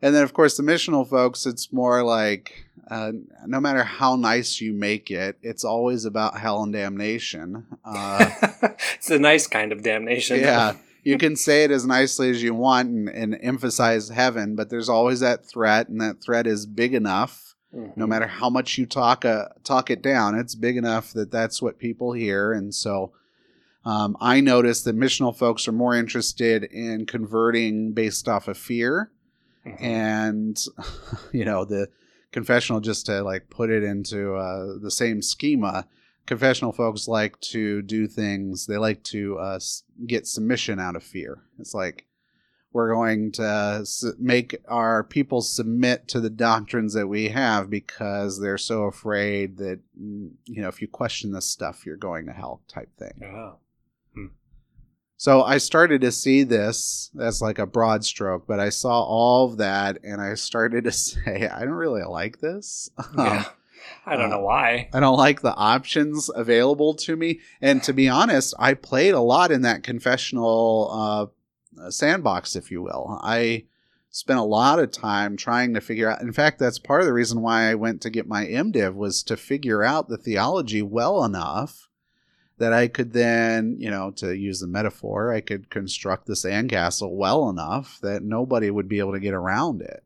And 0.02 0.16
then, 0.16 0.24
of 0.24 0.34
course, 0.34 0.58
the 0.58 0.64
missional 0.64 1.08
folks, 1.08 1.46
it's 1.46 1.72
more 1.72 2.04
like 2.04 2.66
uh, 2.92 3.14
no 3.48 3.62
matter 3.62 3.84
how 3.84 4.18
nice 4.18 4.60
you 4.60 4.74
make 4.74 5.10
it, 5.10 5.38
it's 5.42 5.64
always 5.64 6.04
about 6.04 6.38
hell 6.38 6.62
and 6.62 6.74
damnation. 6.74 7.66
Uh, 7.86 8.30
it's 8.96 9.10
a 9.10 9.18
nice 9.18 9.48
kind 9.48 9.72
of 9.72 9.82
damnation. 9.82 10.42
Yeah. 10.42 10.76
you 11.02 11.18
can 11.18 11.38
say 11.38 11.64
it 11.64 11.72
as 11.72 11.86
nicely 11.86 12.30
as 12.30 12.44
you 12.44 12.54
want 12.54 12.90
and, 12.90 13.08
and, 13.08 13.38
emphasize 13.42 14.10
heaven, 14.10 14.58
but 14.58 14.70
there's 14.70 14.90
always 14.90 15.22
that 15.22 15.46
threat, 15.46 15.88
and 15.88 16.02
that 16.02 16.22
threat 16.22 16.46
is 16.46 16.66
big 16.66 16.94
enough. 16.94 17.56
Mm-hmm. 17.74 17.98
No 17.98 18.06
matter 18.06 18.28
how 18.28 18.50
much 18.50 18.78
you 18.78 18.86
talk 18.86 19.24
uh, 19.24 19.46
talk 19.64 19.90
it 19.90 20.02
down, 20.02 20.38
it's 20.38 20.54
big 20.54 20.76
enough 20.76 21.14
that 21.14 21.32
that's 21.32 21.62
what 21.62 21.80
people 21.80 22.12
hear, 22.12 22.52
and 22.52 22.76
so 22.76 23.14
um, 23.86 24.18
I 24.20 24.42
noticed 24.42 24.84
that 24.84 24.98
missional 24.98 25.34
folks 25.34 25.66
are 25.66 25.72
more 25.72 25.96
interested 25.96 26.66
in 26.66 27.06
converting 27.06 27.94
based 27.94 28.28
off 28.28 28.50
of 28.50 28.58
fear 28.58 29.10
Mm-hmm. 29.66 29.86
And, 29.86 30.66
you 31.32 31.46
know, 31.46 31.66
the 31.66 31.90
confessional, 32.32 32.82
just 32.82 33.06
to 33.08 33.22
like 33.22 33.50
put 33.50 33.70
it 33.70 33.84
into 33.84 34.36
uh, 34.36 34.78
the 34.82 34.92
same 34.92 35.22
schema, 35.22 35.88
confessional 36.26 36.72
folks 36.72 37.08
like 37.08 37.40
to 37.42 37.82
do 37.82 38.08
things, 38.08 38.66
they 38.66 38.78
like 38.78 39.04
to 39.04 39.38
uh, 39.40 39.60
get 40.08 40.28
submission 40.28 40.80
out 40.80 40.96
of 40.96 41.04
fear. 41.04 41.44
It's 41.60 41.74
like, 41.74 42.06
we're 42.74 42.94
going 42.94 43.32
to 43.34 43.86
make 44.18 44.56
our 44.68 45.04
people 45.04 45.42
submit 45.42 46.08
to 46.08 46.20
the 46.20 46.30
doctrines 46.30 46.94
that 46.94 47.08
we 47.08 47.30
have 47.30 47.70
because 47.70 48.40
they're 48.40 48.58
so 48.58 48.84
afraid 48.84 49.58
that 49.58 49.80
mm, 50.00 50.32
you 50.46 50.62
know 50.62 50.70
if 50.70 50.82
you 50.82 50.88
question 50.88 51.34
this 51.34 51.46
stuff 51.46 51.86
you're 51.86 51.98
going 51.98 52.26
to 52.28 52.32
hell 52.32 52.62
type 52.68 52.90
thing. 52.98 53.22
Oh. 53.24 53.58
So 55.22 55.44
I 55.44 55.60
started 55.60 56.02
to 56.02 56.12
see 56.12 56.42
this 56.42 57.12
as 57.20 57.44
like 57.44 57.60
a 57.60 57.68
broad 57.68 58.04
stroke, 58.04 58.48
but 58.48 58.60
I 58.60 58.70
saw 58.70 59.04
all 59.04 59.46
of 59.46 59.58
that 59.58 60.00
and 60.04 60.20
I 60.20 60.34
started 60.34 60.86
to 60.86 60.92
say, 60.92 61.48
I 61.48 61.60
don't 61.60 61.70
really 61.74 62.02
like 62.02 62.40
this. 62.40 62.90
Yeah. 63.16 63.46
I 64.04 64.16
don't 64.16 64.32
Uh, 64.32 64.38
know 64.38 64.42
why. 64.42 64.90
I 64.92 65.00
don't 65.00 65.20
like 65.20 65.42
the 65.42 65.54
options 65.54 66.32
available 66.34 66.96
to 66.96 67.16
me. 67.16 67.40
And 67.62 67.84
to 67.84 67.94
be 67.94 68.10
honest, 68.10 68.56
I 68.58 68.74
played 68.74 69.14
a 69.14 69.20
lot 69.20 69.52
in 69.52 69.62
that 69.62 69.84
confessional 69.84 70.90
uh, 71.80 71.92
sandbox, 71.92 72.56
if 72.56 72.72
you 72.72 72.82
will. 72.82 73.20
I 73.22 73.66
spent 74.10 74.40
a 74.40 74.44
lot 74.44 74.80
of 74.80 74.90
time 74.90 75.38
trying 75.38 75.76
to 75.76 75.82
figure 75.82 76.10
out. 76.10 76.22
In 76.22 76.34
fact, 76.34 76.58
that's 76.58 76.80
part 76.80 77.02
of 77.02 77.06
the 77.06 77.14
reason 77.14 77.42
why 77.44 77.70
I 77.70 77.76
went 77.76 78.02
to 78.02 78.10
get 78.10 78.28
my 78.28 78.48
MDiv 78.48 78.96
was 78.96 79.22
to 79.24 79.38
figure 79.38 79.84
out 79.84 80.10
the 80.10 80.18
theology 80.18 80.82
well 80.82 81.24
enough 81.24 81.88
that 82.62 82.74
I 82.74 82.88
could 82.88 83.12
then, 83.14 83.76
you 83.80 83.90
know, 83.92 84.12
to 84.18 84.36
use 84.36 84.60
the 84.62 84.68
metaphor, 84.68 85.34
I 85.34 85.42
could 85.42 85.70
construct 85.70 86.26
the 86.28 86.34
sandcastle 86.34 87.12
well 87.16 87.50
enough 87.50 88.00
that 88.02 88.24
nobody 88.24 88.70
would 88.72 88.88
be 88.88 89.00
able 89.00 89.12
to 89.14 89.20
get 89.20 89.34
around 89.34 89.82
it. 89.82 90.04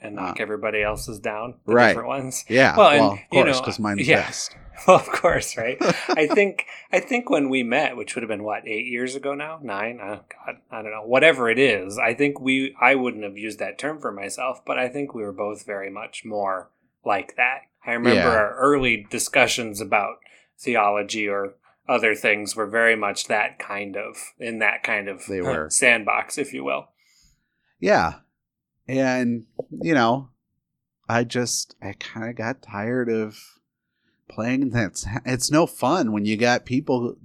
And 0.00 0.14
knock 0.14 0.38
everybody 0.40 0.80
else's 0.82 1.18
down. 1.18 1.54
The 1.66 1.72
Uh, 1.72 1.74
Right. 1.74 1.88
Different 1.88 2.08
ones. 2.08 2.44
Yeah, 2.48 2.76
Well, 2.76 2.90
well, 2.90 3.10
and, 3.10 3.12
of 3.12 3.18
you 3.32 3.42
course, 3.42 3.56
know, 3.56 3.60
because 3.62 3.78
mine's 3.78 4.08
yeah. 4.08 4.22
best. 4.26 4.56
Well, 4.86 4.96
of 4.96 5.08
course, 5.08 5.56
right? 5.56 5.76
I 6.08 6.28
think 6.28 6.64
I 6.92 7.00
think 7.00 7.28
when 7.28 7.48
we 7.48 7.64
met, 7.64 7.96
which 7.96 8.14
would 8.14 8.22
have 8.22 8.28
been 8.28 8.44
what 8.44 8.62
eight 8.68 8.86
years 8.86 9.16
ago 9.16 9.34
now, 9.34 9.58
nine. 9.60 9.98
Oh 10.00 10.20
God, 10.32 10.58
I 10.70 10.82
don't 10.82 10.92
know. 10.92 11.02
Whatever 11.04 11.50
it 11.50 11.58
is, 11.58 11.98
I 11.98 12.14
think 12.14 12.40
we. 12.40 12.76
I 12.80 12.94
wouldn't 12.94 13.24
have 13.24 13.36
used 13.36 13.58
that 13.58 13.76
term 13.76 13.98
for 14.00 14.12
myself, 14.12 14.64
but 14.64 14.78
I 14.78 14.88
think 14.88 15.12
we 15.12 15.24
were 15.24 15.32
both 15.32 15.66
very 15.66 15.90
much 15.90 16.24
more 16.24 16.70
like 17.04 17.34
that. 17.34 17.62
I 17.84 17.90
remember 17.94 18.20
Yeah. 18.20 18.28
our 18.36 18.54
early 18.54 19.04
discussions 19.10 19.80
about 19.80 20.18
theology 20.56 21.28
or 21.28 21.54
other 21.88 22.14
things 22.14 22.54
were 22.54 22.66
very 22.66 22.96
much 22.96 23.26
that 23.28 23.58
kind 23.58 23.96
of 23.96 24.16
in 24.38 24.58
that 24.58 24.82
kind 24.82 25.08
of 25.08 25.24
They 25.26 25.40
were. 25.40 25.70
sandbox, 25.70 26.36
if 26.38 26.52
you 26.52 26.64
will. 26.64 26.88
Yeah. 27.80 28.14
And, 28.86 29.44
you 29.70 29.94
know, 29.94 30.30
I 31.08 31.24
just, 31.24 31.74
I 31.82 31.94
kind 31.98 32.28
of 32.28 32.36
got 32.36 32.62
tired 32.62 33.08
of 33.08 33.38
playing 34.28 34.70
that. 34.70 35.02
It's 35.24 35.50
no 35.50 35.66
fun 35.66 36.12
when 36.12 36.24
you 36.24 36.36
got 36.36 36.66
people. 36.66 37.16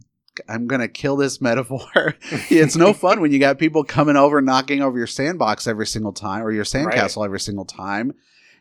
I'm 0.50 0.66
going 0.66 0.82
to 0.82 0.88
kill 0.88 1.16
this 1.16 1.40
metaphor. 1.42 2.16
it's 2.50 2.76
no 2.76 2.94
fun 2.94 3.22
when 3.22 3.32
you 3.32 3.40
got 3.40 3.60
people 3.60 3.84
coming 3.84 4.16
over 4.16 4.42
knocking 4.42 4.82
over 4.82 4.98
your 4.98 5.08
sandbox 5.08 5.68
every 5.68 5.86
single 5.86 6.14
time 6.14 6.44
or 6.44 6.52
your 6.52 6.64
sandcastle 6.64 7.24
every 7.24 7.40
single 7.40 7.66
time. 7.66 8.14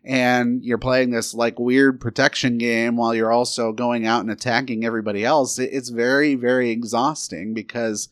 And 0.05 0.65
you're 0.65 0.79
playing 0.79 1.11
this 1.11 1.33
like 1.33 1.59
weird 1.59 2.01
protection 2.01 2.59
game 2.59 2.97
while 2.97 3.15
you're 3.15 3.31
also 3.31 3.73
going 3.73 4.05
out 4.05 4.21
and 4.21 4.31
attacking 4.31 4.85
everybody 4.85 5.25
else. 5.25 5.59
It's 5.59 5.91
very, 5.91 6.35
very 6.35 6.71
exhausting 6.71 7.55
because 7.55 8.09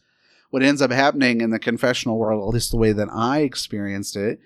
what 0.50 0.62
ends 0.62 0.83
up 0.83 0.90
happening 0.90 1.40
in 1.40 1.50
the 1.50 1.59
confessional 1.59 2.18
world, 2.18 2.42
at 2.48 2.55
least 2.55 2.70
the 2.70 2.76
way 2.76 2.92
that 2.92 3.09
I 3.11 3.40
experienced 3.40 4.16
it, 4.16 4.40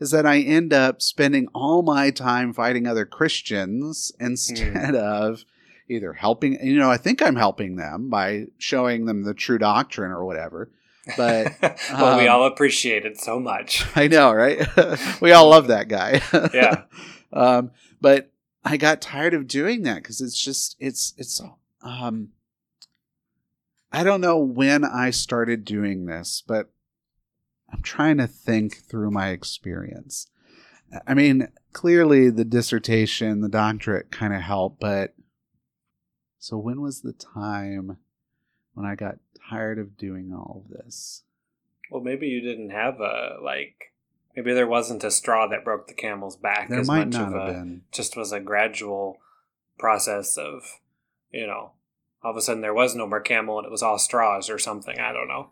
is 0.00 0.10
that 0.12 0.26
I 0.26 0.40
end 0.40 0.72
up 0.72 1.02
spending 1.02 1.48
all 1.54 1.82
my 1.82 2.10
time 2.10 2.52
fighting 2.52 2.86
other 2.86 3.04
Christians 3.04 4.12
hmm. 4.18 4.26
instead 4.26 4.94
of 4.94 5.44
either 5.88 6.12
helping, 6.12 6.64
you 6.64 6.78
know, 6.78 6.90
I 6.90 6.96
think 6.96 7.22
I'm 7.22 7.36
helping 7.36 7.76
them 7.76 8.10
by 8.10 8.46
showing 8.58 9.06
them 9.06 9.24
the 9.24 9.34
true 9.34 9.58
doctrine 9.58 10.10
or 10.10 10.24
whatever. 10.24 10.70
But 11.16 11.54
well, 11.92 12.18
we 12.18 12.28
um, 12.28 12.40
all 12.40 12.46
appreciate 12.46 13.04
it 13.04 13.20
so 13.20 13.38
much. 13.38 13.84
I 13.96 14.08
know, 14.08 14.32
right? 14.32 14.66
we 15.20 15.32
all 15.32 15.48
love 15.48 15.68
that 15.68 15.88
guy. 15.88 16.20
Yeah. 16.52 16.82
um, 17.32 17.70
but 18.00 18.30
I 18.64 18.76
got 18.76 19.00
tired 19.00 19.34
of 19.34 19.46
doing 19.46 19.82
that 19.82 20.02
because 20.02 20.20
it's 20.20 20.40
just 20.40 20.76
it's 20.78 21.14
it's 21.16 21.40
um 21.82 22.30
I 23.90 24.04
don't 24.04 24.20
know 24.20 24.38
when 24.38 24.84
I 24.84 25.10
started 25.10 25.64
doing 25.64 26.06
this, 26.06 26.42
but 26.46 26.70
I'm 27.72 27.82
trying 27.82 28.18
to 28.18 28.26
think 28.26 28.76
through 28.76 29.10
my 29.10 29.28
experience. 29.28 30.28
I 31.06 31.14
mean, 31.14 31.48
clearly 31.72 32.30
the 32.30 32.44
dissertation, 32.44 33.40
the 33.40 33.48
doctorate 33.48 34.10
kind 34.10 34.34
of 34.34 34.42
helped, 34.42 34.80
but 34.80 35.14
so 36.38 36.56
when 36.56 36.80
was 36.80 37.00
the 37.00 37.12
time 37.12 37.98
when 38.74 38.86
I 38.86 38.94
got 38.94 39.18
tired 39.48 39.78
of 39.78 39.96
doing 39.96 40.32
all 40.32 40.64
of 40.64 40.76
this? 40.76 41.22
Well, 41.90 42.02
maybe 42.02 42.26
you 42.28 42.40
didn't 42.40 42.70
have 42.70 43.00
a 43.00 43.38
like. 43.42 43.92
Maybe 44.36 44.52
there 44.52 44.68
wasn't 44.68 45.02
a 45.02 45.10
straw 45.10 45.48
that 45.48 45.64
broke 45.64 45.88
the 45.88 45.94
camel's 45.94 46.36
back. 46.36 46.68
There 46.68 46.80
as 46.80 46.86
might 46.86 47.06
much 47.06 47.14
not 47.14 47.28
of 47.28 47.32
have 47.32 47.48
a, 47.48 47.52
been. 47.52 47.82
Just 47.90 48.16
was 48.16 48.30
a 48.30 48.38
gradual 48.38 49.18
process 49.78 50.36
of, 50.36 50.62
you 51.32 51.46
know, 51.46 51.72
all 52.22 52.30
of 52.30 52.36
a 52.36 52.40
sudden 52.40 52.62
there 52.62 52.74
was 52.74 52.94
no 52.94 53.06
more 53.06 53.20
camel 53.20 53.58
and 53.58 53.66
it 53.66 53.70
was 53.70 53.82
all 53.82 53.98
straws 53.98 54.48
or 54.48 54.58
something. 54.58 54.98
I 54.98 55.12
don't 55.12 55.28
know. 55.28 55.50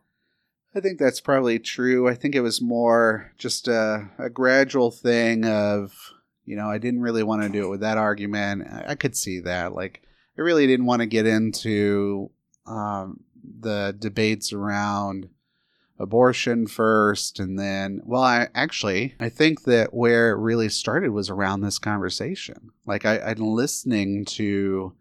I 0.74 0.80
think 0.80 0.98
that's 0.98 1.20
probably 1.20 1.58
true. 1.58 2.08
I 2.08 2.14
think 2.14 2.34
it 2.34 2.42
was 2.42 2.60
more 2.60 3.32
just 3.38 3.66
a, 3.66 4.10
a 4.18 4.28
gradual 4.28 4.90
thing 4.90 5.44
of, 5.44 6.12
you 6.44 6.54
know, 6.54 6.70
I 6.70 6.78
didn't 6.78 7.00
really 7.00 7.22
want 7.22 7.42
to 7.42 7.48
do 7.48 7.64
it 7.64 7.70
with 7.70 7.80
that 7.80 7.98
argument. 7.98 8.68
I, 8.68 8.84
I 8.88 8.94
could 8.94 9.16
see 9.16 9.40
that. 9.40 9.72
Like, 9.72 10.02
I 10.38 10.42
really 10.42 10.66
didn't 10.66 10.86
want 10.86 11.00
to 11.00 11.06
get 11.06 11.26
into 11.26 12.30
um, 12.66 13.24
the 13.60 13.94
debates 13.98 14.52
around 14.52 15.28
abortion 15.98 16.66
first 16.66 17.40
and 17.40 17.58
then 17.58 18.02
well 18.04 18.22
i 18.22 18.48
actually 18.54 19.14
i 19.18 19.28
think 19.28 19.62
that 19.62 19.94
where 19.94 20.30
it 20.30 20.38
really 20.38 20.68
started 20.68 21.10
was 21.10 21.30
around 21.30 21.60
this 21.60 21.78
conversation. 21.78 22.70
Like 22.84 23.06
I, 23.06 23.18
i'm 23.18 23.38
listening 23.38 24.26
to 24.26 24.92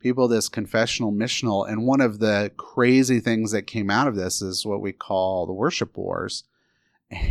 people 0.00 0.26
this 0.26 0.48
confessional 0.48 1.12
missional 1.12 1.68
and 1.68 1.86
one 1.86 2.00
of 2.00 2.18
the 2.18 2.50
crazy 2.56 3.20
things 3.20 3.52
that 3.52 3.66
came 3.66 3.90
out 3.90 4.08
of 4.08 4.16
this 4.16 4.42
is 4.42 4.66
what 4.66 4.80
we 4.80 4.92
call 4.92 5.46
the 5.46 5.52
worship 5.52 5.96
wars. 5.96 6.44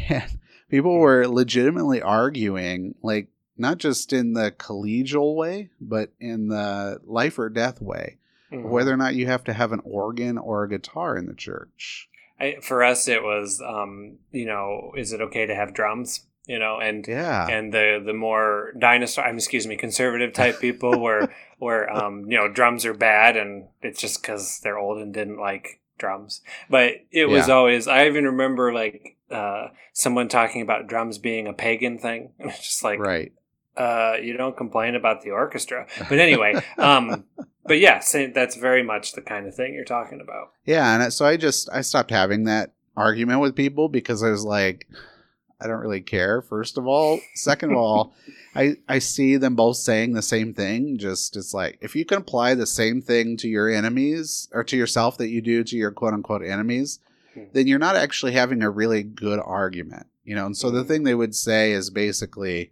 And 0.09 0.39
people 0.69 0.97
were 0.97 1.27
legitimately 1.27 2.01
arguing 2.01 2.95
like 3.01 3.27
not 3.57 3.77
just 3.79 4.13
in 4.13 4.33
the 4.33 4.51
collegial 4.51 5.35
way 5.35 5.69
but 5.81 6.11
in 6.19 6.47
the 6.47 7.01
life 7.05 7.39
or 7.39 7.49
death 7.49 7.81
way 7.81 8.17
Mhm. 8.51 8.63
whether 8.63 8.91
or 8.93 8.97
not 8.97 9.15
you 9.15 9.25
have 9.27 9.43
to 9.45 9.53
have 9.53 9.71
an 9.71 9.81
organ 9.83 10.37
or 10.37 10.63
a 10.63 10.69
guitar 10.69 11.17
in 11.17 11.25
the 11.27 11.33
church 11.35 12.09
I, 12.39 12.57
for 12.61 12.83
us, 12.83 13.07
it 13.09 13.21
was, 13.21 13.61
um, 13.61 14.17
you 14.31 14.45
know, 14.45 14.93
is 14.95 15.11
it 15.11 15.19
okay 15.21 15.45
to 15.45 15.53
have 15.53 15.73
drums? 15.73 16.25
You 16.47 16.57
know, 16.57 16.79
and 16.79 17.05
yeah 17.07 17.47
and 17.47 17.71
the 17.73 18.01
the 18.03 18.13
more 18.13 18.71
dinosaur, 18.79 19.23
I'm, 19.25 19.35
excuse 19.35 19.67
me, 19.67 19.75
conservative 19.75 20.33
type 20.33 20.59
people 20.59 20.99
were 21.03 21.31
were 21.59 21.87
um, 21.91 22.31
you 22.31 22.37
know 22.37 22.47
drums 22.47 22.85
are 22.85 22.93
bad, 22.93 23.37
and 23.37 23.67
it's 23.83 23.99
just 24.01 24.21
because 24.21 24.59
they're 24.61 24.79
old 24.79 24.97
and 24.99 25.13
didn't 25.13 25.37
like 25.37 25.79
drums. 25.99 26.41
But 26.69 27.05
it 27.11 27.25
was 27.27 27.49
Yeah. 27.49 27.53
always. 27.55 27.87
I 27.87 28.07
even 28.07 28.23
remember 28.25 28.73
like 28.73 29.17
uh, 29.29 29.67
someone 29.93 30.27
talking 30.27 30.61
about 30.63 30.87
drums 30.87 31.17
being 31.19 31.45
a 31.45 31.53
pagan 31.53 31.99
thing. 31.99 32.31
It's 32.39 32.57
just 32.69 32.83
like, 32.83 32.99
right 32.99 33.31
uh, 33.77 34.15
you 34.21 34.35
don't 34.35 34.57
complain 34.57 34.95
about 34.95 35.21
the 35.21 35.29
orchestra. 35.31 35.87
But 36.09 36.19
anyway, 36.19 36.61
um, 36.79 37.25
but 37.69 37.79
yeah, 37.79 37.99
same, 37.99 38.33
that's 38.33 38.57
very 38.57 38.83
much 38.83 39.13
the 39.13 39.21
kind 39.21 39.47
of 39.47 39.55
thing 39.55 39.73
you're 39.73 39.85
talking 39.85 40.19
about. 40.19 40.51
Yeah, 40.65 40.99
and 41.01 41.13
so 41.13 41.25
I 41.25 41.37
just 41.37 41.69
I 41.71 41.79
stopped 41.81 42.11
having 42.11 42.43
that 42.45 42.73
argument 42.97 43.39
with 43.39 43.55
people 43.55 43.87
because 43.87 44.21
I 44.23 44.29
was 44.29 44.43
like, 44.43 44.87
I 45.61 45.67
don't 45.67 45.79
really 45.79 46.01
care. 46.01 46.41
First 46.41 46.77
of 46.77 46.85
all, 46.87 47.19
second 47.35 47.71
of 47.71 47.77
all, 47.85 48.13
I 48.55 48.75
I 48.89 48.99
see 48.99 49.37
them 49.37 49.55
both 49.55 49.77
saying 49.77 50.13
the 50.13 50.21
same 50.21 50.53
thing. 50.53 50.97
Just 50.97 51.37
it's 51.37 51.53
like 51.53 51.77
if 51.79 51.95
you 51.95 52.03
can 52.03 52.17
apply 52.17 52.55
the 52.55 52.65
same 52.67 53.01
thing 53.01 53.37
to 53.37 53.47
your 53.47 53.69
enemies 53.69 54.49
or 54.51 54.63
to 54.65 54.75
yourself 54.75 55.17
that 55.19 55.29
you 55.29 55.41
do 55.41 55.63
to 55.63 55.77
your 55.77 55.91
quote 55.91 56.13
unquote 56.13 56.43
enemies, 56.43 56.99
Hmm. 57.35 57.43
then 57.53 57.67
you're 57.67 57.77
not 57.77 57.95
actually 57.95 58.31
having 58.31 58.63
a 58.63 58.69
really 58.71 59.03
good 59.03 59.39
argument. 59.45 60.07
You 60.23 60.35
know, 60.35 60.47
and 60.47 60.57
so 60.57 60.71
the 60.71 60.83
Mhm. 60.83 60.87
thing 60.87 61.03
they 61.03 61.15
would 61.15 61.35
say 61.35 61.71
is 61.71 61.89
basically, 61.91 62.71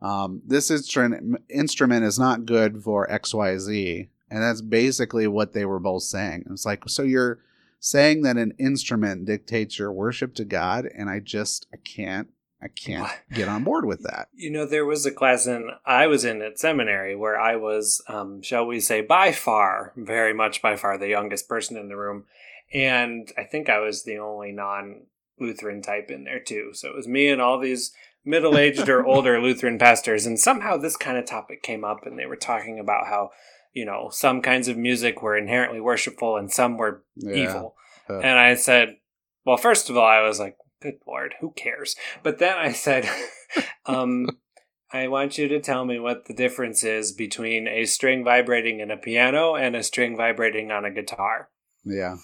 um, 0.00 0.42
this 0.46 0.70
instrument 0.70 1.40
instrument 1.48 2.04
is 2.04 2.18
not 2.18 2.46
good 2.46 2.82
for 2.84 3.10
X 3.10 3.34
Y 3.34 3.58
Z, 3.58 4.08
and 4.30 4.42
that's 4.42 4.60
basically 4.60 5.26
what 5.26 5.52
they 5.52 5.64
were 5.64 5.80
both 5.80 6.02
saying. 6.02 6.44
It's 6.50 6.66
like 6.66 6.84
so 6.88 7.02
you're 7.02 7.40
saying 7.80 8.22
that 8.22 8.36
an 8.36 8.52
instrument 8.58 9.24
dictates 9.24 9.78
your 9.78 9.92
worship 9.92 10.34
to 10.34 10.44
God, 10.44 10.86
and 10.86 11.08
I 11.08 11.20
just 11.20 11.66
I 11.72 11.76
can't 11.76 12.28
I 12.60 12.68
can't 12.68 13.08
get 13.32 13.48
on 13.48 13.64
board 13.64 13.84
with 13.84 14.02
that. 14.04 14.28
You 14.34 14.50
know, 14.50 14.66
there 14.66 14.84
was 14.84 15.06
a 15.06 15.10
class 15.10 15.46
in 15.46 15.70
I 15.84 16.06
was 16.06 16.24
in 16.24 16.42
at 16.42 16.58
seminary 16.58 17.14
where 17.14 17.40
I 17.40 17.56
was, 17.56 18.02
um, 18.08 18.42
shall 18.42 18.66
we 18.66 18.80
say, 18.80 19.00
by 19.00 19.32
far, 19.32 19.92
very 19.96 20.34
much 20.34 20.60
by 20.60 20.76
far, 20.76 20.98
the 20.98 21.08
youngest 21.08 21.48
person 21.48 21.76
in 21.76 21.88
the 21.88 21.96
room, 21.96 22.24
and 22.72 23.32
I 23.38 23.44
think 23.44 23.68
I 23.68 23.80
was 23.80 24.02
the 24.02 24.18
only 24.18 24.52
non 24.52 25.02
Lutheran 25.40 25.82
type 25.82 26.10
in 26.10 26.24
there 26.24 26.40
too. 26.40 26.70
So 26.74 26.88
it 26.88 26.96
was 26.96 27.06
me 27.06 27.28
and 27.28 27.40
all 27.40 27.58
these 27.58 27.92
middle 28.24 28.58
aged 28.58 28.88
or 28.88 29.06
older 29.06 29.40
Lutheran 29.40 29.78
pastors, 29.78 30.26
and 30.26 30.38
somehow 30.38 30.76
this 30.76 30.96
kind 30.96 31.16
of 31.16 31.26
topic 31.26 31.62
came 31.62 31.84
up, 31.84 32.04
and 32.04 32.18
they 32.18 32.26
were 32.26 32.36
talking 32.36 32.78
about 32.78 33.06
how 33.06 33.30
you 33.78 33.84
know 33.84 34.08
some 34.10 34.42
kinds 34.42 34.66
of 34.68 34.76
music 34.76 35.22
were 35.22 35.36
inherently 35.36 35.80
worshipful 35.80 36.36
and 36.36 36.50
some 36.52 36.76
were 36.76 37.04
Yeah. 37.16 37.42
evil. 37.42 37.74
And 38.08 38.38
I 38.38 38.54
said, 38.54 38.96
well, 39.44 39.58
first 39.58 39.90
of 39.90 39.96
all, 39.98 40.06
I 40.06 40.22
was 40.22 40.40
like, 40.40 40.56
good 40.80 40.98
lord, 41.06 41.34
who 41.40 41.50
cares? 41.52 41.94
But 42.22 42.38
then 42.38 42.56
I 42.56 42.72
said, 42.72 43.08
um, 43.86 44.28
I 44.90 45.08
want 45.08 45.36
you 45.36 45.46
to 45.48 45.60
tell 45.60 45.84
me 45.84 45.98
what 45.98 46.24
the 46.24 46.32
difference 46.34 46.82
is 46.82 47.12
between 47.12 47.68
a 47.68 47.84
string 47.84 48.24
vibrating 48.24 48.80
in 48.80 48.90
a 48.90 48.96
piano 48.96 49.54
and 49.54 49.76
a 49.76 49.82
string 49.82 50.16
vibrating 50.16 50.70
on 50.72 50.86
a 50.86 50.90
guitar. 50.90 51.50
Yeah. 51.84 52.16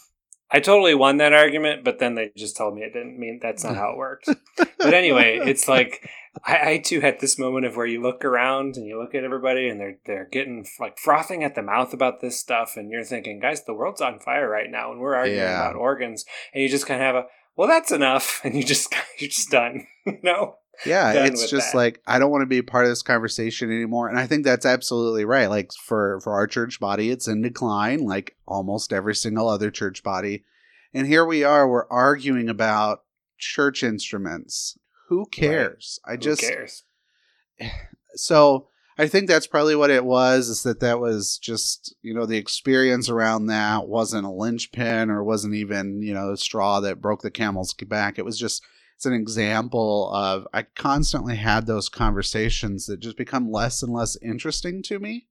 I 0.50 0.60
totally 0.60 0.94
won 0.94 1.18
that 1.18 1.34
argument, 1.34 1.84
but 1.84 1.98
then 1.98 2.14
they 2.14 2.30
just 2.36 2.56
told 2.56 2.74
me 2.74 2.82
it 2.82 2.94
didn't 2.94 3.18
mean 3.18 3.38
that's 3.42 3.64
not 3.64 3.76
how 3.76 3.90
it 3.92 3.98
works. 3.98 4.28
but 4.56 4.94
anyway, 4.94 5.38
it's 5.42 5.68
like 5.68 6.08
I, 6.44 6.70
I 6.72 6.78
too 6.78 7.00
had 7.00 7.20
this 7.20 7.38
moment 7.38 7.66
of 7.66 7.76
where 7.76 7.86
you 7.86 8.02
look 8.02 8.24
around 8.24 8.76
and 8.76 8.86
you 8.86 8.98
look 8.98 9.14
at 9.14 9.24
everybody 9.24 9.68
and 9.68 9.78
they're 9.80 9.98
they're 10.06 10.28
getting 10.30 10.66
like 10.80 10.98
frothing 10.98 11.44
at 11.44 11.54
the 11.54 11.62
mouth 11.62 11.92
about 11.92 12.20
this 12.20 12.38
stuff, 12.38 12.76
and 12.76 12.90
you're 12.90 13.04
thinking, 13.04 13.40
guys, 13.40 13.64
the 13.64 13.74
world's 13.74 14.00
on 14.00 14.18
fire 14.18 14.48
right 14.48 14.70
now, 14.70 14.90
and 14.90 15.00
we're 15.00 15.14
arguing 15.14 15.38
Yeah. 15.40 15.60
about 15.68 15.76
organs, 15.76 16.24
and 16.52 16.62
you 16.62 16.68
just 16.68 16.86
kind 16.86 17.00
of 17.00 17.06
have 17.06 17.14
a 17.16 17.26
well, 17.56 17.68
that's 17.68 17.92
enough, 17.92 18.40
and 18.44 18.54
you 18.54 18.64
just 18.64 18.92
you're 19.18 19.30
just 19.30 19.50
done. 19.50 19.86
no, 20.22 20.56
Yeah, 20.84 21.12
done 21.12 21.26
it's 21.28 21.48
just 21.50 21.72
that. 21.72 21.78
like 21.78 22.00
I 22.06 22.18
don't 22.18 22.30
want 22.30 22.42
to 22.42 22.46
be 22.46 22.58
a 22.58 22.64
part 22.64 22.84
of 22.84 22.90
this 22.90 23.02
conversation 23.02 23.70
anymore. 23.70 24.08
And 24.08 24.18
I 24.18 24.26
think 24.26 24.44
that's 24.44 24.66
absolutely 24.66 25.24
right. 25.24 25.48
Like 25.48 25.70
for 25.72 26.20
for 26.22 26.32
our 26.32 26.46
church 26.46 26.80
body, 26.80 27.10
it's 27.10 27.28
in 27.28 27.42
decline, 27.42 28.00
like 28.04 28.36
almost 28.46 28.92
every 28.92 29.14
single 29.14 29.48
other 29.48 29.70
church 29.70 30.02
body. 30.02 30.44
And 30.92 31.06
here 31.08 31.24
we 31.24 31.42
are, 31.42 31.68
we're 31.68 31.88
arguing 31.88 32.48
about 32.48 33.00
church 33.38 33.82
instruments. 33.82 34.78
Who 35.14 35.26
cares? 35.26 36.00
I 36.04 36.12
who 36.12 36.18
just 36.18 36.40
cares? 36.40 36.82
so 38.16 38.68
I 38.98 39.06
think 39.06 39.28
that's 39.28 39.46
probably 39.46 39.76
what 39.76 39.90
it 39.90 40.04
was. 40.04 40.48
Is 40.48 40.64
that 40.64 40.80
that 40.80 40.98
was 40.98 41.38
just 41.38 41.94
you 42.02 42.12
know 42.12 42.26
the 42.26 42.36
experience 42.36 43.08
around 43.08 43.46
that 43.46 43.86
wasn't 43.86 44.26
a 44.26 44.30
linchpin 44.30 45.08
or 45.08 45.22
wasn't 45.22 45.54
even 45.54 46.02
you 46.02 46.12
know 46.12 46.30
the 46.30 46.36
straw 46.36 46.80
that 46.80 47.00
broke 47.00 47.22
the 47.22 47.30
camel's 47.30 47.74
back. 47.74 48.18
It 48.18 48.24
was 48.24 48.38
just 48.38 48.64
it's 48.96 49.06
an 49.06 49.12
example 49.12 50.12
of 50.12 50.48
I 50.52 50.62
constantly 50.62 51.36
had 51.36 51.66
those 51.66 51.88
conversations 51.88 52.86
that 52.86 52.98
just 52.98 53.16
become 53.16 53.52
less 53.52 53.82
and 53.82 53.92
less 53.92 54.16
interesting 54.20 54.82
to 54.84 54.98
me. 54.98 55.28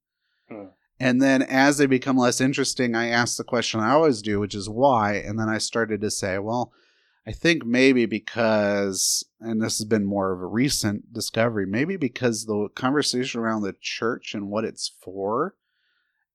Hmm. 0.50 0.68
And 1.00 1.22
then 1.22 1.42
as 1.42 1.78
they 1.78 1.86
become 1.86 2.18
less 2.18 2.40
interesting, 2.40 2.96
I 2.96 3.08
ask 3.08 3.36
the 3.36 3.44
question 3.44 3.82
I 3.82 3.92
always 3.92 4.22
do, 4.22 4.40
which 4.40 4.56
is 4.56 4.70
why. 4.70 5.16
And 5.16 5.38
then 5.38 5.50
I 5.50 5.58
started 5.58 6.00
to 6.00 6.10
say, 6.10 6.40
well, 6.40 6.72
I 7.26 7.32
think 7.32 7.66
maybe 7.66 8.06
because, 8.06 9.24
and 9.40 9.62
this 9.62 9.78
has 9.78 9.86
been 9.86 10.06
more 10.06 10.34
of 10.34 10.42
a 10.42 10.46
recent 10.46 11.14
discovery, 11.14 11.66
maybe 11.66 11.96
because 11.96 12.46
the 12.46 12.68
conversation 12.76 13.40
around 13.40 13.62
the 13.62 13.76
church 13.80 14.34
and 14.34 14.50
what 14.50 14.66
it's 14.66 14.92
for 15.02 15.56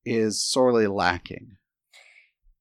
is 0.05 0.43
sorely 0.43 0.87
lacking. 0.87 1.57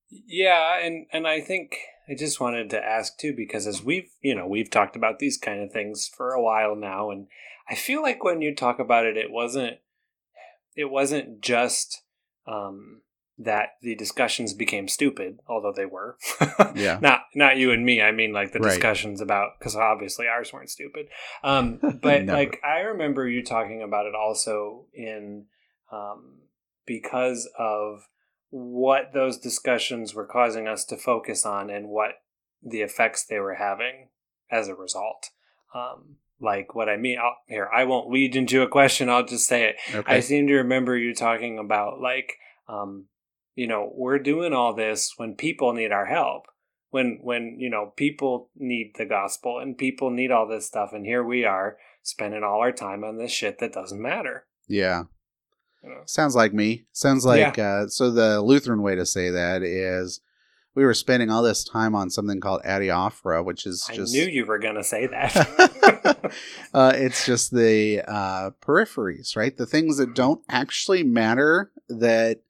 Yeah, 0.10 0.80
and 0.80 1.06
and 1.12 1.28
I 1.28 1.42
think 1.42 1.78
I 2.10 2.16
just 2.16 2.40
wanted 2.40 2.70
to 2.72 2.84
ask 2.84 3.18
too 3.18 3.34
because 3.36 3.68
as 3.68 3.84
we've 3.84 4.10
you 4.22 4.36
know 4.36 4.48
we've 4.48 4.70
talked 4.70 4.96
about 4.96 5.20
these 5.20 5.38
kind 5.38 5.62
of 5.62 5.72
things 5.72 6.08
for 6.08 6.32
a 6.32 6.42
while 6.42 6.76
now, 6.76 7.12
and 7.12 7.28
I 7.70 7.76
feel 7.76 8.02
like 8.02 8.24
when 8.24 8.42
you 8.42 8.56
talk 8.56 8.80
about 8.80 9.06
it, 9.06 9.18
it 9.18 9.32
wasn't 9.32 9.78
it 10.76 10.90
wasn't 10.90 11.42
just 11.42 12.04
um, 12.46 13.02
that 13.40 13.70
the 13.82 13.96
discussions 13.96 14.54
became 14.54 14.88
stupid, 14.88 15.40
although 15.48 15.74
they 15.76 15.86
were. 15.86 16.18
Yeah. 16.76 17.00
not 17.02 17.22
not 17.36 17.58
you 17.58 17.72
and 17.72 17.86
me. 17.86 18.02
I 18.02 18.12
mean, 18.12 18.34
like 18.34 18.52
the 18.52 18.60
Right. 18.60 18.70
discussions 18.72 19.22
about 19.22 19.52
because 19.60 19.76
obviously 19.76 20.28
ours 20.28 20.52
weren't 20.54 20.70
stupid. 20.70 21.08
Um, 21.44 21.80
but 22.02 22.26
like 22.26 22.60
I 22.64 22.80
remember 22.80 23.28
you 23.28 23.44
talking 23.44 23.82
about 23.82 24.06
it 24.06 24.14
also 24.16 24.86
in 24.94 25.46
um, 25.92 26.40
because 26.86 27.50
of 27.58 28.08
what 28.50 29.14
those 29.14 29.38
discussions 29.38 30.14
were 30.14 30.26
causing 30.26 30.68
us 30.68 30.86
to 30.86 30.98
focus 30.98 31.46
on 31.46 31.70
and 31.70 31.90
what 31.90 32.12
the 32.64 32.82
effects 32.82 33.26
they 33.26 33.40
were 33.40 33.56
having 33.56 34.10
as 34.50 34.68
a 34.68 34.76
result. 34.76 35.30
Um, 35.76 36.16
like 36.40 36.74
what 36.76 36.90
I 36.90 36.98
mean, 36.98 37.18
I'll, 37.20 37.38
here 37.48 37.70
I 37.74 37.84
won't 37.84 38.10
lead 38.10 38.36
into 38.36 38.62
a 38.62 38.68
question. 38.68 39.10
I'll 39.10 39.26
just 39.26 39.48
say 39.48 39.66
it. 39.70 39.76
Okay. 39.94 40.16
I 40.16 40.20
seem 40.22 40.48
to 40.48 40.56
remember 40.56 40.98
you 40.98 41.14
talking 41.14 41.60
about 41.60 42.00
like, 42.00 42.34
um, 42.70 43.06
you 43.58 43.66
know, 43.66 43.92
we're 43.96 44.20
doing 44.20 44.54
all 44.54 44.74
this 44.74 45.16
when 45.18 45.34
people 45.34 45.74
need 45.74 45.92
our 45.92 46.06
help. 46.06 46.46
When 46.92 47.20
when 47.22 47.58
you 47.60 47.70
know 47.70 47.92
people 47.98 48.50
need 48.56 48.94
the 48.98 49.06
gospel 49.06 49.60
and 49.60 49.78
people 49.78 50.10
need 50.10 50.32
all 50.32 50.48
this 50.48 50.68
stuff, 50.68 50.92
and 50.94 51.06
here 51.06 51.24
we 51.24 51.44
are 51.44 51.78
spending 52.04 52.44
all 52.44 52.60
our 52.60 52.72
time 52.72 53.04
on 53.04 53.18
this 53.18 53.32
shit 53.32 53.60
that 53.60 53.74
doesn't 53.74 54.02
matter. 54.02 54.46
yeah. 54.70 55.04
You 55.84 55.90
know? 55.90 56.02
Sounds 56.06 56.36
like 56.36 56.54
me. 56.54 56.86
Sounds 56.92 57.26
like 57.26 57.60
uh, 57.60 57.88
so. 57.88 58.12
The 58.12 58.42
Lutheran 58.42 58.82
way 58.82 58.96
to 58.96 59.06
say 59.06 59.30
that 59.30 59.64
is, 59.64 60.22
we 60.76 60.86
were 60.86 60.94
spending 60.94 61.30
all 61.30 61.44
this 61.44 61.64
time 61.64 61.94
on 61.94 62.10
something 62.10 62.40
called 62.40 62.62
adiaphora, 62.64 63.44
which 63.44 63.66
is 63.66 63.86
I 63.90 63.96
just 63.96 64.16
I 64.16 64.20
knew 64.20 64.28
you 64.28 64.46
were 64.46 64.60
gonna 64.60 64.84
say 64.84 65.08
that. 65.08 66.32
uh, 66.74 66.94
it's 66.96 67.26
just 67.26 67.52
the 67.52 68.02
uh, 68.08 68.52
peripheries, 68.62 69.36
right? 69.36 69.56
The 69.56 69.66
things 69.66 69.98
that 69.98 70.16
don't 70.16 70.42
actually 70.50 71.04
matter. 71.04 71.72
That 71.90 72.42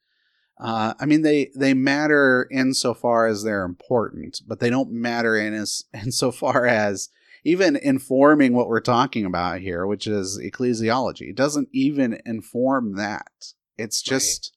uh, 0.60 0.94
I 1.00 1.06
mean, 1.06 1.22
they 1.22 1.52
they 1.56 1.74
matter 1.74 2.48
insofar 2.52 3.28
as 3.28 3.44
they're 3.44 3.64
important, 3.66 4.42
but 4.48 4.60
they 4.60 4.70
don't 4.70 4.92
matter 4.92 5.36
in 5.36 5.54
as 5.54 5.86
insofar 5.94 6.66
as 6.66 7.10
even 7.44 7.76
informing 7.76 8.54
what 8.54 8.68
we're 8.68 8.80
talking 8.82 9.26
about 9.26 9.62
here, 9.62 9.86
which 9.86 10.08
is 10.08 10.40
ecclesiology. 10.40 11.30
It 11.30 11.36
doesn't 11.36 11.70
even 11.72 12.20
inform 12.26 12.96
that. 12.96 13.54
It's 13.78 14.04
Right. 14.06 14.16
just. 14.16 14.54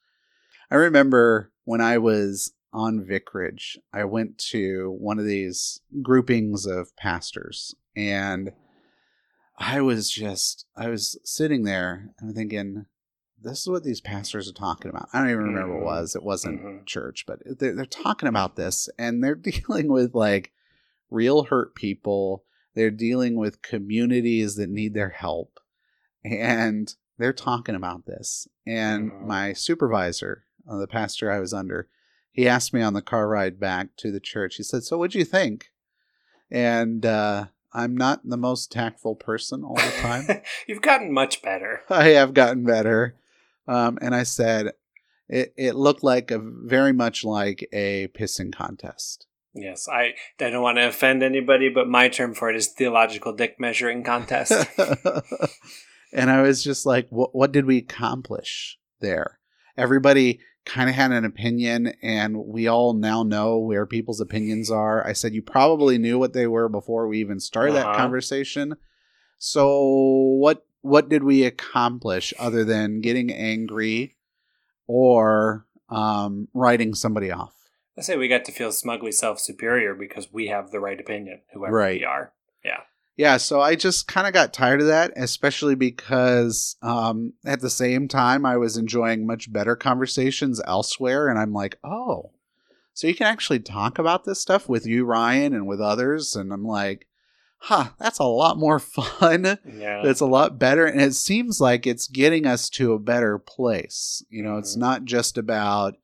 I 0.71 0.77
remember 0.77 1.51
when 1.65 1.81
I 1.81 1.99
was 1.99 2.53
on 2.73 3.05
vicarage, 3.05 3.77
I 3.93 4.05
went 4.05 4.39
to 4.51 4.97
one 4.99 5.19
of 5.19 5.25
these 5.25 5.81
groupings 6.03 6.65
of 6.65 6.95
pastors, 6.97 7.75
and 7.97 8.53
I 9.59 9.81
was 9.81 10.09
just, 10.09 10.65
I 10.77 10.89
was 10.89 11.19
sitting 11.25 11.65
there 11.65 12.11
and 12.21 12.35
thinking, 12.35 12.87
this 13.43 13.61
is 13.61 13.69
what 13.69 13.85
these 13.85 14.01
pastors 14.01 14.49
are 14.49 14.53
talking 14.55 14.91
about. 14.91 15.09
I 15.13 15.19
don't 15.21 15.31
even 15.31 15.43
remember 15.45 15.75
what 15.75 15.81
it 15.81 15.83
Mhm. 15.83 16.01
was. 16.01 16.15
It 16.17 16.23
wasn't 16.23 16.61
Mhm. 16.63 16.87
church, 16.87 17.25
but 17.27 17.41
they're, 17.59 17.75
they're 17.75 17.85
talking 17.87 18.29
about 18.29 18.57
this 18.57 18.89
and 18.99 19.23
they're 19.25 19.35
dealing 19.51 19.89
with 19.89 20.15
like 20.15 20.53
real 21.11 21.45
hurt 21.45 21.75
people. 21.75 22.45
They're 22.75 22.91
dealing 22.91 23.37
with 23.37 23.63
communities 23.63 24.57
that 24.57 24.69
need 24.71 24.95
their 24.95 25.09
help. 25.11 25.59
And 26.25 26.95
they're 27.19 27.33
talking 27.33 27.75
about 27.75 28.07
this. 28.07 28.47
And 28.67 29.11
Mhm. 29.13 29.27
my 29.27 29.53
supervisor, 29.53 30.45
uh, 30.69 30.79
the 30.79 30.87
pastor 30.87 31.31
I 31.31 31.41
was 31.41 31.53
under, 31.55 31.89
he 32.33 32.47
asked 32.47 32.73
me 32.73 32.81
on 32.83 32.93
the 32.95 33.03
car 33.03 33.27
ride 33.29 33.59
back 33.59 33.97
to 33.97 34.13
the 34.13 34.21
church. 34.21 34.57
He 34.57 34.63
said, 34.63 34.85
So 34.85 34.99
what'd 34.99 35.15
you 35.15 35.25
think? 35.25 35.73
And 36.51 37.05
uh, 37.07 37.47
I'm 37.73 37.97
not 37.97 38.29
the 38.29 38.37
most 38.37 38.71
tactful 38.73 39.15
person 39.17 39.65
all 39.65 39.75
the 39.77 39.97
time. 40.01 40.27
You've 40.67 40.83
gotten 40.83 41.13
much 41.13 41.43
better. 41.43 41.83
I 41.89 42.09
have 42.11 42.35
gotten 42.35 42.65
better. 42.65 43.15
Um, 43.69 43.99
and 44.01 44.15
I 44.15 44.23
said, 44.25 44.73
it, 45.29 45.53
it 45.57 45.75
looked 45.77 46.03
like 46.03 46.31
a 46.31 46.39
very 46.41 46.93
much 46.93 47.25
like 47.25 47.69
a 47.73 48.09
pissing 48.19 48.53
contest. 48.53 49.27
Yes, 49.55 49.89
I, 49.89 50.15
I 50.41 50.51
don't 50.51 50.63
want 50.63 50.79
to 50.79 50.89
offend 50.89 51.23
anybody, 51.23 51.69
but 51.69 51.89
my 51.89 52.09
term 52.09 52.35
for 52.35 52.51
it 52.51 52.57
is 52.57 52.69
theological 52.69 53.33
dick 53.33 53.57
measuring 53.59 54.05
contest. 54.05 54.53
and 56.13 56.31
I 56.31 56.43
was 56.43 56.63
just 56.63 56.87
like, 56.87 57.09
what, 57.11 57.35
what 57.35 57.53
did 57.53 57.67
we 57.67 57.79
accomplish 57.79 58.79
there? 59.01 59.39
Everybody 59.77 60.41
kind 60.67 60.89
of 60.89 60.95
had 60.95 61.11
an 61.11 61.25
opinion, 61.25 61.95
and 62.03 62.37
we 62.37 62.69
all 62.69 62.93
now 62.93 63.23
know 63.23 63.59
where 63.59 63.87
people's 63.87 64.21
opinions 64.21 64.71
are. 64.71 65.05
I 65.07 65.15
said, 65.15 65.35
you 65.35 65.43
probably 65.43 65.99
knew 65.99 66.19
what 66.19 66.33
they 66.33 66.47
were 66.47 66.69
before 66.69 67.09
we 67.09 67.19
even 67.19 67.41
started 67.41 67.75
that 67.75 67.87
Uh-huh. 67.87 67.97
conversation. 67.97 68.77
So 69.39 69.79
what 70.39 70.67
what 70.83 71.09
did 71.09 71.23
we 71.25 71.45
accomplish 71.45 72.33
other 72.39 72.65
than 72.65 73.01
getting 73.01 73.31
angry 73.33 74.17
or 74.87 75.67
um, 75.89 76.49
writing 76.55 76.95
somebody 76.95 77.31
off? 77.31 77.55
I 77.99 78.03
say 78.03 78.17
we 78.17 78.29
got 78.29 78.45
to 78.47 78.53
feel 78.53 78.73
smugly 78.73 79.13
self 79.13 79.41
superior 79.41 79.95
because 79.95 80.33
we 80.33 80.47
have 80.47 80.71
the 80.71 80.81
right 80.81 80.99
opinion, 80.99 81.41
whoever 81.53 81.75
Right. 81.75 82.01
we 82.01 82.05
are. 82.05 82.33
Yeah, 82.65 82.81
Yeah, 83.17 83.37
so 83.37 83.61
I 83.61 83.75
just 83.75 84.07
kind 84.07 84.27
of 84.27 84.33
got 84.33 84.53
tired 84.55 84.81
of 84.81 84.87
that, 84.87 85.13
especially 85.17 85.75
because 85.75 86.77
um, 86.83 87.35
at 87.45 87.61
the 87.61 87.71
same 87.71 88.09
time 88.09 88.47
I 88.47 88.57
was 88.57 88.77
enjoying 88.77 89.27
much 89.27 89.53
better 89.53 89.77
conversations 89.77 90.61
elsewhere, 90.67 91.29
and 91.29 91.39
I'm 91.39 91.53
like, 91.53 91.79
oh, 91.85 92.31
so 92.95 93.07
you 93.07 93.15
can 93.15 93.27
actually 93.27 93.61
talk 93.61 93.99
about 93.99 94.25
this 94.25 94.41
stuff 94.41 94.69
with 94.69 94.87
you, 94.87 95.05
Ryan, 95.05 95.53
and 95.55 95.67
with 95.67 95.81
others, 95.81 96.35
and 96.37 96.53
I'm 96.53 96.65
like, 96.65 97.07
huh, 97.61 97.91
that's 97.99 98.19
a 98.19 98.25
lot 98.25 98.59
more 98.59 98.79
fun. 98.81 99.59
Yeah. 99.65 100.03
It's 100.05 100.21
a 100.21 100.27
lot 100.27 100.59
better, 100.59 100.85
and 100.87 101.01
it 101.01 101.15
seems 101.15 101.61
like 101.61 101.87
it's 101.87 102.09
getting 102.09 102.47
us 102.47 102.69
to 102.71 102.93
a 102.93 102.99
better 102.99 103.39
place. 103.39 104.25
You 104.29 104.43
know, 104.43 104.59
it's 104.59 104.77
Mhm. 104.77 104.81
not 104.81 105.05
just 105.05 105.39
about 105.39 105.95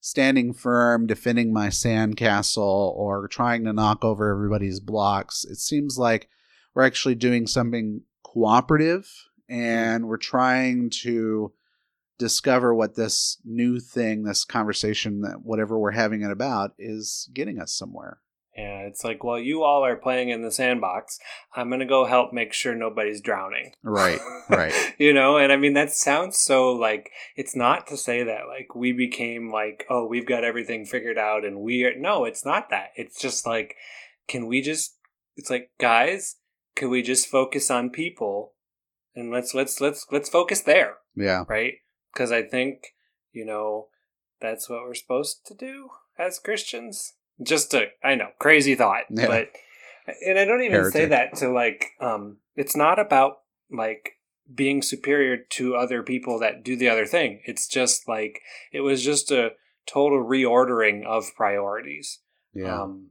standing 0.00 0.52
firm, 0.52 1.06
defending 1.06 1.52
my 1.52 1.68
sandcastle, 1.68 2.58
or 2.58 3.26
trying 3.28 3.64
to 3.64 3.72
knock 3.72 4.04
over 4.04 4.30
everybody's 4.30 4.80
blocks. 4.80 5.44
It 5.44 5.56
seems 5.56 5.96
like 5.98 6.28
we're 6.74 6.82
actually 6.84 7.14
doing 7.14 7.46
something 7.46 8.02
cooperative, 8.22 9.08
and 9.48 10.06
we're 10.08 10.16
trying 10.18 10.90
to 10.90 11.52
discover 12.18 12.74
what 12.74 12.94
this 12.96 13.38
new 13.44 13.80
thing, 13.80 14.22
this 14.24 14.44
conversation, 14.44 15.22
that 15.22 15.42
whatever 15.42 15.78
we're 15.78 15.90
having 15.92 16.22
it 16.22 16.30
about, 16.30 16.72
is 16.78 17.28
getting 17.34 17.58
us 17.58 17.72
somewhere. 17.72 18.18
Yeah, 18.56 18.80
it's 18.80 19.02
like, 19.04 19.24
well, 19.24 19.38
you 19.38 19.62
all 19.62 19.84
are 19.84 19.96
playing 19.96 20.28
in 20.28 20.42
the 20.42 20.50
sandbox. 20.50 21.18
I'm 21.56 21.68
going 21.68 21.80
to 21.80 21.86
go 21.86 22.04
help 22.04 22.32
make 22.32 22.52
sure 22.52 22.74
nobody's 22.74 23.20
drowning. 23.20 23.72
Right, 23.82 24.20
right. 24.48 24.94
you 24.98 25.12
know, 25.12 25.36
and 25.36 25.52
I 25.52 25.56
mean, 25.56 25.74
that 25.74 25.92
sounds 25.92 26.38
so 26.38 26.72
like, 26.72 27.10
it's 27.36 27.56
not 27.56 27.86
to 27.88 27.96
say 27.96 28.22
that 28.22 28.46
like 28.48 28.74
we 28.74 28.92
became 28.92 29.50
like, 29.50 29.84
oh, 29.90 30.06
we've 30.06 30.26
got 30.26 30.44
everything 30.44 30.84
figured 30.84 31.18
out 31.18 31.44
and 31.44 31.60
we 31.60 31.84
are, 31.84 31.98
no, 31.98 32.24
it's 32.24 32.44
not 32.44 32.70
that. 32.70 32.90
It's 32.96 33.20
just 33.20 33.46
like, 33.46 33.74
can 34.28 34.46
we 34.46 34.60
just, 34.62 34.96
it's 35.36 35.50
like, 35.50 35.70
guys, 35.80 36.36
can 36.76 36.90
we 36.90 37.02
just 37.02 37.28
focus 37.28 37.70
on 37.70 37.90
people 37.90 38.52
and 39.14 39.30
let's 39.30 39.54
let's 39.54 39.80
let's 39.80 40.06
let's 40.10 40.28
focus 40.28 40.60
there, 40.62 40.96
Yeah. 41.14 41.44
right? 41.48 41.74
Because 42.12 42.32
I 42.32 42.42
think 42.42 42.94
you 43.32 43.44
know 43.44 43.88
that's 44.40 44.68
what 44.68 44.82
we're 44.82 44.94
supposed 44.94 45.46
to 45.46 45.54
do 45.54 45.90
as 46.18 46.38
Christians. 46.38 47.14
Just 47.42 47.74
a 47.74 47.88
I 48.02 48.14
know 48.14 48.28
crazy 48.38 48.74
thought, 48.74 49.04
Yeah. 49.10 49.26
but 49.26 49.48
and 50.26 50.38
I 50.38 50.44
don't 50.44 50.62
even 50.62 50.90
say 50.90 51.06
that 51.06 51.34
to 51.36 51.48
like 51.50 51.90
um 52.00 52.38
it's 52.56 52.76
not 52.76 52.98
about 52.98 53.38
like 53.70 54.12
being 54.54 54.82
superior 54.82 55.38
to 55.38 55.74
other 55.74 56.02
people 56.02 56.38
that 56.38 56.62
do 56.62 56.76
the 56.76 56.88
other 56.88 57.06
thing. 57.06 57.40
It's 57.44 57.66
just 57.66 58.06
like 58.08 58.40
it 58.72 58.80
was 58.80 59.02
just 59.02 59.30
a 59.30 59.52
total 59.86 60.22
reordering 60.24 61.04
of 61.04 61.34
priorities 61.36 62.20
Yeah. 62.54 62.82
um, 62.82 63.10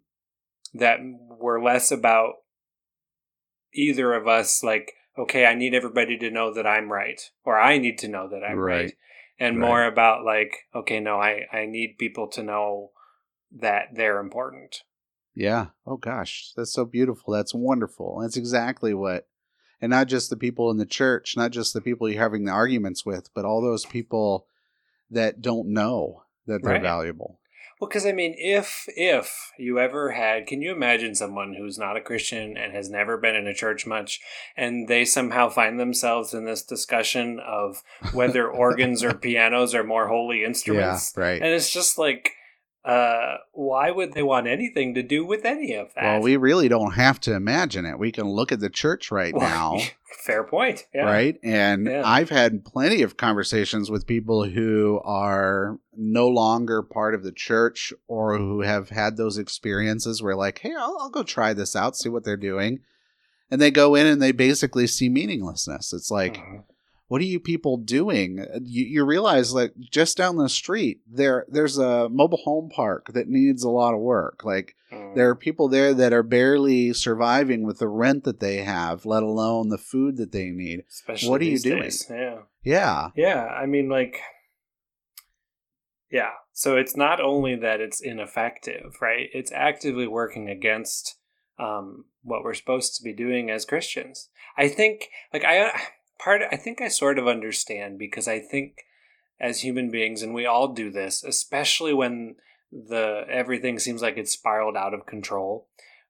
that 0.74 1.00
were 1.04 1.62
less 1.62 1.92
about 1.92 2.36
either 3.74 4.14
of 4.14 4.28
us 4.28 4.64
like 4.64 4.94
okay 5.18 5.46
i 5.46 5.56
need 5.56 5.74
everybody 5.74 6.18
to 6.18 6.30
know 6.30 6.54
that 6.54 6.66
i'm 6.68 6.92
right 6.92 7.32
or 7.44 7.60
i 7.60 7.78
need 7.78 7.98
to 8.00 8.08
know 8.08 8.28
that 8.30 8.44
i'm 8.44 8.58
right, 8.58 8.82
Right. 8.86 8.94
and 9.40 9.58
Right. 9.58 9.66
more 9.68 9.86
about 9.86 10.24
like 10.24 10.58
okay 10.76 11.00
no 11.00 11.18
i 11.20 11.46
i 11.52 11.66
need 11.66 11.98
people 11.98 12.28
to 12.30 12.44
know 12.44 12.92
that 13.54 13.90
they're 13.94 14.20
important 14.20 14.82
Yeah. 15.36 15.68
Oh 15.88 15.98
gosh, 15.98 16.52
that's 16.56 16.74
so 16.74 16.86
beautiful. 16.86 17.34
That's 17.34 17.54
wonderful. 17.56 18.20
That's 18.22 18.38
exactly 18.38 18.94
what 18.94 19.28
and 19.82 19.90
not 19.90 20.08
just 20.08 20.30
the 20.30 20.38
people 20.38 20.70
in 20.72 20.78
the 20.78 20.86
church, 20.86 21.36
not 21.36 21.52
just 21.52 21.74
the 21.74 21.82
people 21.82 22.08
you're 22.10 22.22
having 22.22 22.46
the 22.46 22.52
arguments 22.52 23.06
with, 23.06 23.30
but 23.34 23.44
all 23.46 23.62
those 23.62 23.86
people 23.86 24.46
that 25.10 25.42
don't 25.42 25.68
know 25.74 26.24
that 26.48 26.62
they're 26.64 26.74
Right. 26.74 26.82
valuable. 26.82 27.40
well 27.82 27.88
because 27.90 28.06
i 28.06 28.12
mean 28.12 28.34
if 28.38 28.86
if 28.96 29.52
you 29.58 29.80
ever 29.80 30.12
had 30.12 30.46
can 30.48 30.62
you 30.62 30.72
imagine 30.72 31.16
someone 31.16 31.54
who's 31.56 31.78
not 31.78 31.98
a 31.98 32.02
christian 32.02 32.56
and 32.56 32.72
has 32.74 32.90
never 32.90 33.18
been 33.18 33.36
in 33.36 33.48
a 33.48 33.54
church 33.54 33.86
much 33.88 34.22
and 34.56 34.88
they 34.88 35.04
somehow 35.04 35.50
find 35.50 35.80
themselves 35.80 36.34
in 36.34 36.46
this 36.46 36.64
discussion 36.64 37.40
of 37.40 37.82
whether 38.14 38.48
organs 38.66 39.04
or 39.04 39.14
pianos 39.14 39.74
are 39.76 39.84
more 39.84 40.08
holy 40.08 40.44
instruments? 40.44 41.14
Yeah, 41.18 41.18
instruments 41.18 41.18
right. 41.24 41.42
And 41.42 41.54
it's 41.54 41.72
just 41.74 41.98
like, 41.98 42.32
uh, 42.86 43.38
why 43.54 43.92
would 43.92 44.14
they 44.14 44.24
want 44.24 44.46
anything 44.48 44.94
to 44.96 45.04
do 45.04 45.26
with 45.26 45.46
any 45.46 45.74
of 45.74 45.94
that? 45.96 46.04
Well, 46.04 46.22
we 46.22 46.36
really 46.38 46.68
don't 46.68 46.94
have 46.94 47.20
to 47.22 47.34
imagine 47.34 47.86
it. 47.86 47.98
We 47.98 48.12
can 48.12 48.28
look 48.28 48.52
at 48.52 48.60
the 48.60 48.70
church 48.70 49.12
right 49.12 49.34
Well, 49.34 49.78
now, 49.78 49.80
Fair 50.26 50.44
point. 50.44 50.86
Yeah. 50.94 51.06
right? 51.06 51.40
And 51.44 51.86
Yeah. 51.88 52.04
I've 52.06 52.30
had 52.30 52.64
plenty 52.66 53.02
of 53.02 53.18
conversations 53.18 53.90
with 53.90 54.06
people 54.08 54.44
who 54.46 55.02
are 55.04 55.80
no 55.96 56.28
longer 56.28 56.82
part 56.84 57.16
of 57.16 57.24
the 57.24 57.32
church 57.32 57.92
or 58.08 58.38
who 58.38 58.62
have 58.62 58.90
had 58.90 59.18
those 59.18 59.38
experiences 59.38 60.22
where, 60.22 60.36
like, 60.36 60.60
hey, 60.60 60.74
I'll, 60.78 60.98
I'll 61.00 61.10
go 61.10 61.24
try 61.24 61.54
this 61.54 61.76
out, 61.76 61.96
see 61.98 62.10
what 62.10 62.24
they're 62.24 62.38
doing. 62.38 62.80
And 63.50 63.60
they 63.62 63.72
go 63.72 63.96
in 63.96 64.06
and 64.08 64.22
they 64.22 64.32
basically 64.32 64.88
see 64.88 65.10
meaninglessness. 65.10 65.94
It's 65.94 66.12
like, 66.12 66.38
Mhm. 66.38 66.64
What 67.14 67.22
are 67.22 67.26
you 67.26 67.40
people 67.40 67.78
doing? 67.78 68.44
You, 68.64 68.86
you 68.86 69.06
realize 69.06 69.54
that 69.54 69.80
just 69.80 70.18
down 70.18 70.38
the 70.38 70.50
street 70.50 71.02
there 71.06 71.46
there's 71.48 71.78
a 71.78 72.10
mobile 72.10 72.40
home 72.44 72.72
park 72.74 73.12
that 73.14 73.28
needs 73.28 73.64
a 73.64 73.70
lot 73.70 73.94
of 73.94 74.00
work. 74.00 74.44
Like 74.44 74.76
Mhm. 74.92 75.14
there 75.14 75.30
are 75.30 75.36
people 75.36 75.68
there 75.68 75.94
that 75.94 76.12
are 76.12 76.24
barely 76.24 76.92
surviving 76.92 77.68
with 77.68 77.78
the 77.78 77.88
rent 77.88 78.24
that 78.24 78.40
they 78.40 78.64
have, 78.64 79.06
let 79.06 79.22
alone 79.22 79.70
the 79.70 79.78
food 79.78 80.18
that 80.18 80.32
they 80.32 80.50
need. 80.50 80.86
Especially 80.90 81.30
what 81.30 81.42
are 81.42 81.46
you 81.46 81.60
doing? 81.60 81.84
days. 81.84 82.08
Yeah. 82.10 82.40
Yeah, 82.64 83.10
Yeah. 83.16 83.46
I 83.46 83.68
mean, 83.68 83.90
like, 83.90 84.20
yeah. 86.10 86.32
So 86.52 86.78
it's 86.78 86.96
not 86.98 87.20
only 87.22 87.56
that 87.58 87.80
it's 87.80 88.02
ineffective, 88.02 88.96
right? 89.02 89.30
It's 89.34 89.52
actively 89.52 90.08
working 90.08 90.50
against 90.50 91.18
um, 91.60 92.06
what 92.24 92.44
we're 92.44 92.56
supposed 92.56 92.96
to 92.96 93.04
be 93.04 93.14
doing 93.14 93.52
as 93.52 93.66
Christians. 93.66 94.30
I 94.58 94.68
think, 94.68 95.10
like, 95.32 95.44
I 95.46 95.72
part. 96.24 96.42
I 96.52 96.56
think 96.58 96.82
I 96.82 96.88
sort 96.88 97.20
of 97.20 97.28
understand 97.28 97.98
because 98.00 98.28
I 98.28 98.40
think 98.40 98.86
as 99.40 99.62
human 99.62 99.90
beings, 99.92 100.22
and 100.22 100.34
we 100.34 100.46
all 100.46 100.70
do 100.70 100.90
this, 100.92 101.24
especially 101.24 101.94
when 101.94 102.36
the 102.72 103.24
everything 103.30 103.78
seems 103.80 104.02
like 104.02 104.18
it's 104.18 104.32
spiraled 104.32 104.78
out 104.78 104.94
of 104.94 105.06
control. 105.06 105.68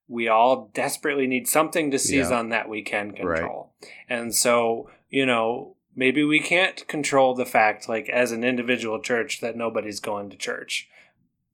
We 0.08 0.28
all 0.28 0.70
desperately 0.74 1.28
need 1.28 1.48
something 1.48 1.92
to 1.92 2.00
seize 2.00 2.30
Yeah. 2.30 2.38
on 2.40 2.50
that 2.50 2.70
we 2.70 2.82
can 2.84 3.10
Right. 3.10 3.18
control. 3.18 3.74
And 4.10 4.36
so, 4.36 4.90
you 5.10 5.26
know, 5.26 5.76
maybe 5.96 6.24
we 6.24 6.40
can't 6.40 6.88
control 6.88 7.34
the 7.36 7.46
fact, 7.46 7.88
like 7.90 8.10
as 8.10 8.32
an 8.32 8.44
individual 8.44 9.00
church, 9.02 9.42
that 9.42 9.56
nobody's 9.56 10.00
going 10.00 10.30
to 10.30 10.38
church. 10.38 10.90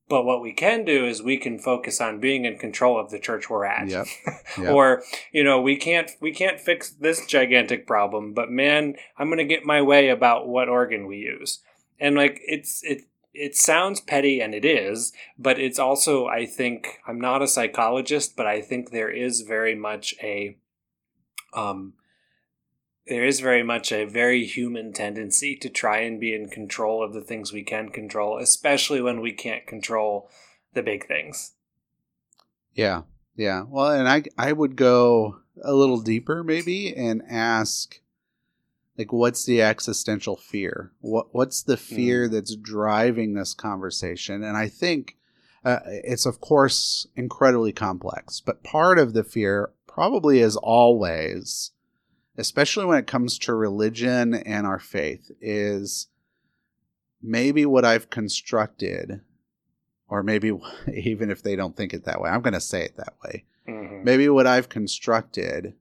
But 0.10 0.26
what 0.26 0.42
we 0.42 0.54
can 0.54 0.84
do 0.84 1.06
is 1.06 1.22
we 1.22 1.38
can 1.38 1.60
focus 1.60 2.02
on 2.02 2.20
being 2.20 2.44
in 2.44 2.58
control 2.58 3.00
of 3.00 3.12
the 3.12 3.20
church 3.20 3.50
we're 3.50 3.66
at. 3.66 3.88
Yep. 3.88 4.08
Yep. 4.58 4.74
or, 4.74 5.04
you 5.32 5.44
know, 5.44 5.62
we 5.62 5.76
can't 5.76 6.10
we 6.20 6.34
can't 6.34 6.60
fix 6.60 6.90
this 6.90 7.26
gigantic 7.28 7.86
problem, 7.86 8.34
but 8.34 8.50
man, 8.50 8.96
I'm 9.16 9.30
gonna 9.30 9.44
get 9.44 9.64
my 9.64 9.82
way 9.84 10.10
about 10.10 10.48
what 10.48 10.68
organ 10.68 11.06
we 11.06 11.18
use. 11.18 11.60
And 12.00 12.16
like 12.16 12.42
it's 12.48 12.82
it 12.84 13.04
it 13.32 13.56
sounds 13.56 14.02
petty 14.02 14.42
and 14.42 14.56
it 14.56 14.66
is, 14.66 15.14
but 15.38 15.60
it's 15.60 15.78
also 15.78 16.26
I 16.26 16.48
think 16.48 16.98
I'm 17.08 17.22
not 17.22 17.44
a 17.44 17.48
psychologist, 17.48 18.36
but 18.36 18.48
I 18.48 18.60
think 18.60 18.90
there 18.90 19.12
is 19.12 19.42
very 19.42 19.76
much 19.76 20.16
a 20.24 20.58
um 21.54 21.94
there 23.10 23.26
is 23.26 23.40
very 23.40 23.64
much 23.64 23.92
a 23.92 24.06
very 24.06 24.46
human 24.46 24.94
tendency 24.94 25.56
to 25.58 25.70
try 25.70 26.00
and 26.00 26.20
be 26.20 26.34
in 26.34 26.48
control 26.48 27.04
of 27.04 27.14
the 27.14 27.22
things 27.22 27.52
we 27.52 27.64
can 27.64 27.90
control, 27.90 28.38
especially 28.38 29.02
when 29.02 29.20
we 29.20 29.34
can't 29.34 29.68
control 29.68 30.30
the 30.74 30.84
big 30.84 31.08
things. 31.08 31.54
yeah, 32.74 33.02
yeah. 33.36 33.64
Well, 33.68 33.92
and 33.92 34.08
I 34.08 34.24
I 34.38 34.54
would 34.54 34.76
go 34.76 35.40
a 35.64 35.74
little 35.74 36.00
deeper 36.00 36.44
maybe 36.44 36.96
and 36.96 37.22
ask 37.30 38.00
like 38.98 39.14
what's 39.14 39.46
the 39.46 39.62
existential 39.62 40.36
fear 40.36 40.92
what 41.00 41.34
what's 41.34 41.64
the 41.64 41.78
fear 41.78 42.28
that's 42.28 42.56
driving 42.56 43.34
this 43.34 43.54
conversation 43.54 44.44
and 44.44 44.56
i 44.56 44.68
think 44.68 45.18
uh, 45.66 45.80
it's 45.86 46.26
of 46.26 46.40
course 46.40 47.08
incredibly 47.16 47.72
complex 47.72 48.42
but 48.42 48.64
part 48.64 49.00
of 49.00 49.14
the 49.14 49.24
fear 49.24 49.72
probably 49.88 50.40
is 50.40 50.56
always 50.58 51.72
especially 52.40 52.86
when 52.86 52.98
it 52.98 53.08
comes 53.08 53.38
to 53.38 53.54
religion 53.54 54.34
and 54.34 54.66
our 54.66 54.80
faith 54.80 55.30
is 55.42 56.08
maybe 57.22 57.66
what 57.66 57.86
i've 57.86 58.10
constructed 58.10 59.22
or 60.08 60.24
maybe 60.24 60.52
even 60.94 61.30
if 61.30 61.44
they 61.44 61.56
don't 61.56 61.76
think 61.76 61.94
it 61.94 62.06
that 62.06 62.20
way 62.22 62.30
i'm 62.30 62.42
going 62.42 62.54
to 62.54 62.62
say 62.62 62.82
it 62.84 62.96
that 62.98 63.14
way 63.24 63.46
Mhm. 63.68 64.04
maybe 64.04 64.28
what 64.30 64.48
I've 64.48 64.68
constructed 64.68 65.74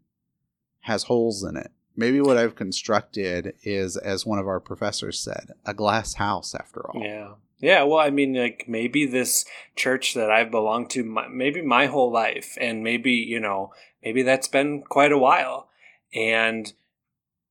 has 0.80 1.04
holes 1.04 1.42
in 1.42 1.56
it. 1.56 1.70
Maybe 1.96 2.20
what 2.20 2.36
I've 2.36 2.54
constructed 2.54 3.54
is, 3.62 3.96
as 3.96 4.26
one 4.26 4.38
of 4.38 4.46
our 4.46 4.61
professors 4.61 5.18
said, 5.18 5.52
a 5.64 5.72
glass 5.72 6.14
house 6.14 6.54
after 6.54 6.86
all. 6.90 7.02
Yeah. 7.02 7.34
Yeah, 7.61 7.82
well, 7.84 7.98
I 7.98 8.11
mean, 8.11 8.34
like 8.34 8.66
maybe 8.68 9.06
this 9.06 9.44
church 9.74 10.12
that 10.14 10.30
I've 10.30 10.50
belonged 10.50 10.90
to, 10.90 11.02
my, 11.02 11.28
maybe 11.28 11.62
my 11.62 11.86
whole 11.86 12.12
life, 12.12 12.59
and 12.61 12.84
maybe 12.84 13.12
you 13.12 13.40
know, 13.40 13.72
maybe 14.04 14.22
that's 14.22 14.48
been 14.48 14.82
quite 14.82 15.12
a 15.12 15.18
while, 15.18 15.68
and 16.14 16.72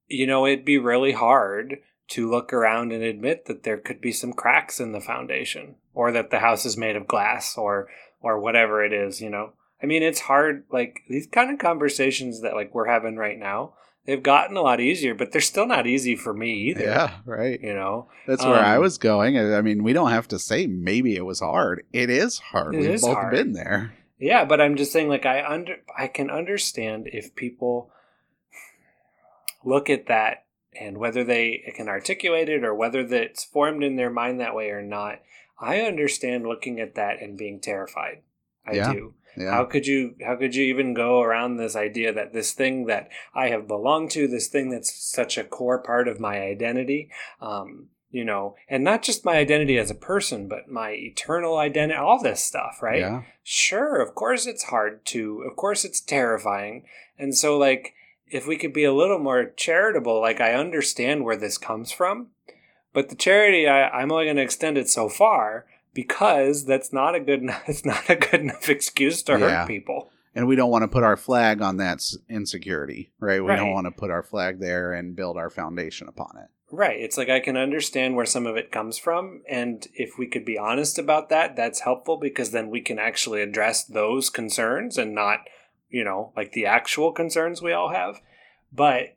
you 0.08 0.26
know, 0.26 0.46
it'd 0.46 0.64
be 0.66 0.78
really 0.78 1.12
hard 1.12 1.80
to 2.10 2.30
look 2.30 2.54
around 2.54 2.94
and 2.94 3.04
admit 3.04 3.46
that 3.46 3.64
there 3.64 3.78
could 3.78 4.00
be 4.00 4.14
some 4.14 4.32
cracks 4.32 4.80
in 4.80 4.94
the 4.94 5.02
foundation, 5.02 5.76
or 5.94 6.12
that 6.14 6.30
the 6.30 6.40
house 6.40 6.66
is 6.66 6.78
made 6.78 6.96
of 6.96 7.08
glass, 7.08 7.58
or 7.58 7.88
or 8.22 8.40
whatever 8.40 8.84
it 8.84 8.94
is. 8.94 9.22
You 9.22 9.30
know, 9.30 9.52
I 9.82 9.86
mean, 9.86 10.04
it's 10.04 10.22
hard. 10.22 10.64
Like 10.72 11.02
these 11.10 11.28
kind 11.28 11.52
of 11.52 11.60
conversations 11.60 12.42
that 12.42 12.54
like 12.56 12.74
we're 12.74 12.88
having 12.88 13.18
right 13.18 13.38
now, 13.38 13.74
they've 14.06 14.24
gotten 14.24 14.56
a 14.56 14.62
lot 14.62 14.80
easier, 14.80 15.14
but 15.14 15.32
they're 15.34 15.42
still 15.42 15.68
not 15.68 15.86
easy 15.86 16.16
for 16.16 16.34
me 16.34 16.54
either. 16.70 16.84
Yeah, 16.86 17.12
right. 17.26 17.60
You 17.62 17.74
know, 17.74 18.08
That's 18.26 18.46
where 18.46 18.56
I 18.64 18.76
Um, 18.76 18.82
was 18.82 18.98
going. 18.98 19.38
I 19.38 19.58
I 19.58 19.62
mean, 19.62 19.84
we 19.84 19.92
don't 19.92 20.12
have 20.12 20.30
to 20.30 20.40
say 20.40 20.66
maybe 20.68 21.18
it 21.18 21.26
was 21.26 21.42
hard. 21.42 21.84
It 21.92 22.10
is 22.10 22.40
hard. 22.40 22.76
It 22.76 22.80
We've 22.80 22.90
is 22.92 23.02
both 23.02 23.16
hard. 23.16 23.32
been 23.34 23.52
there. 23.52 23.94
Yeah, 24.20 24.46
but 24.46 24.62
I'm 24.62 24.78
just 24.78 24.92
saying, 24.94 25.10
like, 25.10 25.26
I 25.26 25.46
under 25.46 25.76
I 25.96 26.08
can 26.08 26.32
understand 26.32 27.10
if 27.12 27.36
people 27.36 27.92
look 29.68 29.90
at 29.90 30.08
that 30.08 30.46
and 30.80 30.98
whether 30.98 31.24
they 31.24 31.74
can 31.76 31.90
articulate 31.90 32.50
it 32.50 32.64
or 32.64 32.74
whether 32.74 33.04
that 33.06 33.22
it's 33.24 33.44
formed 33.44 33.84
in 33.84 33.96
their 33.96 34.10
mind 34.10 34.40
that 34.40 34.56
way 34.56 34.70
or 34.70 34.82
not. 34.82 35.20
I 35.60 35.82
understand 35.82 36.46
looking 36.46 36.80
at 36.80 36.96
that 36.96 37.22
and 37.22 37.38
being 37.38 37.60
terrified. 37.60 38.22
I 38.66 38.74
Yeah. 38.74 38.94
do. 38.94 39.14
Yeah. 39.36 39.52
How 39.52 39.66
could 39.66 39.86
you 39.86 40.16
how 40.26 40.36
could 40.36 40.56
you 40.56 40.66
even 40.66 40.94
go 40.94 41.22
around 41.22 41.58
this 41.58 41.76
idea 41.76 42.12
that 42.12 42.34
this 42.34 42.54
thing 42.54 42.86
that 42.88 43.10
I 43.36 43.50
have 43.50 43.68
belonged 43.68 44.12
to, 44.12 44.28
this 44.28 44.48
thing 44.48 44.70
that's 44.70 44.92
such 44.94 45.38
a 45.38 45.44
core 45.44 45.80
part 45.80 46.08
of 46.08 46.20
my 46.20 46.42
identity, 46.42 47.12
um, 47.40 47.90
you 48.10 48.26
know, 48.26 48.56
and 48.68 48.84
not 48.84 49.04
just 49.04 49.26
my 49.26 49.38
identity 49.38 49.78
as 49.78 49.92
a 49.92 49.96
person, 49.96 50.48
but 50.48 50.70
my 50.70 50.92
eternal 50.92 51.58
identity, 51.58 52.00
all 52.00 52.22
this 52.22 52.44
stuff, 52.44 52.82
right? 52.82 53.00
Yeah. 53.00 53.24
Sure, 53.44 54.02
of 54.02 54.16
course 54.16 54.48
it's 54.48 54.64
hard 54.64 55.06
to. 55.08 55.42
Of 55.42 55.56
course 55.56 55.86
it's 55.86 56.02
terrifying. 56.02 56.86
And 57.20 57.36
so 57.36 57.58
like 57.58 57.94
if 58.30 58.46
we 58.48 58.58
could 58.58 58.74
be 58.74 58.84
a 58.84 58.94
little 58.94 59.20
more 59.20 59.46
charitable, 59.56 60.20
like 60.22 60.42
I 60.42 60.54
understand 60.54 61.24
where 61.24 61.38
this 61.38 61.58
comes 61.58 61.92
from, 61.92 62.28
but 62.94 63.10
the 63.10 63.16
charity 63.16 63.68
I, 63.68 63.90
I'm 63.90 64.12
only 64.12 64.26
going 64.26 64.38
to 64.38 64.42
extend 64.44 64.78
it 64.78 64.90
so 64.90 65.08
far 65.10 65.66
because 65.94 66.66
that's 66.66 66.92
not 66.94 67.16
a 67.16 67.20
good 67.20 67.42
enough, 67.44 67.64
it's 67.68 67.86
not 67.86 68.10
a 68.10 68.16
good 68.16 68.42
enough 68.42 68.70
excuse 68.70 69.22
to 69.24 69.34
Yeah. 69.34 69.62
hurt 69.62 69.68
people. 69.68 70.10
and 70.36 70.48
we 70.48 70.56
don't 70.56 70.70
want 70.70 70.84
to 70.84 70.88
put 70.88 71.04
our 71.04 71.18
flag 71.18 71.62
on 71.62 71.78
that 71.78 72.00
insecurity, 72.30 73.12
right? 73.20 73.44
We 73.44 73.56
don't 73.56 73.72
want 73.72 73.86
to 73.88 73.92
put 73.92 74.12
our 74.12 74.22
flag 74.24 74.60
there 74.60 74.94
and 74.94 75.16
build 75.16 75.36
our 75.38 75.50
foundation 75.50 76.08
upon 76.08 76.38
it. 76.38 76.50
Right. 76.70 77.00
It's 77.00 77.18
like 77.18 77.30
I 77.30 77.40
can 77.40 77.56
understand 77.56 78.16
where 78.16 78.26
some 78.26 78.46
of 78.46 78.58
it 78.58 78.72
comes 78.74 78.98
from. 78.98 79.42
And 79.50 79.88
if 79.94 80.18
we 80.20 80.28
could 80.28 80.44
be 80.44 80.58
honest 80.58 81.00
about 81.00 81.30
that, 81.30 81.56
that's 81.56 81.80
helpful 81.80 82.18
because 82.18 82.52
then 82.52 82.70
we 82.70 82.82
can 82.82 83.00
actually 83.00 83.42
address 83.42 83.84
those 83.86 84.30
concerns 84.30 84.98
and 84.98 85.16
not, 85.16 85.40
you 85.90 86.04
know, 86.04 86.32
like 86.36 86.52
the 86.52 86.66
actual 86.66 87.12
concerns 87.12 87.62
we 87.62 87.74
all 87.74 87.90
have. 87.90 88.22
But 88.72 89.16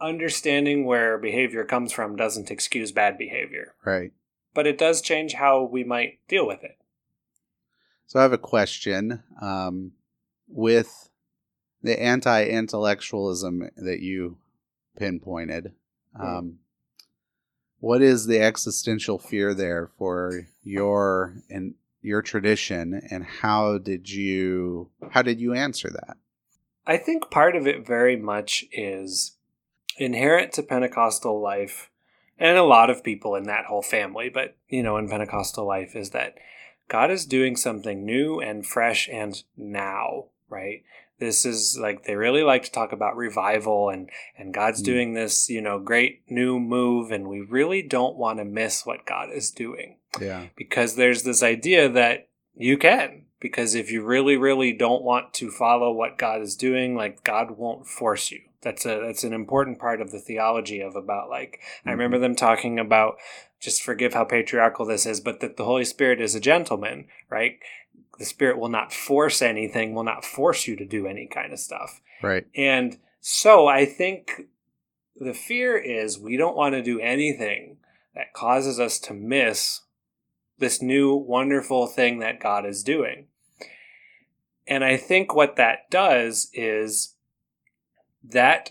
understanding 0.00 0.84
where 0.84 1.18
behavior 1.18 1.64
comes 1.64 1.92
from 1.92 2.16
doesn't 2.16 2.50
excuse 2.50 2.90
bad 2.92 3.18
behavior, 3.18 3.74
Right. 3.84 4.12
but 4.54 4.66
it 4.66 4.78
does 4.78 5.00
change 5.02 5.34
how 5.34 5.62
we 5.62 5.84
might 5.84 6.18
deal 6.28 6.46
with 6.46 6.64
it. 6.64 6.78
So 8.06 8.18
I 8.18 8.22
have 8.22 8.32
a 8.32 8.38
question 8.38 9.22
um, 9.40 9.92
with 10.48 11.10
the 11.82 12.00
anti-intellectualism 12.02 13.70
that 13.76 14.00
you 14.00 14.38
pinpointed. 14.98 15.72
Um, 16.18 16.58
what 17.78 18.02
is 18.02 18.26
the 18.26 18.40
existential 18.40 19.18
fear 19.18 19.54
there 19.54 19.90
for 19.96 20.48
your 20.62 21.36
and 21.48 21.74
your 22.02 22.22
tradition, 22.22 23.00
and 23.10 23.24
how 23.24 23.78
did 23.78 24.10
you 24.10 24.90
how 25.10 25.22
did 25.22 25.40
you 25.40 25.52
answer 25.54 25.90
that? 25.90 26.16
I 26.86 26.96
think 26.96 27.30
part 27.30 27.54
of 27.56 27.66
it 27.66 27.86
very 27.86 28.16
much 28.16 28.64
is 28.72 29.36
inherent 29.96 30.52
to 30.54 30.62
Pentecostal 30.62 31.40
life, 31.40 31.90
and 32.38 32.56
a 32.56 32.64
lot 32.64 32.90
of 32.90 33.04
people 33.04 33.34
in 33.34 33.44
that 33.44 33.66
whole 33.66 33.82
family, 33.82 34.28
but 34.28 34.56
you 34.68 34.82
know, 34.82 34.96
in 34.96 35.08
Pentecostal 35.08 35.66
life, 35.66 35.94
is 35.94 36.10
that 36.10 36.34
God 36.88 37.10
is 37.10 37.26
doing 37.26 37.56
something 37.56 38.04
new 38.04 38.40
and 38.40 38.66
fresh 38.66 39.08
and 39.08 39.42
now, 39.56 40.26
right? 40.48 40.82
This 41.18 41.44
is 41.44 41.78
like 41.78 42.04
they 42.04 42.16
really 42.16 42.42
like 42.42 42.62
to 42.64 42.72
talk 42.72 42.92
about 42.92 43.14
revival 43.16 43.90
and 43.90 44.08
and 44.38 44.54
God's 44.54 44.80
Mm. 44.80 44.86
doing 44.86 45.14
this, 45.14 45.50
you 45.50 45.60
know, 45.60 45.78
great 45.78 46.22
new 46.30 46.58
move, 46.58 47.12
and 47.12 47.28
we 47.28 47.40
really 47.40 47.82
don't 47.82 48.16
want 48.16 48.38
to 48.38 48.44
miss 48.46 48.86
what 48.86 49.04
God 49.04 49.28
is 49.30 49.50
doing 49.50 49.96
Yeah. 50.20 50.46
because 50.56 50.96
there's 50.96 51.22
this 51.22 51.42
idea 51.42 51.88
that 51.88 52.28
you 52.54 52.78
can 52.78 53.26
because 53.40 53.74
if 53.74 53.90
you 53.90 54.04
really 54.04 54.36
really 54.36 54.72
don't 54.72 55.02
want 55.02 55.32
to 55.34 55.50
follow 55.50 55.92
what 55.92 56.18
God 56.18 56.42
is 56.42 56.56
doing 56.56 56.94
like 56.94 57.24
God 57.24 57.52
won't 57.52 57.86
force 57.86 58.30
you 58.30 58.40
that's 58.62 58.84
a 58.84 59.00
that's 59.00 59.24
an 59.24 59.32
important 59.32 59.78
part 59.78 60.00
of 60.00 60.10
the 60.10 60.18
theology 60.18 60.80
of 60.80 60.96
about 60.96 61.30
like 61.30 61.60
I 61.60 61.90
mm-hmm. 61.90 61.90
remember 61.90 62.18
them 62.18 62.34
talking 62.34 62.78
about 62.78 63.16
just 63.60 63.82
forgive 63.82 64.14
how 64.14 64.24
patriarchal 64.24 64.86
this 64.86 65.06
is 65.06 65.20
but 65.20 65.40
that 65.40 65.56
the 65.56 65.64
Holy 65.64 65.84
Spirit 65.84 66.20
is 66.20 66.34
a 66.34 66.40
gentleman 66.40 67.06
right 67.28 67.58
the 68.18 68.24
spirit 68.26 68.58
will 68.58 68.68
not 68.68 68.92
force 68.92 69.40
anything 69.40 69.94
will 69.94 70.04
not 70.04 70.24
force 70.24 70.66
you 70.66 70.76
to 70.76 70.84
do 70.84 71.06
any 71.06 71.26
kind 71.26 71.52
of 71.52 71.58
stuff 71.58 72.00
Right. 72.22 72.46
and 72.54 72.98
so 73.20 73.66
I 73.66 73.86
think 73.86 74.42
the 75.16 75.34
fear 75.34 75.76
is 75.76 76.18
we 76.18 76.36
don't 76.36 76.56
want 76.56 76.74
to 76.74 76.82
do 76.82 77.00
anything 77.00 77.76
that 78.14 78.32
causes 78.32 78.80
us 78.80 78.98
to 79.00 79.14
miss 79.14 79.82
this 80.60 80.80
new 80.80 81.14
wonderful 81.14 81.86
thing 81.86 82.20
that 82.20 82.40
God 82.40 82.64
is 82.64 82.82
doing. 82.82 83.26
And 84.66 84.84
I 84.84 84.96
think 84.96 85.34
what 85.34 85.56
that 85.56 85.90
does 85.90 86.48
is 86.54 87.16
that 88.22 88.70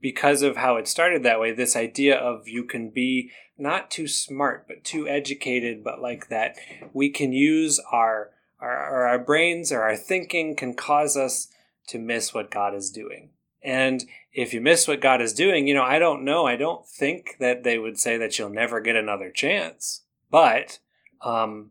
because 0.00 0.42
of 0.42 0.56
how 0.56 0.76
it 0.76 0.88
started 0.88 1.22
that 1.22 1.40
way, 1.40 1.52
this 1.52 1.76
idea 1.76 2.16
of 2.16 2.48
you 2.48 2.64
can 2.64 2.90
be 2.90 3.30
not 3.56 3.90
too 3.90 4.08
smart, 4.08 4.66
but 4.66 4.84
too 4.84 5.08
educated, 5.08 5.82
but 5.84 6.02
like 6.02 6.28
that 6.28 6.56
we 6.92 7.08
can 7.08 7.32
use 7.32 7.80
our 7.90 8.30
our, 8.60 9.08
our 9.08 9.18
brains 9.18 9.72
or 9.72 9.82
our 9.82 9.96
thinking 9.96 10.54
can 10.54 10.74
cause 10.74 11.16
us 11.16 11.48
to 11.88 11.98
miss 11.98 12.32
what 12.32 12.50
God 12.50 12.74
is 12.74 12.90
doing. 12.90 13.30
And 13.62 14.04
if 14.32 14.54
you 14.54 14.60
miss 14.60 14.86
what 14.86 15.00
God 15.00 15.20
is 15.20 15.32
doing, 15.32 15.66
you 15.66 15.74
know, 15.74 15.82
I 15.82 15.98
don't 15.98 16.24
know. 16.24 16.46
I 16.46 16.56
don't 16.56 16.86
think 16.86 17.36
that 17.38 17.64
they 17.64 17.78
would 17.78 17.98
say 17.98 18.16
that 18.16 18.38
you'll 18.38 18.50
never 18.50 18.80
get 18.80 18.96
another 18.96 19.30
chance. 19.30 20.02
But, 20.32 20.80
um, 21.20 21.70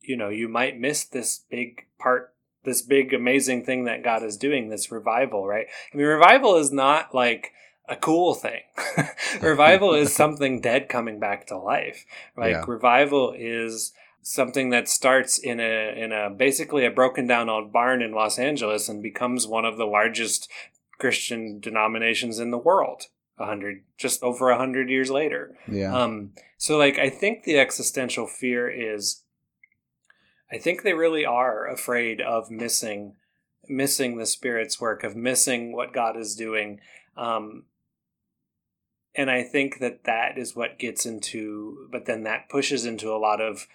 you 0.00 0.16
know, 0.16 0.30
you 0.30 0.48
might 0.48 0.80
miss 0.80 1.04
this 1.04 1.44
big 1.48 1.86
part, 2.00 2.34
this 2.64 2.82
big 2.82 3.14
amazing 3.14 3.64
thing 3.64 3.84
that 3.84 4.02
God 4.02 4.24
is 4.24 4.36
doing, 4.36 4.68
this 4.68 4.90
revival, 4.90 5.46
right? 5.46 5.66
I 5.92 5.96
mean, 5.96 6.06
revival 6.06 6.56
is 6.56 6.72
not 6.72 7.14
like 7.14 7.52
a 7.88 7.94
cool 7.94 8.34
thing. 8.34 8.62
revival 9.40 9.94
is 9.94 10.12
something 10.16 10.60
dead 10.60 10.88
coming 10.88 11.20
back 11.20 11.46
to 11.48 11.58
life. 11.58 12.04
Like 12.36 12.52
Yeah. 12.52 12.64
revival 12.66 13.34
is 13.38 13.92
something 14.22 14.70
that 14.70 14.88
starts 14.88 15.36
in 15.36 15.60
a 15.60 15.92
in 15.96 16.12
a 16.12 16.30
basically 16.30 16.86
a 16.86 16.90
broken 16.90 17.26
down 17.26 17.48
old 17.48 17.72
barn 17.72 18.00
in 18.00 18.12
Los 18.12 18.38
Angeles 18.38 18.88
and 18.88 19.02
becomes 19.02 19.46
one 19.46 19.64
of 19.64 19.76
the 19.76 19.84
largest 19.84 20.48
Christian 20.98 21.60
denominations 21.60 22.38
in 22.38 22.50
the 22.50 22.58
world. 22.58 23.08
A 23.42 23.46
hundred, 23.46 23.82
just 23.98 24.22
over 24.22 24.50
a 24.50 24.56
hundred 24.56 24.88
years 24.88 25.10
later. 25.10 25.56
Yeah. 25.68 25.94
Um, 25.94 26.32
so 26.56 26.78
like 26.78 26.98
I 26.98 27.10
think 27.10 27.44
the 27.44 27.58
existential 27.58 28.26
fear 28.26 28.68
is 28.68 29.22
I 30.50 30.58
think 30.58 30.82
they 30.82 30.94
really 30.94 31.24
are 31.24 31.66
afraid 31.66 32.20
of 32.20 32.50
missing 32.50 33.16
missing 33.68 34.16
the 34.16 34.26
spirit's 34.26 34.80
work, 34.80 35.04
of 35.04 35.16
missing 35.16 35.74
what 35.74 35.92
God 35.92 36.16
is 36.16 36.34
doing. 36.34 36.80
Um, 37.16 37.64
and 39.14 39.30
I 39.30 39.42
think 39.42 39.78
that 39.80 40.04
that 40.04 40.38
is 40.38 40.56
what 40.56 40.78
gets 40.78 41.06
into, 41.06 41.88
but 41.90 42.06
then 42.06 42.22
that 42.24 42.48
pushes 42.48 42.86
into 42.86 43.12
a 43.12 43.18
lot 43.18 43.40
of 43.40 43.66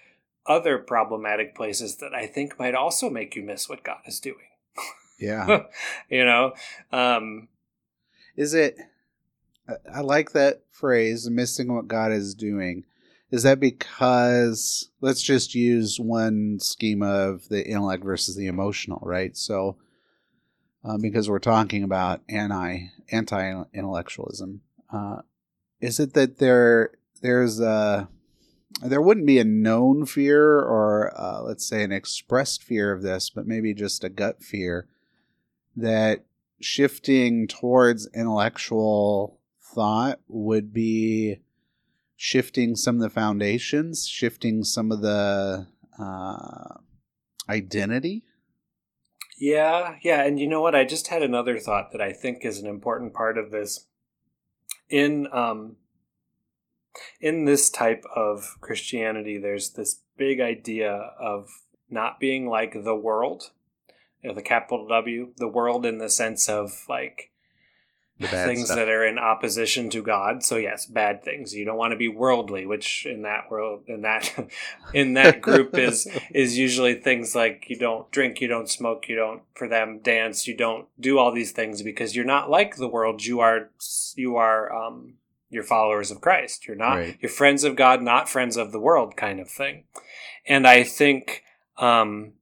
other 0.46 0.78
problematic 0.78 1.56
places 1.56 1.98
that 1.98 2.14
I 2.14 2.26
think 2.26 2.58
might 2.58 2.74
also 2.74 3.10
make 3.10 3.36
you 3.36 3.44
miss 3.44 3.70
what 3.70 3.84
God 3.84 4.00
is 4.06 4.20
doing. 4.20 4.38
yeah. 5.20 5.64
you 6.10 6.26
know, 6.26 6.54
um, 6.92 7.50
Is 8.36 8.54
it? 8.54 8.78
I- 9.68 10.02
like 10.02 10.32
that 10.32 10.64
phrase, 10.72 11.30
missing 11.30 11.74
what 11.74 11.88
God 11.88 12.12
is 12.12 12.34
doing. 12.34 12.86
Is 13.30 13.44
that 13.44 13.60
because 13.60 14.90
let's 15.02 15.22
just 15.22 15.54
use 15.54 16.00
one 16.00 16.60
schema 16.60 17.08
of 17.08 17.50
the 17.50 17.68
intellect 17.68 18.04
versus 18.04 18.36
the 18.36 18.48
emotional, 18.48 19.02
right? 19.04 19.36
So, 19.36 19.78
um, 20.84 21.02
because 21.02 21.30
we're 21.30 21.40
talking 21.40 21.84
about 21.84 22.22
anti 22.30 22.88
anti 23.12 23.64
intellectualism, 23.74 24.62
uh, 24.92 25.22
is 25.82 26.00
it 26.00 26.14
that 26.14 26.38
there 26.38 26.92
there's 27.22 27.60
a 27.60 28.08
there 28.82 29.02
wouldn't 29.02 29.26
be 29.26 29.40
a 29.40 29.44
known 29.44 30.06
fear 30.06 30.60
or 30.60 31.12
uh, 31.20 31.42
let's 31.42 31.66
say 31.66 31.84
an 31.84 31.92
expressed 31.92 32.64
fear 32.64 32.94
of 32.94 33.02
this, 33.02 33.30
but 33.30 33.48
maybe 33.48 33.74
just 33.74 34.04
a 34.04 34.10
gut 34.10 34.42
fear 34.42 34.88
that 35.76 36.26
shifting 36.62 37.48
towards 37.48 38.08
intellectual 38.14 39.40
thought 39.74 40.20
would 40.28 40.74
be 40.74 41.40
shifting 42.16 42.76
some 42.76 42.96
of 42.96 43.02
the 43.02 43.10
foundations, 43.10 44.08
shifting 44.08 44.64
some 44.64 44.92
of 44.92 45.02
the 45.02 45.68
uh, 46.00 46.76
identity. 47.50 48.24
Yeah, 49.40 49.96
yeah, 50.02 50.24
and 50.24 50.40
you 50.40 50.48
know 50.48 50.62
what? 50.62 50.76
I 50.76 50.84
just 50.84 51.08
had 51.08 51.22
another 51.22 51.60
thought 51.60 51.92
that 51.92 52.02
I 52.02 52.12
think 52.12 52.44
is 52.44 52.60
an 52.60 52.68
important 52.68 53.14
part 53.14 53.38
of 53.38 53.52
this. 53.52 53.86
In 54.90 55.28
um 55.32 55.76
in 57.22 57.46
this 57.46 57.70
type 57.70 58.04
of 58.16 58.58
Christianity, 58.62 59.38
there's 59.38 59.72
this 59.72 60.02
big 60.18 60.40
idea 60.40 60.92
of 61.20 61.50
not 61.90 62.20
being 62.20 62.48
like 62.48 62.84
the 62.84 62.96
world, 62.96 63.52
you 64.24 64.30
know, 64.30 64.36
the 64.36 64.42
capital 64.42 64.88
W, 64.88 65.34
the 65.38 65.48
world 65.48 65.86
in 65.86 66.00
the 66.00 66.10
sense 66.10 66.50
of 66.50 66.86
like 66.90 67.32
things 68.20 68.66
stuff. 68.66 68.78
that 68.78 68.90
are 68.90 69.06
in 69.06 69.20
opposition 69.20 69.90
to 69.92 70.02
God. 70.02 70.44
So 70.44 70.58
yes, 70.58 70.86
bad 70.86 71.24
things. 71.24 71.54
You 71.54 71.66
don't 71.66 71.78
want 71.78 71.92
to 71.92 71.98
be 71.98 72.08
worldly, 72.08 72.66
which 72.66 73.06
in 73.06 73.22
that 73.22 73.50
world 73.52 73.84
in 73.88 74.02
that 74.02 74.34
in 74.94 75.14
that 75.14 75.42
group 75.42 75.78
is 75.78 76.08
is 76.34 76.58
usually 76.58 76.96
things 76.96 77.36
like 77.36 77.66
you 77.70 77.78
don't 77.78 78.10
drink, 78.12 78.42
you 78.42 78.48
don't 78.48 78.70
smoke, 78.70 79.08
you 79.08 79.16
don't 79.16 79.44
for 79.54 79.68
them 79.68 80.00
dance, 80.00 80.48
you 80.48 80.56
don't 80.56 80.88
do 81.00 81.20
all 81.20 81.32
these 81.32 81.52
things 81.52 81.82
because 81.82 82.16
you're 82.16 82.26
not 82.26 82.50
like 82.50 82.76
the 82.78 82.88
world. 82.88 83.24
You 83.24 83.40
are 83.40 83.70
you 84.16 84.36
are 84.38 84.74
um 84.74 85.14
you're 85.50 85.64
followers 85.64 86.12
of 86.12 86.20
Christ. 86.22 86.68
You're 86.68 86.76
not 86.76 86.96
Right. 86.96 87.18
you're 87.22 87.30
friends 87.30 87.64
of 87.64 87.76
God, 87.76 88.02
not 88.02 88.28
friends 88.30 88.58
of 88.58 88.72
the 88.72 88.80
world 88.80 89.16
kind 89.16 89.40
of 89.40 89.50
thing. 89.50 89.84
And 90.48 90.66
I 90.68 90.84
think 90.84 91.44
um 91.78 92.34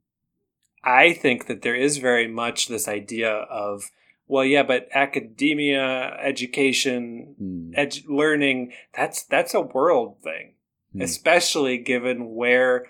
I 0.84 1.13
think 1.13 1.47
that 1.47 1.63
there 1.63 1.76
is 1.76 1.97
very 1.97 2.28
much 2.28 2.67
this 2.67 2.88
idea 2.88 3.32
of 3.32 3.89
well 4.28 4.43
yeah, 4.45 4.63
but 4.63 4.88
academia, 4.93 6.17
education, 6.21 7.36
Hmm. 7.38 7.73
edu- 7.78 8.07
learning 8.07 8.73
that's 8.95 9.23
that's 9.23 9.53
a 9.53 9.61
world 9.61 10.17
thing 10.23 10.53
Hmm. 10.93 11.01
especially 11.01 11.78
given 11.78 12.36
where 12.36 12.86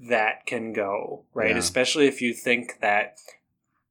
that 0.00 0.46
can 0.46 0.72
go 0.72 1.24
right 1.34 1.50
Yeah. 1.50 1.58
especially 1.58 2.06
if 2.06 2.20
you 2.20 2.32
think 2.34 2.80
that 2.80 3.18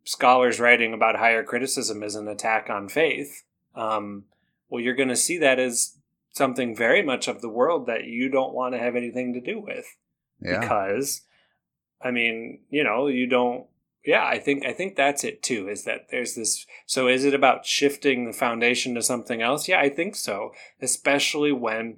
scholars 0.03 0.59
writing 0.59 0.93
about 0.93 1.15
higher 1.17 1.43
criticism 1.43 2.03
is 2.03 2.15
an 2.15 2.27
attack 2.27 2.69
on 2.69 2.89
faith 2.89 3.43
um, 3.75 4.25
well 4.69 4.81
you're 4.81 4.95
going 4.95 5.09
to 5.09 5.15
see 5.15 5.37
that 5.37 5.59
as 5.59 5.97
something 6.31 6.75
very 6.75 7.01
much 7.03 7.27
of 7.27 7.41
the 7.41 7.49
world 7.49 7.85
that 7.87 8.03
you 8.05 8.27
don't 8.29 8.53
want 8.53 8.73
to 8.73 8.79
have 8.79 8.95
anything 8.95 9.33
to 9.33 9.39
do 9.39 9.59
with 9.59 9.85
yeah. 10.41 10.59
because 10.59 11.21
I 12.01 12.11
mean, 12.11 12.59
you 12.69 12.83
know, 12.83 13.07
you 13.07 13.27
don't 13.27 13.65
yeah, 14.05 14.25
I 14.25 14.37
think 14.37 14.65
I 14.65 14.73
think 14.73 14.95
that's 14.95 15.23
it 15.23 15.41
too. 15.41 15.69
Is 15.69 15.85
that 15.85 16.09
there's 16.11 16.35
this? 16.35 16.65
So 16.85 17.07
is 17.07 17.23
it 17.23 17.33
about 17.33 17.65
shifting 17.65 18.25
the 18.25 18.33
foundation 18.33 18.95
to 18.95 19.01
something 19.01 19.41
else? 19.41 19.67
Yeah, 19.67 19.79
I 19.79 19.89
think 19.89 20.15
so. 20.15 20.51
Especially 20.81 21.53
when, 21.53 21.97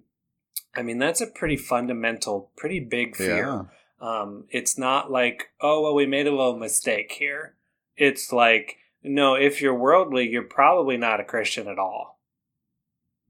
I 0.75 0.83
mean, 0.83 0.99
that's 0.99 1.21
a 1.21 1.27
pretty 1.27 1.57
fundamental, 1.57 2.51
pretty 2.55 2.79
big 2.79 3.15
fear. 3.15 3.47
Yeah. 3.47 3.63
Um, 4.01 4.45
it's 4.49 4.77
not 4.77 5.11
like, 5.11 5.49
oh 5.61 5.81
well, 5.81 5.95
we 5.95 6.05
made 6.05 6.27
a 6.27 6.31
little 6.31 6.57
mistake 6.57 7.13
here. 7.13 7.55
It's 7.97 8.31
like, 8.31 8.77
no, 9.01 9.33
if 9.35 9.61
you're 9.61 9.77
worldly, 9.77 10.29
you're 10.29 10.43
probably 10.43 10.97
not 10.97 11.19
a 11.19 11.23
Christian 11.23 11.67
at 11.67 11.79
all. 11.79 12.19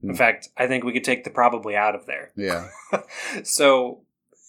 In 0.04 0.10
hmm. 0.10 0.16
fact, 0.16 0.50
I 0.58 0.68
think 0.68 0.84
we 0.84 0.92
could 0.92 1.04
take 1.04 1.24
the 1.24 1.30
probably 1.30 1.78
out 1.78 1.96
of 1.96 2.08
there. 2.08 2.32
Yeah. 2.36 2.68
so 3.44 4.02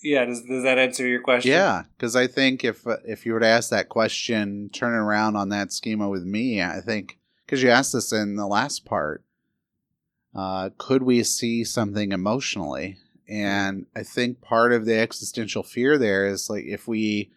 yeah 0.07 0.25
does, 0.25 0.43
does 0.43 0.63
that 0.63 0.79
answer 0.79 1.07
your 1.07 1.21
question? 1.21 1.51
Yeah 1.51 1.83
because 1.97 2.17
i 2.17 2.27
think 2.27 2.65
if 2.65 2.87
uh, 2.87 2.97
if 3.05 3.27
you 3.27 3.33
were 3.33 3.41
to 3.41 3.47
ask 3.47 3.71
that 3.71 3.89
question 3.89 4.71
turning 4.73 4.99
around 4.99 5.37
on 5.37 5.49
that 5.51 5.73
schema 5.73 6.09
with 6.09 6.25
me 6.25 6.63
i 6.63 6.81
think 6.81 7.19
because 7.45 7.63
you 7.63 7.71
asked 7.71 7.93
this 7.93 8.13
in 8.13 8.37
the 8.37 8.47
last 8.47 8.85
part 8.85 9.23
uh, 10.35 10.69
could 10.77 11.03
we 11.03 11.23
see 11.23 11.65
something 11.65 12.13
emotionally? 12.13 12.99
And 13.29 13.87
i 13.97 14.03
think 14.03 14.41
part 14.41 14.73
of 14.73 14.85
the 14.85 14.97
existential 14.99 15.63
fear 15.63 15.99
there 15.99 16.27
is 16.27 16.49
like 16.49 16.65
if 16.65 16.87
we 16.87 17.33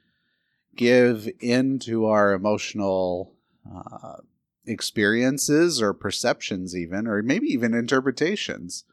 give 0.76 1.28
into 1.39 2.05
our 2.05 2.34
emotional 2.34 3.34
uh, 3.74 4.17
experiences 4.65 5.82
or 5.82 5.93
perceptions 5.93 6.76
even 6.76 7.07
or 7.07 7.24
maybe 7.24 7.47
even 7.47 7.74
interpretations 7.74 8.84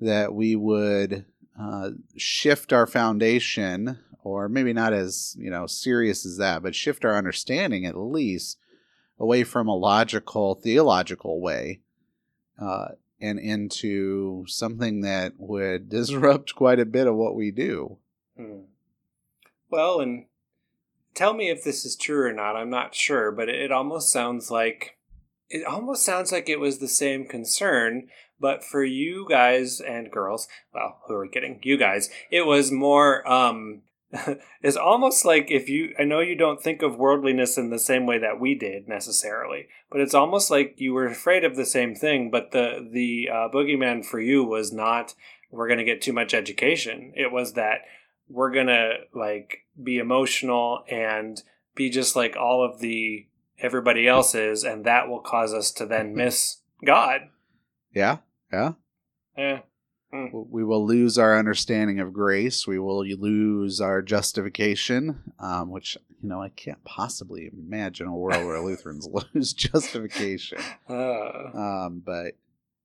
that 0.00 0.34
we 0.34 0.56
would 0.56 1.26
uh, 1.58 1.90
shift 2.16 2.72
our 2.72 2.86
foundation, 2.86 3.98
or 4.24 4.48
maybe 4.48 4.72
not 4.72 4.92
as 4.92 5.36
you 5.38 5.50
know 5.50 5.66
serious 5.66 6.24
as 6.24 6.36
that, 6.38 6.62
but 6.62 6.74
shift 6.74 7.04
our 7.04 7.16
understanding 7.16 7.84
at 7.86 7.96
least 7.96 8.58
away 9.18 9.44
from 9.44 9.68
a 9.68 9.76
logical 9.76 10.54
theological 10.54 11.40
way 11.40 11.80
uh, 12.60 12.88
and 13.20 13.38
into 13.38 14.44
something 14.48 15.02
that 15.02 15.34
would 15.38 15.88
disrupt 15.88 16.54
quite 16.54 16.80
a 16.80 16.86
bit 16.86 17.06
of 17.06 17.14
what 17.14 17.34
we 17.34 17.50
do. 17.50 17.98
Hmm. 18.36 18.62
Well, 19.70 20.00
and 20.00 20.26
tell 21.14 21.34
me 21.34 21.48
if 21.50 21.64
this 21.64 21.84
is 21.84 21.96
true 21.96 22.26
or 22.26 22.32
not. 22.32 22.56
I'm 22.56 22.70
not 22.70 22.94
sure, 22.94 23.30
but 23.30 23.48
it 23.48 23.72
almost 23.72 24.10
sounds 24.12 24.50
like 24.50 24.98
it 25.48 25.66
almost 25.66 26.04
sounds 26.04 26.32
like 26.32 26.48
it 26.48 26.60
was 26.60 26.78
the 26.78 26.88
same 26.88 27.26
concern 27.26 28.08
but 28.42 28.64
for 28.64 28.84
you 28.84 29.26
guys 29.28 29.80
and 29.80 30.10
girls, 30.10 30.48
well, 30.74 30.98
who 31.06 31.14
are 31.14 31.22
we 31.22 31.28
kidding? 31.28 31.60
You 31.62 31.78
guys, 31.78 32.10
it 32.30 32.44
was 32.44 32.70
more 32.70 33.26
um 33.26 33.82
it's 34.62 34.76
almost 34.76 35.24
like 35.24 35.50
if 35.50 35.70
you 35.70 35.94
I 35.98 36.04
know 36.04 36.20
you 36.20 36.36
don't 36.36 36.62
think 36.62 36.82
of 36.82 36.98
worldliness 36.98 37.56
in 37.56 37.70
the 37.70 37.78
same 37.78 38.04
way 38.04 38.18
that 38.18 38.38
we 38.38 38.54
did 38.54 38.88
necessarily, 38.88 39.68
but 39.90 40.00
it's 40.00 40.12
almost 40.12 40.50
like 40.50 40.74
you 40.76 40.92
were 40.92 41.06
afraid 41.06 41.44
of 41.44 41.56
the 41.56 41.64
same 41.64 41.94
thing, 41.94 42.30
but 42.30 42.50
the 42.50 42.86
the 42.92 43.28
uh, 43.32 43.48
boogeyman 43.48 44.04
for 44.04 44.20
you 44.20 44.44
was 44.44 44.72
not 44.72 45.14
we're 45.50 45.68
going 45.68 45.78
to 45.78 45.84
get 45.84 46.02
too 46.02 46.12
much 46.12 46.34
education. 46.34 47.12
It 47.14 47.30
was 47.30 47.52
that 47.54 47.82
we're 48.28 48.52
going 48.52 48.66
to 48.66 48.94
like 49.14 49.66
be 49.82 49.98
emotional 49.98 50.82
and 50.90 51.40
be 51.74 51.90
just 51.90 52.16
like 52.16 52.36
all 52.36 52.64
of 52.64 52.80
the 52.80 53.26
everybody 53.58 54.08
else 54.08 54.34
is 54.34 54.64
and 54.64 54.84
that 54.84 55.08
will 55.08 55.20
cause 55.20 55.54
us 55.54 55.70
to 55.72 55.86
then 55.86 56.14
miss 56.16 56.58
God. 56.84 57.22
Yeah. 57.94 58.18
Yeah. 58.52 58.72
Yeah. 59.36 59.60
Mm. 60.12 60.46
We 60.50 60.62
will 60.62 60.86
lose 60.86 61.16
our 61.16 61.38
understanding 61.38 61.98
of 61.98 62.12
grace. 62.12 62.66
We 62.66 62.78
will 62.78 63.04
lose 63.06 63.80
our 63.80 64.02
justification, 64.02 65.32
um, 65.38 65.70
which 65.70 65.96
you 66.22 66.28
know 66.28 66.42
I 66.42 66.50
can't 66.50 66.84
possibly 66.84 67.50
imagine 67.50 68.08
a 68.08 68.14
world 68.14 68.44
where 68.44 68.60
Lutherans 68.60 69.08
lose 69.34 69.54
justification. 69.54 70.58
Uh, 70.88 71.56
um, 71.56 72.02
but 72.04 72.36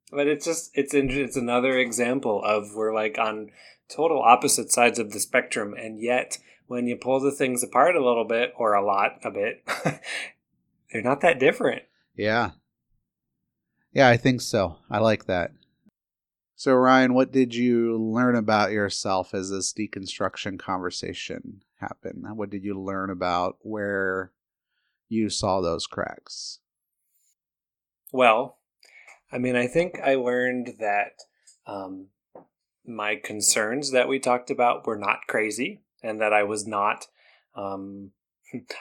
but 0.10 0.28
it's 0.28 0.46
just 0.46 0.72
it's 0.74 0.94
it's 0.94 1.36
another 1.36 1.78
example 1.78 2.42
of 2.44 2.74
we're 2.74 2.94
like 2.94 3.18
on 3.18 3.52
total 3.90 4.22
opposite 4.22 4.72
sides 4.72 4.98
of 4.98 5.12
the 5.12 5.20
spectrum, 5.20 5.74
and 5.74 6.00
yet 6.02 6.38
when 6.68 6.88
you 6.88 6.96
pull 6.96 7.20
the 7.20 7.32
things 7.32 7.62
apart 7.62 7.98
a 7.98 8.06
little 8.06 8.26
bit 8.26 8.54
or 8.58 8.74
a 8.74 8.86
lot, 8.86 9.20
a 9.24 9.32
bit, 9.32 9.68
they're 10.94 11.02
not 11.02 11.20
that 11.22 11.40
different. 11.40 11.84
Yeah, 12.16 12.52
yeah, 13.98 14.10
I 14.10 14.18
think 14.18 14.42
so. 14.42 14.78
I 14.92 15.00
like 15.00 15.26
that. 15.26 15.54
So, 16.56 16.76
Ryan, 16.76 17.16
what 17.16 17.32
did 17.32 17.56
you 17.56 17.98
learn 17.98 18.36
about 18.36 18.72
yourself 18.72 19.34
as 19.34 19.50
this 19.50 19.74
deconstruction 19.74 20.60
conversation 20.60 21.64
happened? 21.80 22.24
What 22.36 22.52
did 22.52 22.64
you 22.64 22.80
learn 22.80 23.10
about 23.10 23.58
where 23.62 24.34
you 25.10 25.32
saw 25.32 25.62
those 25.62 25.88
cracks? 25.88 26.60
Well, 28.14 28.60
I 29.32 29.40
mean, 29.40 29.56
I 29.56 29.66
think 29.66 30.00
I 30.00 30.14
learned 30.14 30.76
that 30.80 31.14
um, 31.66 32.10
my 32.86 33.16
concerns 33.16 33.90
that 33.94 34.08
we 34.08 34.20
talked 34.20 34.52
about 34.52 34.86
were 34.86 34.96
not 34.96 35.22
crazy 35.28 35.82
and 36.04 36.22
that 36.22 36.34
I 36.34 36.44
was 36.44 36.68
not 36.68 37.08
um, 37.56 38.12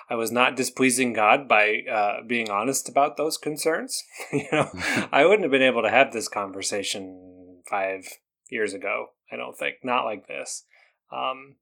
I 0.09 0.15
was 0.15 0.31
not 0.31 0.57
displeasing 0.57 1.13
God 1.13 1.49
by 1.49 1.83
uh, 1.91 2.23
being 2.27 2.51
honest 2.51 2.89
about 2.89 3.17
those 3.17 3.37
concerns. 3.37 4.03
you 4.33 4.47
know, 4.53 4.71
I 5.13 5.25
wouldn't 5.25 5.43
have 5.43 5.51
been 5.51 5.63
able 5.63 5.83
to 5.83 5.91
have 5.91 6.13
this 6.13 6.29
conversation 6.29 7.63
five 7.69 8.07
years 8.49 8.75
ago. 8.75 9.09
I 9.31 9.37
don't 9.37 9.59
think 9.59 9.77
not 9.83 10.05
like 10.05 10.29
this. 10.29 10.65
Um, 11.13 11.57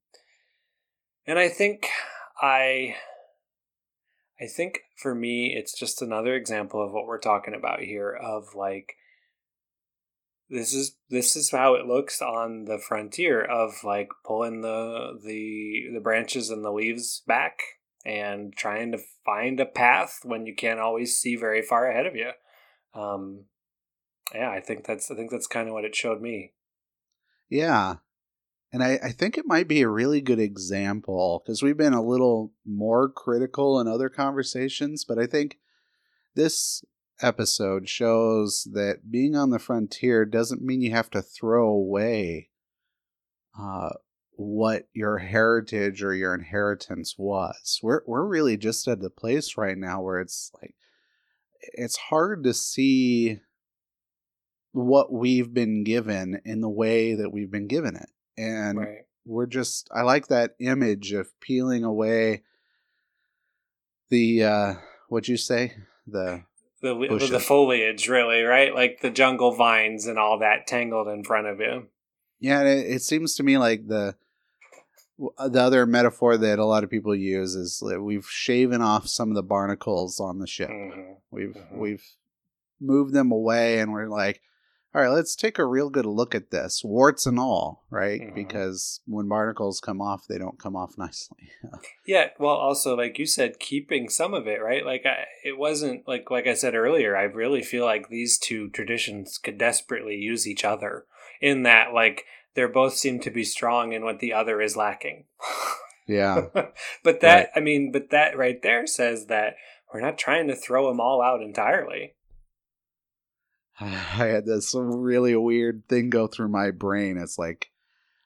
and 1.26 1.38
I 1.38 1.48
think 1.48 1.86
I, 2.40 2.96
I 4.40 4.46
think 4.46 4.80
for 4.96 5.14
me, 5.14 5.54
it's 5.56 5.78
just 5.78 6.02
another 6.02 6.34
example 6.34 6.84
of 6.84 6.92
what 6.92 7.06
we're 7.06 7.18
talking 7.18 7.54
about 7.54 7.80
here. 7.80 8.10
Of 8.10 8.54
like, 8.54 8.96
this 10.50 10.74
is 10.74 10.96
this 11.08 11.36
is 11.36 11.50
how 11.50 11.74
it 11.74 11.86
looks 11.86 12.20
on 12.20 12.66
the 12.66 12.78
frontier 12.78 13.42
of 13.42 13.82
like 13.82 14.08
pulling 14.26 14.60
the 14.60 15.18
the 15.24 15.84
the 15.94 16.00
branches 16.00 16.50
and 16.50 16.62
the 16.62 16.72
leaves 16.72 17.22
back 17.26 17.60
and 18.04 18.54
trying 18.54 18.92
to 18.92 18.98
find 19.24 19.60
a 19.60 19.66
path 19.66 20.20
when 20.22 20.46
you 20.46 20.54
can't 20.54 20.80
always 20.80 21.18
see 21.18 21.36
very 21.36 21.62
far 21.62 21.88
ahead 21.90 22.06
of 22.06 22.14
you. 22.14 22.30
Um, 22.94 23.44
yeah, 24.34 24.50
I 24.50 24.60
think 24.60 24.86
that's 24.86 25.10
I 25.10 25.14
think 25.14 25.30
that's 25.30 25.46
kind 25.46 25.68
of 25.68 25.74
what 25.74 25.84
it 25.84 25.94
showed 25.94 26.20
me. 26.20 26.52
Yeah, 27.48 27.96
and 28.72 28.82
I, 28.82 28.98
I 29.02 29.12
think 29.12 29.38
it 29.38 29.46
might 29.46 29.68
be 29.68 29.82
a 29.82 29.88
really 29.88 30.20
good 30.20 30.40
example 30.40 31.42
because 31.44 31.62
we've 31.62 31.76
been 31.76 31.92
a 31.92 32.02
little 32.02 32.52
more 32.66 33.08
critical 33.08 33.80
in 33.80 33.86
other 33.86 34.08
conversations, 34.08 35.04
but 35.04 35.18
I 35.18 35.26
think 35.26 35.58
this 36.34 36.84
episode 37.22 37.88
shows 37.88 38.66
that 38.72 39.10
being 39.10 39.36
on 39.36 39.50
the 39.50 39.58
frontier 39.58 40.24
doesn't 40.24 40.62
mean 40.62 40.80
you 40.80 40.90
have 40.90 41.10
to 41.10 41.22
throw 41.22 41.68
away 41.68 42.50
uh, 43.58 43.90
what 44.36 44.88
your 44.92 45.18
heritage 45.18 46.02
or 46.02 46.14
your 46.14 46.34
inheritance 46.34 47.14
was. 47.16 47.78
We're 47.82 48.02
we're 48.06 48.24
really 48.24 48.56
just 48.56 48.86
at 48.88 49.00
the 49.00 49.10
place 49.10 49.56
right 49.56 49.78
now 49.78 50.02
where 50.02 50.20
it's 50.20 50.50
like 50.60 50.74
it's 51.60 51.96
hard 51.96 52.44
to 52.44 52.54
see 52.54 53.40
what 54.72 55.12
we've 55.12 55.54
been 55.54 55.84
given 55.84 56.40
in 56.44 56.60
the 56.60 56.68
way 56.68 57.14
that 57.14 57.32
we've 57.32 57.50
been 57.50 57.68
given 57.68 57.96
it. 57.96 58.10
And 58.36 58.78
right. 58.78 58.98
we're 59.24 59.46
just 59.46 59.88
I 59.94 60.02
like 60.02 60.28
that 60.28 60.56
image 60.58 61.12
of 61.12 61.28
peeling 61.40 61.84
away 61.84 62.42
the 64.10 64.44
uh 64.44 64.74
what'd 65.08 65.28
you 65.28 65.36
say? 65.36 65.74
The 66.06 66.42
the 66.82 66.94
bushes. 66.94 67.30
the 67.30 67.40
foliage 67.40 68.08
really, 68.08 68.42
right? 68.42 68.74
Like 68.74 69.00
the 69.00 69.10
jungle 69.10 69.52
vines 69.52 70.06
and 70.06 70.18
all 70.18 70.40
that 70.40 70.66
tangled 70.66 71.06
in 71.06 71.22
front 71.22 71.46
of 71.46 71.60
you. 71.60 71.86
Yeah, 72.40 72.62
it, 72.62 72.86
it 72.86 73.02
seems 73.02 73.36
to 73.36 73.42
me 73.42 73.58
like 73.58 73.86
the 73.86 74.16
the 75.18 75.60
other 75.60 75.86
metaphor 75.86 76.36
that 76.36 76.58
a 76.58 76.64
lot 76.64 76.84
of 76.84 76.90
people 76.90 77.14
use 77.14 77.54
is 77.54 77.82
that 77.88 78.02
we've 78.02 78.26
shaven 78.26 78.82
off 78.82 79.06
some 79.08 79.28
of 79.30 79.34
the 79.34 79.42
barnacles 79.42 80.20
on 80.20 80.38
the 80.38 80.46
ship. 80.46 80.70
Mm-hmm. 80.70 81.12
We've 81.30 81.54
mm-hmm. 81.54 81.78
we've 81.78 82.04
moved 82.80 83.14
them 83.14 83.30
away, 83.30 83.78
and 83.78 83.92
we're 83.92 84.08
like, 84.08 84.40
all 84.94 85.02
right, 85.02 85.10
let's 85.10 85.34
take 85.34 85.58
a 85.58 85.64
real 85.64 85.90
good 85.90 86.06
look 86.06 86.34
at 86.34 86.50
this, 86.50 86.82
warts 86.84 87.26
and 87.26 87.38
all, 87.38 87.84
right? 87.90 88.20
mm-hmm. 88.20 88.34
Because 88.34 89.00
when 89.06 89.28
barnacles 89.28 89.80
come 89.80 90.00
off, 90.00 90.26
they 90.28 90.38
don't 90.38 90.58
come 90.58 90.76
off 90.76 90.94
nicely. 90.98 91.50
yeah, 92.06 92.30
well, 92.38 92.54
also 92.54 92.96
like 92.96 93.18
you 93.18 93.26
said, 93.26 93.58
keeping 93.58 94.08
some 94.08 94.34
of 94.34 94.46
it, 94.46 94.62
right? 94.62 94.84
Like 94.84 95.04
I, 95.06 95.26
it 95.44 95.58
wasn't 95.58 96.06
like 96.08 96.30
like 96.30 96.46
I 96.46 96.54
said 96.54 96.74
earlier. 96.74 97.16
I 97.16 97.22
really 97.22 97.62
feel 97.62 97.84
like 97.84 98.08
these 98.08 98.38
two 98.38 98.68
traditions 98.70 99.38
could 99.38 99.58
desperately 99.58 100.16
use 100.16 100.46
each 100.46 100.64
other 100.64 101.06
in 101.40 101.62
that, 101.62 101.92
like 101.92 102.24
they 102.54 102.64
both 102.66 102.94
seem 102.94 103.20
to 103.20 103.30
be 103.30 103.44
strong 103.44 103.92
in 103.92 104.04
what 104.04 104.20
the 104.20 104.32
other 104.32 104.60
is 104.60 104.76
lacking. 104.76 105.24
yeah. 106.06 106.46
but 107.02 107.20
that, 107.20 107.34
right. 107.34 107.48
I 107.56 107.60
mean, 107.60 107.92
but 107.92 108.10
that 108.10 108.36
right 108.36 108.60
there 108.62 108.86
says 108.86 109.26
that 109.26 109.56
we're 109.92 110.00
not 110.00 110.18
trying 110.18 110.48
to 110.48 110.56
throw 110.56 110.88
them 110.88 111.00
all 111.00 111.22
out 111.22 111.42
entirely. 111.42 112.14
I 113.80 114.26
had 114.26 114.46
this 114.46 114.74
really 114.74 115.36
weird 115.36 115.88
thing 115.88 116.10
go 116.10 116.26
through 116.26 116.48
my 116.48 116.70
brain. 116.70 117.16
It's 117.16 117.38
like 117.38 117.70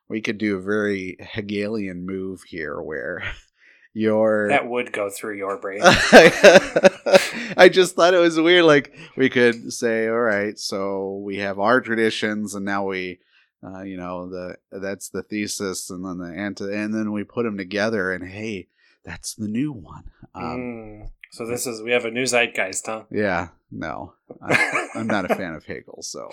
we 0.09 0.21
could 0.21 0.39
do 0.39 0.57
a 0.57 0.63
very 0.63 1.17
Hegelian 1.21 2.07
move 2.07 2.43
here 2.43 2.81
where 2.81 3.23
your 3.93 4.49
That 4.49 4.69
would 4.69 4.93
go 4.93 5.11
through 5.11 5.37
your 5.37 5.59
brain. 5.59 5.81
I 5.85 7.69
just 7.71 7.97
thought 7.97 8.15
it 8.15 8.19
was 8.19 8.39
weird. 8.39 8.65
Like 8.65 8.97
we 9.17 9.29
could 9.29 9.73
say, 9.73 10.09
all 10.09 10.21
right, 10.21 10.59
so 10.59 11.21
we 11.25 11.39
have 11.39 11.59
our 11.59 11.81
traditions, 11.81 12.55
and 12.55 12.65
now 12.65 12.85
we, 12.85 13.21
uh, 13.65 13.83
you 13.83 13.97
know, 13.97 14.29
the 14.29 14.57
that's 14.71 15.09
the 15.09 15.23
thesis, 15.23 15.91
and 15.91 16.05
then 16.05 16.19
the 16.19 16.33
anti, 16.35 16.65
and 16.65 16.95
then 16.95 17.13
we 17.13 17.25
put 17.25 17.45
them 17.45 17.57
together, 17.57 18.13
and 18.13 18.29
hey, 18.29 18.69
that's 19.05 19.35
the 19.35 19.49
new 19.49 19.73
one. 19.73 20.05
Um, 20.35 20.45
Mm. 20.45 21.11
So 21.31 21.47
this 21.47 21.67
is 21.67 21.83
we 21.83 21.93
have 21.93 22.07
a 22.07 22.11
new 22.11 22.25
zeitgeist, 22.25 22.87
huh? 22.87 23.03
Yeah, 23.11 23.49
no, 23.71 24.15
I, 24.43 24.89
I'm 24.95 25.07
not 25.07 25.31
a 25.31 25.35
fan 25.35 25.55
of 25.55 25.67
Hegel, 25.67 25.99
so 26.03 26.31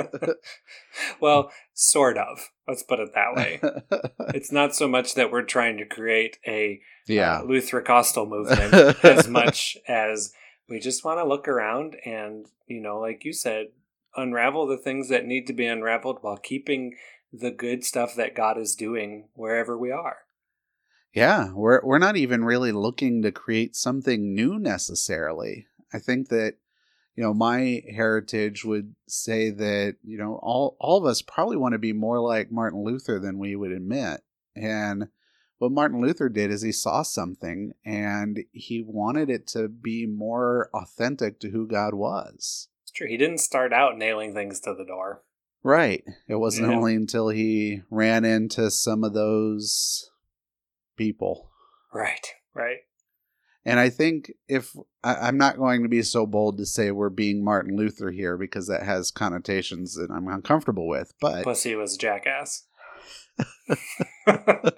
well, 1.20 1.52
sort 1.74 2.16
of. 2.16 2.48
Let's 2.66 2.82
put 2.82 3.00
it 3.00 3.10
that 3.14 3.34
way. 3.34 3.60
It's 4.34 4.52
not 4.52 4.74
so 4.74 4.88
much 4.88 5.14
that 5.14 5.32
we're 5.32 5.42
trying 5.42 5.78
to 5.78 5.86
create 5.86 6.38
a 6.46 6.80
yeah, 7.06 7.38
uh, 7.38 7.42
Lutherocostal 7.42 8.28
movement 8.28 8.72
as 9.04 9.26
much 9.28 9.76
as 9.86 10.32
we 10.68 10.78
just 10.78 11.04
want 11.04 11.18
to 11.18 11.26
look 11.26 11.48
around 11.48 11.96
and, 12.04 12.46
you 12.66 12.80
know, 12.80 12.98
like 12.98 13.24
you 13.24 13.32
said, 13.32 13.68
unravel 14.18 14.66
the 14.66 14.76
things 14.76 15.08
that 15.08 15.26
need 15.26 15.46
to 15.46 15.52
be 15.52 15.66
unraveled 15.66 16.18
while 16.20 16.36
keeping 16.36 16.96
the 17.32 17.50
good 17.50 17.84
stuff 17.84 18.14
that 18.16 18.34
God 18.34 18.58
is 18.58 18.74
doing 18.74 19.28
wherever 19.34 19.76
we 19.76 19.90
are. 19.90 20.18
Yeah, 21.14 21.52
we're 21.52 21.80
we're 21.84 21.98
not 21.98 22.16
even 22.16 22.44
really 22.44 22.72
looking 22.72 23.22
to 23.22 23.32
create 23.32 23.74
something 23.74 24.34
new 24.34 24.58
necessarily. 24.58 25.66
I 25.92 25.98
think 25.98 26.28
that 26.28 26.56
you 27.16 27.22
know 27.22 27.34
my 27.34 27.82
heritage 27.94 28.64
would 28.64 28.94
say 29.06 29.50
that 29.50 29.96
you 30.02 30.18
know 30.18 30.38
all 30.42 30.76
all 30.78 30.98
of 30.98 31.06
us 31.06 31.22
probably 31.22 31.56
want 31.56 31.72
to 31.72 31.78
be 31.78 31.92
more 31.92 32.20
like 32.20 32.52
Martin 32.52 32.84
Luther 32.84 33.18
than 33.18 33.38
we 33.38 33.56
would 33.56 33.72
admit. 33.72 34.20
And 34.54 35.08
what 35.58 35.72
Martin 35.72 36.00
Luther 36.00 36.28
did 36.28 36.50
is 36.50 36.62
he 36.62 36.72
saw 36.72 37.02
something 37.02 37.72
and 37.84 38.44
he 38.52 38.82
wanted 38.86 39.28
it 39.28 39.46
to 39.48 39.68
be 39.68 40.06
more 40.06 40.70
authentic 40.72 41.40
to 41.40 41.50
who 41.50 41.66
God 41.66 41.94
was. 41.94 42.68
It's 42.98 43.06
true. 43.06 43.08
He 43.08 43.16
didn't 43.16 43.38
start 43.38 43.72
out 43.72 43.96
nailing 43.96 44.34
things 44.34 44.58
to 44.60 44.74
the 44.74 44.84
door. 44.84 45.22
Right. 45.62 46.02
It 46.26 46.34
wasn't 46.36 46.68
Yeah. 46.68 46.76
only 46.76 46.94
until 46.96 47.28
he 47.28 47.82
ran 47.90 48.24
into 48.24 48.70
some 48.72 49.04
of 49.04 49.14
those 49.14 50.10
people 50.96 51.48
Right. 51.94 52.34
Right. 52.54 52.78
And 53.64 53.78
I 53.80 53.88
think 53.88 54.32
if 54.48 54.74
I, 55.04 55.14
I'm 55.14 55.38
not 55.38 55.56
going 55.56 55.84
to 55.84 55.88
be 55.88 56.02
so 56.02 56.26
bold 56.26 56.58
to 56.58 56.66
say 56.66 56.90
we're 56.90 57.08
being 57.08 57.44
Martin 57.44 57.76
Luther 57.76 58.10
here 58.10 58.36
because 58.36 58.66
that 58.66 58.82
has 58.82 59.10
connotations 59.10 59.94
that 59.94 60.10
I'm 60.10 60.26
uncomfortable 60.28 60.86
with, 60.88 61.14
but 61.20 61.44
Plus, 61.44 61.62
he 61.62 61.76
was 61.76 61.94
a 61.94 61.98
jackass. 61.98 62.64
uh, 64.26 64.72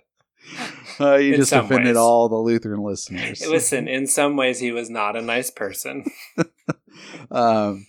you 1.16 1.32
in 1.34 1.36
just 1.40 1.52
offended 1.52 1.86
ways. 1.86 1.96
all 1.96 2.28
the 2.28 2.36
Lutheran 2.36 2.82
listeners. 2.84 3.44
Listen, 3.46 3.88
in 3.88 4.06
some 4.06 4.36
ways, 4.36 4.60
he 4.60 4.72
was 4.72 4.90
not 4.90 5.16
a 5.16 5.22
nice 5.22 5.50
person. 5.50 6.04
um, 7.30 7.86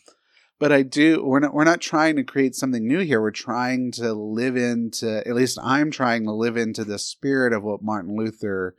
but 0.62 0.72
I 0.72 0.84
do. 0.84 1.26
We're 1.26 1.40
not. 1.40 1.56
We're 1.56 1.64
not 1.64 1.82
trying 1.82 2.16
to 2.18 2.24
create 2.24 2.54
something 2.56 2.88
new 2.88 3.00
here. 3.00 3.20
We're 3.20 3.32
trying 3.32 3.92
to 3.94 4.14
live 4.14 4.56
into. 4.56 5.28
At 5.28 5.36
least 5.36 5.58
I'm 5.62 5.90
trying 5.90 6.24
to 6.26 6.32
live 6.32 6.56
into 6.56 6.86
the 6.86 7.00
spirit 7.00 7.52
of 7.52 7.64
what 7.64 7.82
Martin 7.82 8.16
Luther 8.16 8.76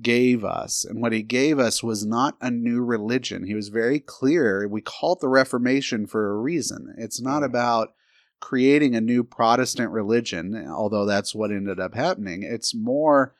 gave 0.00 0.42
us, 0.42 0.86
and 0.86 1.02
what 1.02 1.12
he 1.12 1.22
gave 1.22 1.58
us 1.58 1.82
was 1.82 2.06
not 2.06 2.36
a 2.40 2.50
new 2.50 2.82
religion. 2.82 3.44
He 3.44 3.54
was 3.54 3.68
very 3.68 4.00
clear. 4.00 4.66
We 4.66 4.80
call 4.80 5.12
it 5.12 5.20
the 5.20 5.28
Reformation 5.28 6.06
for 6.06 6.30
a 6.30 6.40
reason. 6.40 6.94
It's 6.96 7.20
not 7.20 7.42
Mm. 7.42 7.46
about 7.46 7.92
creating 8.40 8.94
a 8.94 9.00
new 9.00 9.22
Protestant 9.22 9.90
religion, 9.90 10.66
although 10.70 11.04
that's 11.04 11.34
what 11.34 11.50
ended 11.50 11.78
up 11.78 11.94
happening. 11.94 12.42
It's 12.42 12.74
more 12.74 13.34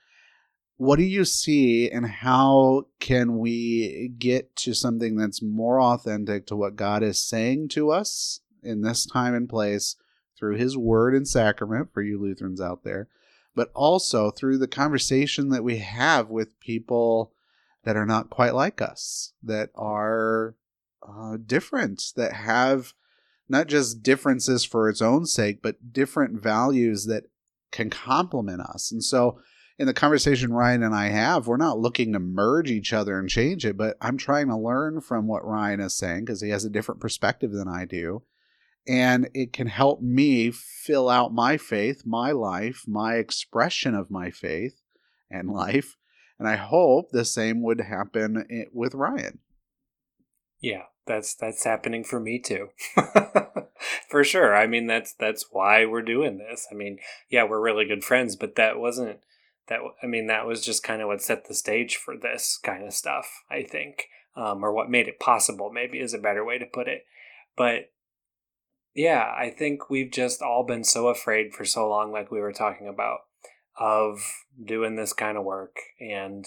what 0.79 0.97
do 0.97 1.05
you 1.05 1.25
see 1.25 1.91
and 1.91 2.07
how 2.07 2.87
can 3.01 3.39
we 3.39 4.13
get 4.17 4.55
to 4.55 4.73
something 4.73 5.17
that's 5.17 5.43
more 5.43 5.81
authentic 5.81 6.47
to 6.47 6.57
what 6.57 6.77
God 6.77 7.03
is 7.03 7.21
saying 7.21 7.69
to 7.71 7.91
us 7.91 8.41
in 8.63 8.83
this 8.83 9.05
time 9.05 9.35
and 9.35 9.49
place 9.49 9.97
through 10.39 10.57
his 10.57 10.77
word 10.79 11.17
and 11.17 11.27
sacrament 11.27 11.93
for 11.93 12.01
you 12.01 12.21
Lutherans 12.21 12.61
out 12.61 12.85
there, 12.85 13.09
but 13.57 13.73
also 13.75 14.31
through 14.31 14.59
the 14.59 14.69
conversation 14.69 15.49
that 15.49 15.65
we 15.65 15.79
have 15.79 16.31
with 16.31 16.61
people 16.61 17.33
that 17.83 17.97
are 17.97 18.07
not 18.07 18.31
quite 18.31 18.55
like 18.55 18.81
us, 18.81 19.33
that 19.43 19.71
are 19.75 20.55
uh, 21.03 21.39
different, 21.45 22.13
that 22.15 22.35
have 22.35 22.95
not 23.49 23.67
just 23.67 24.05
differences 24.05 24.65
for 24.65 24.89
its 24.89 25.03
own 25.03 25.27
sake, 25.27 25.61
but 25.61 25.93
different 25.93 26.41
values 26.41 27.07
that 27.07 27.25
can 27.73 27.91
complement 27.91 28.61
us. 28.61 28.93
And 28.93 29.03
so, 29.03 29.41
in 29.79 29.87
the 29.87 29.95
conversation 29.95 30.53
Ryan 30.53 30.83
and 30.83 30.95
I 30.95 31.09
have, 31.09 31.47
we're 31.47 31.57
not 31.57 31.79
looking 31.79 32.13
to 32.13 32.19
merge 32.19 32.71
each 32.71 32.93
other 32.93 33.19
and 33.19 33.29
change 33.29 33.65
it, 33.65 33.77
but 33.77 33.97
I'm 34.01 34.17
trying 34.17 34.49
to 34.49 34.57
learn 34.57 35.01
from 35.01 35.29
what 35.29 35.45
Ryan 35.45 35.81
is 35.81 35.97
saying 35.97 36.25
because 36.25 36.43
he 36.43 36.51
has 36.51 36.65
a 36.65 36.71
different 36.71 37.01
perspective 37.01 37.53
than 37.53 37.69
I 37.69 37.85
do. 37.85 38.23
And 38.89 39.29
it 39.35 39.53
can 39.53 39.69
help 39.69 40.01
me 40.01 40.51
fill 40.51 41.09
out 41.09 41.33
my 41.33 41.59
faith, 41.59 42.03
my 42.05 42.33
life, 42.33 42.85
my 42.89 43.17
expression 43.17 43.95
of 43.95 44.11
my 44.11 44.31
faith 44.31 44.81
and 45.31 45.51
life. 45.53 45.97
And 46.41 46.49
I 46.49 46.57
hope 46.57 47.11
the 47.11 47.25
same 47.25 47.63
would 47.63 47.81
happen 47.81 48.45
with 48.73 48.95
Ryan. 48.95 49.41
Yeah, 50.61 50.85
that's 51.07 51.35
that's 51.35 51.65
happening 51.65 52.03
for 52.03 52.19
me 52.19 52.41
too. 52.41 52.69
for 54.09 54.25
sure. 54.25 54.57
I 54.57 54.67
mean, 54.67 54.87
that's 54.87 55.15
that's 55.15 55.47
why 55.51 55.85
we're 55.85 56.03
doing 56.03 56.39
this. 56.39 56.67
I 56.71 56.75
mean, 56.75 56.99
yeah, 57.29 57.45
we're 57.45 57.61
really 57.61 57.87
good 57.87 58.05
friends, 58.05 58.35
but 58.35 58.57
that 58.57 58.79
wasn't 58.79 59.21
that. 59.69 59.81
I 60.03 60.07
mean, 60.07 60.27
that 60.27 60.47
was 60.47 60.65
just 60.65 60.83
kind 60.83 61.03
of 61.03 61.09
what 61.09 61.23
set 61.23 61.47
the 61.47 61.55
stage 61.55 61.97
for 61.97 62.17
this 62.17 62.59
kind 62.63 62.85
of 62.85 62.93
stuff. 62.93 63.43
I 63.51 63.63
think, 63.63 64.09
um, 64.37 64.65
or 64.65 64.73
what 64.73 64.91
made 64.91 65.09
it 65.09 65.21
possible. 65.21 65.71
Maybe 65.73 65.99
is 65.99 66.15
a 66.15 66.19
better 66.19 66.45
way 66.45 66.59
to 66.59 66.67
put 66.67 66.89
it. 66.89 67.05
But 67.57 67.91
yeah, 68.95 69.33
I 69.37 69.51
think 69.51 69.91
we've 69.91 70.11
just 70.11 70.43
all 70.43 70.65
been 70.65 70.85
so 70.85 71.09
afraid 71.09 71.53
for 71.55 71.65
so 71.65 71.89
long, 71.89 72.13
like 72.13 72.31
we 72.31 72.41
were 72.41 72.53
talking 72.53 72.89
about, 72.89 73.21
of 73.79 74.21
doing 74.63 74.97
this 74.97 75.13
kind 75.13 75.39
of 75.39 75.45
work 75.45 75.77
and 76.01 76.47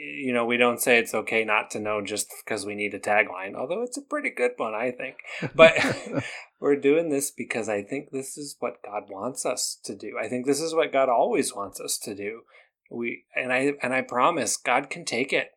you 0.00 0.32
know, 0.32 0.44
we 0.44 0.56
don't 0.56 0.80
say 0.80 0.98
it's 0.98 1.14
okay 1.14 1.44
not 1.44 1.70
to 1.70 1.80
know 1.80 2.00
just 2.00 2.32
because 2.44 2.64
we 2.64 2.74
need 2.74 2.94
a 2.94 2.98
tagline, 2.98 3.54
although 3.54 3.82
it's 3.82 3.98
a 3.98 4.02
pretty 4.02 4.30
good 4.30 4.52
one, 4.56 4.74
I 4.74 4.90
think. 4.90 5.16
But 5.54 5.74
we're 6.60 6.76
doing 6.76 7.08
this 7.08 7.30
because 7.30 7.68
I 7.68 7.82
think 7.82 8.10
this 8.10 8.36
is 8.36 8.56
what 8.60 8.82
God 8.84 9.04
wants 9.08 9.46
us 9.46 9.78
to 9.84 9.96
do. 9.96 10.16
I 10.22 10.28
think 10.28 10.46
this 10.46 10.60
is 10.60 10.74
what 10.74 10.92
God 10.92 11.08
always 11.08 11.54
wants 11.54 11.80
us 11.80 11.98
to 11.98 12.14
do. 12.14 12.42
We 12.90 13.24
and 13.34 13.52
I 13.52 13.72
and 13.82 13.94
I 13.94 14.02
promise 14.02 14.56
God 14.56 14.90
can 14.90 15.04
take 15.04 15.32
it. 15.32 15.52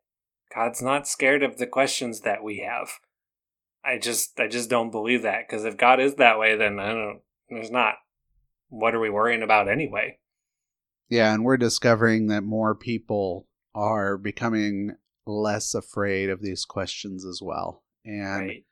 God's 0.53 0.81
not 0.81 1.07
scared 1.07 1.43
of 1.43 1.57
the 1.57 1.67
questions 1.67 2.21
that 2.21 2.43
we 2.43 2.59
have. 2.59 2.99
I 3.83 3.97
just 3.97 4.39
I 4.39 4.47
just 4.47 4.69
don't 4.69 4.91
believe 4.91 5.23
that 5.23 5.47
because 5.47 5.65
if 5.65 5.77
God 5.77 5.99
is 5.99 6.15
that 6.15 6.39
way, 6.39 6.55
then 6.55 6.79
I 6.79 6.93
don't. 6.93 7.21
There's 7.49 7.71
not. 7.71 7.95
What 8.69 8.95
are 8.95 8.99
we 8.99 9.09
worrying 9.09 9.43
about 9.43 9.69
anyway? 9.69 10.19
Yeah, 11.09 11.33
and 11.33 11.43
we're 11.43 11.57
discovering 11.57 12.27
that 12.27 12.43
more 12.43 12.73
people 12.73 13.47
are 13.75 14.17
becoming 14.17 14.95
less 15.25 15.73
afraid 15.75 16.29
of 16.29 16.41
these 16.41 16.65
questions 16.65 17.25
as 17.25 17.39
well. 17.41 17.83
And 18.05 18.47
Right. 18.47 18.65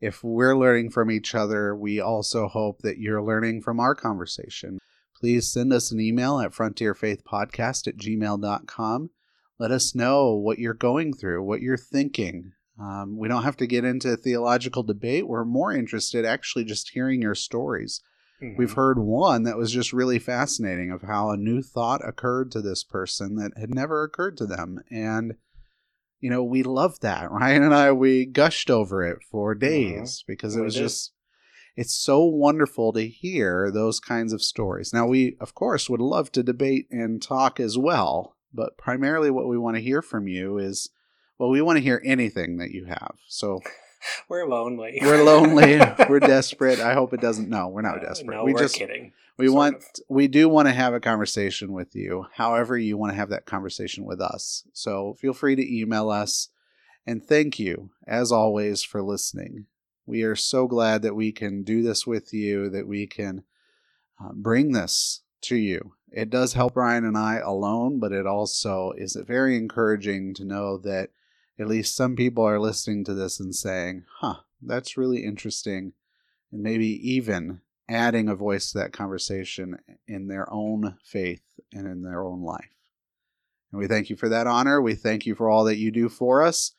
If 0.00 0.22
we're 0.22 0.56
learning 0.56 0.90
from 0.90 1.10
each 1.10 1.34
other, 1.34 1.74
we 1.74 2.00
also 2.00 2.48
hope 2.48 2.80
that 2.82 2.98
you're 2.98 3.22
learning 3.22 3.62
from 3.62 3.80
our 3.80 3.94
conversation. 3.94 4.78
Please 5.18 5.50
send 5.50 5.72
us 5.72 5.90
an 5.90 6.00
email 6.00 6.38
at 6.40 6.52
frontierfaithpodcast 6.52 7.88
at 7.88 7.96
gmail.com. 7.96 9.10
Let 9.58 9.70
us 9.72 9.94
know 9.94 10.34
what 10.34 10.58
you're 10.58 10.74
going 10.74 11.12
through, 11.14 11.42
what 11.42 11.60
you're 11.60 11.76
thinking. 11.76 12.52
Um, 12.80 13.16
we 13.18 13.26
don't 13.26 13.42
have 13.42 13.56
to 13.56 13.66
get 13.66 13.84
into 13.84 14.16
theological 14.16 14.84
debate. 14.84 15.26
We're 15.26 15.44
more 15.44 15.72
interested 15.72 16.24
actually 16.24 16.64
just 16.64 16.90
hearing 16.90 17.20
your 17.20 17.34
stories. 17.34 18.00
We've 18.40 18.70
Mhm. 18.70 18.76
heard 18.76 18.98
one 19.00 19.42
that 19.42 19.56
was 19.58 19.72
just 19.72 19.92
really 19.92 20.20
fascinating 20.20 20.92
of 20.92 21.02
how 21.02 21.30
a 21.30 21.36
new 21.36 21.60
thought 21.60 22.06
occurred 22.06 22.52
to 22.52 22.62
this 22.62 22.84
person 22.84 23.34
that 23.34 23.50
had 23.58 23.74
never 23.74 24.04
occurred 24.04 24.36
to 24.36 24.46
them. 24.46 24.78
And, 24.92 25.34
you 26.20 26.30
know, 26.30 26.42
we 26.42 26.62
loved 26.62 27.02
that. 27.02 27.30
Ryan 27.30 27.62
and 27.62 27.74
I, 27.74 27.92
we 27.92 28.26
gushed 28.26 28.70
over 28.70 29.04
it 29.04 29.18
for 29.30 29.54
mm-hmm. 29.54 29.60
days 29.60 30.24
because 30.26 30.56
it 30.56 30.62
was 30.62 30.74
just, 30.74 31.12
it's 31.76 31.94
so 31.94 32.24
wonderful 32.24 32.92
to 32.92 33.06
hear 33.06 33.70
those 33.70 34.00
kinds 34.00 34.32
of 34.32 34.42
stories. 34.42 34.92
Now, 34.92 35.06
we, 35.06 35.36
of 35.40 35.54
course, 35.54 35.88
would 35.88 36.00
love 36.00 36.32
to 36.32 36.42
debate 36.42 36.86
and 36.90 37.22
talk 37.22 37.60
as 37.60 37.78
well, 37.78 38.36
but 38.52 38.76
primarily 38.76 39.30
what 39.30 39.48
we 39.48 39.58
want 39.58 39.76
to 39.76 39.82
hear 39.82 40.02
from 40.02 40.26
you 40.26 40.58
is, 40.58 40.90
well, 41.38 41.50
we 41.50 41.62
want 41.62 41.76
to 41.76 41.84
hear 41.84 42.02
anything 42.04 42.56
that 42.56 42.72
you 42.72 42.86
have. 42.86 43.14
So 43.28 43.60
We're 44.28 44.46
lonely. 44.46 44.98
we're 45.02 45.22
lonely, 45.24 45.78
we're 46.08 46.20
desperate. 46.20 46.80
I 46.80 46.94
hope 46.94 47.12
it 47.12 47.20
doesn't. 47.20 47.48
No, 47.48 47.68
we're 47.68 47.82
not 47.82 47.98
Uh, 47.98 48.08
desperate. 48.08 48.36
no, 48.36 48.44
we 48.44 48.52
we're 48.52 48.60
just 48.60 48.76
kidding. 48.76 49.12
we 49.38 49.46
sort 49.46 49.56
want 49.56 49.76
of. 49.76 49.82
we 50.08 50.28
do 50.28 50.48
want 50.48 50.68
to 50.68 50.74
have 50.74 50.94
a 50.94 51.00
conversation 51.00 51.72
with 51.72 51.94
you. 51.96 52.26
However, 52.34 52.76
you 52.78 52.96
want 52.96 53.12
to 53.12 53.16
have 53.16 53.30
that 53.30 53.46
conversation 53.46 54.04
with 54.04 54.20
us. 54.20 54.64
So 54.72 55.14
feel 55.14 55.32
free 55.32 55.56
to 55.56 55.78
email 55.80 56.10
us. 56.10 56.48
And 57.06 57.24
thank 57.24 57.58
you, 57.58 57.90
as 58.06 58.30
always, 58.30 58.82
for 58.82 59.02
listening. 59.02 59.66
We 60.06 60.22
are 60.22 60.36
so 60.36 60.66
glad 60.66 61.02
that 61.02 61.14
we 61.16 61.32
can 61.32 61.62
do 61.62 61.82
this 61.82 62.06
with 62.06 62.32
you, 62.34 62.68
that 62.70 62.86
we 62.86 63.06
can 63.06 63.44
uh, 64.22 64.32
bring 64.34 64.72
this 64.72 65.22
to 65.42 65.56
you. 65.56 65.92
it 66.10 66.30
does 66.30 66.52
help 66.54 66.76
Ryan 66.76 67.04
and 67.04 67.16
I 67.16 67.36
alone, 67.36 67.98
but 67.98 68.12
it 68.12 68.26
also 68.26 68.92
is 68.96 69.16
very 69.26 69.56
encouraging 69.56 70.34
to 70.34 70.44
know 70.44 70.76
that 70.78 71.10
at 71.58 71.68
least 71.68 71.96
some 71.96 72.16
people 72.16 72.44
are 72.44 72.60
listening 72.60 73.04
to 73.04 73.14
this 73.14 73.40
and 73.40 73.54
saying, 73.54 74.04
huh, 74.20 74.36
that's 74.62 74.96
really 74.96 75.24
interesting. 75.24 75.92
And 76.52 76.62
maybe 76.62 76.86
even 77.10 77.60
adding 77.88 78.28
a 78.28 78.34
voice 78.34 78.72
to 78.72 78.78
that 78.78 78.92
conversation 78.92 79.78
in 80.06 80.28
their 80.28 80.50
own 80.52 80.96
faith 81.02 81.42
and 81.72 81.86
in 81.86 82.02
their 82.02 82.22
own 82.22 82.42
life. 82.42 82.76
And 83.72 83.78
we 83.80 83.86
thank 83.86 84.10
you 84.10 84.16
for 84.16 84.28
that 84.28 84.46
honor. 84.46 84.80
We 84.80 84.94
thank 84.94 85.26
you 85.26 85.34
for 85.34 85.48
all 85.48 85.64
that 85.64 85.78
you 85.78 85.90
do 85.90 86.08
for 86.08 86.42
us. 86.42 86.72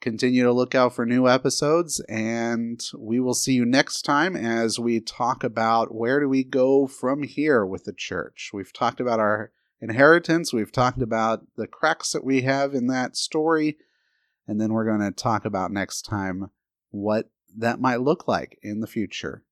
Continue 0.00 0.44
to 0.44 0.52
look 0.52 0.74
out 0.74 0.94
for 0.94 1.06
new 1.06 1.28
episodes, 1.28 2.00
and 2.10 2.84
we 2.98 3.20
will 3.20 3.32
see 3.32 3.54
you 3.54 3.64
next 3.64 4.02
time 4.02 4.36
as 4.36 4.78
we 4.78 5.00
talk 5.00 5.42
about 5.42 5.94
where 5.94 6.20
do 6.20 6.28
we 6.28 6.44
go 6.44 6.86
from 6.86 7.22
here 7.22 7.64
with 7.64 7.84
the 7.84 7.92
church. 7.92 8.50
We've 8.52 8.72
talked 8.72 9.00
about 9.00 9.18
our 9.18 9.52
inheritance, 9.80 10.52
we've 10.52 10.72
talked 10.72 11.00
about 11.00 11.46
the 11.56 11.66
cracks 11.66 12.12
that 12.12 12.24
we 12.24 12.42
have 12.42 12.74
in 12.74 12.86
that 12.88 13.16
story, 13.16 13.78
and 14.46 14.60
then 14.60 14.72
we're 14.72 14.84
going 14.84 15.00
to 15.00 15.10
talk 15.10 15.44
about 15.44 15.72
next 15.72 16.02
time 16.02 16.50
what 16.90 17.30
that 17.56 17.80
might 17.80 18.00
look 18.00 18.28
like 18.28 18.58
in 18.62 18.80
the 18.80 18.86
future. 18.86 19.44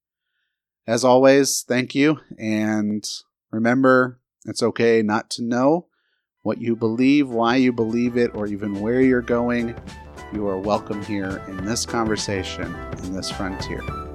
As 0.86 1.05
always, 1.05 1.62
thank 1.62 1.95
you, 1.95 2.20
and 2.38 3.09
remember, 3.51 4.20
it's 4.47 4.62
okay 4.62 5.03
not 5.03 5.30
to 5.30 5.43
know 5.43 5.86
what 6.43 6.61
you 6.61 6.74
believe, 6.74 7.28
why 7.28 7.57
you 7.57 7.72
believe 7.72 8.16
it, 8.16 8.34
or 8.34 8.47
even 8.47 8.80
where 8.80 9.01
you're 9.01 9.22
going. 9.22 9.76
You 10.32 10.47
are 10.49 10.59
welcome 10.59 11.05
here 11.05 11.43
in 11.47 11.64
this 11.64 11.86
conversation, 11.86 12.74
in 13.05 13.14
this 13.14 13.30
frontier. 13.30 14.11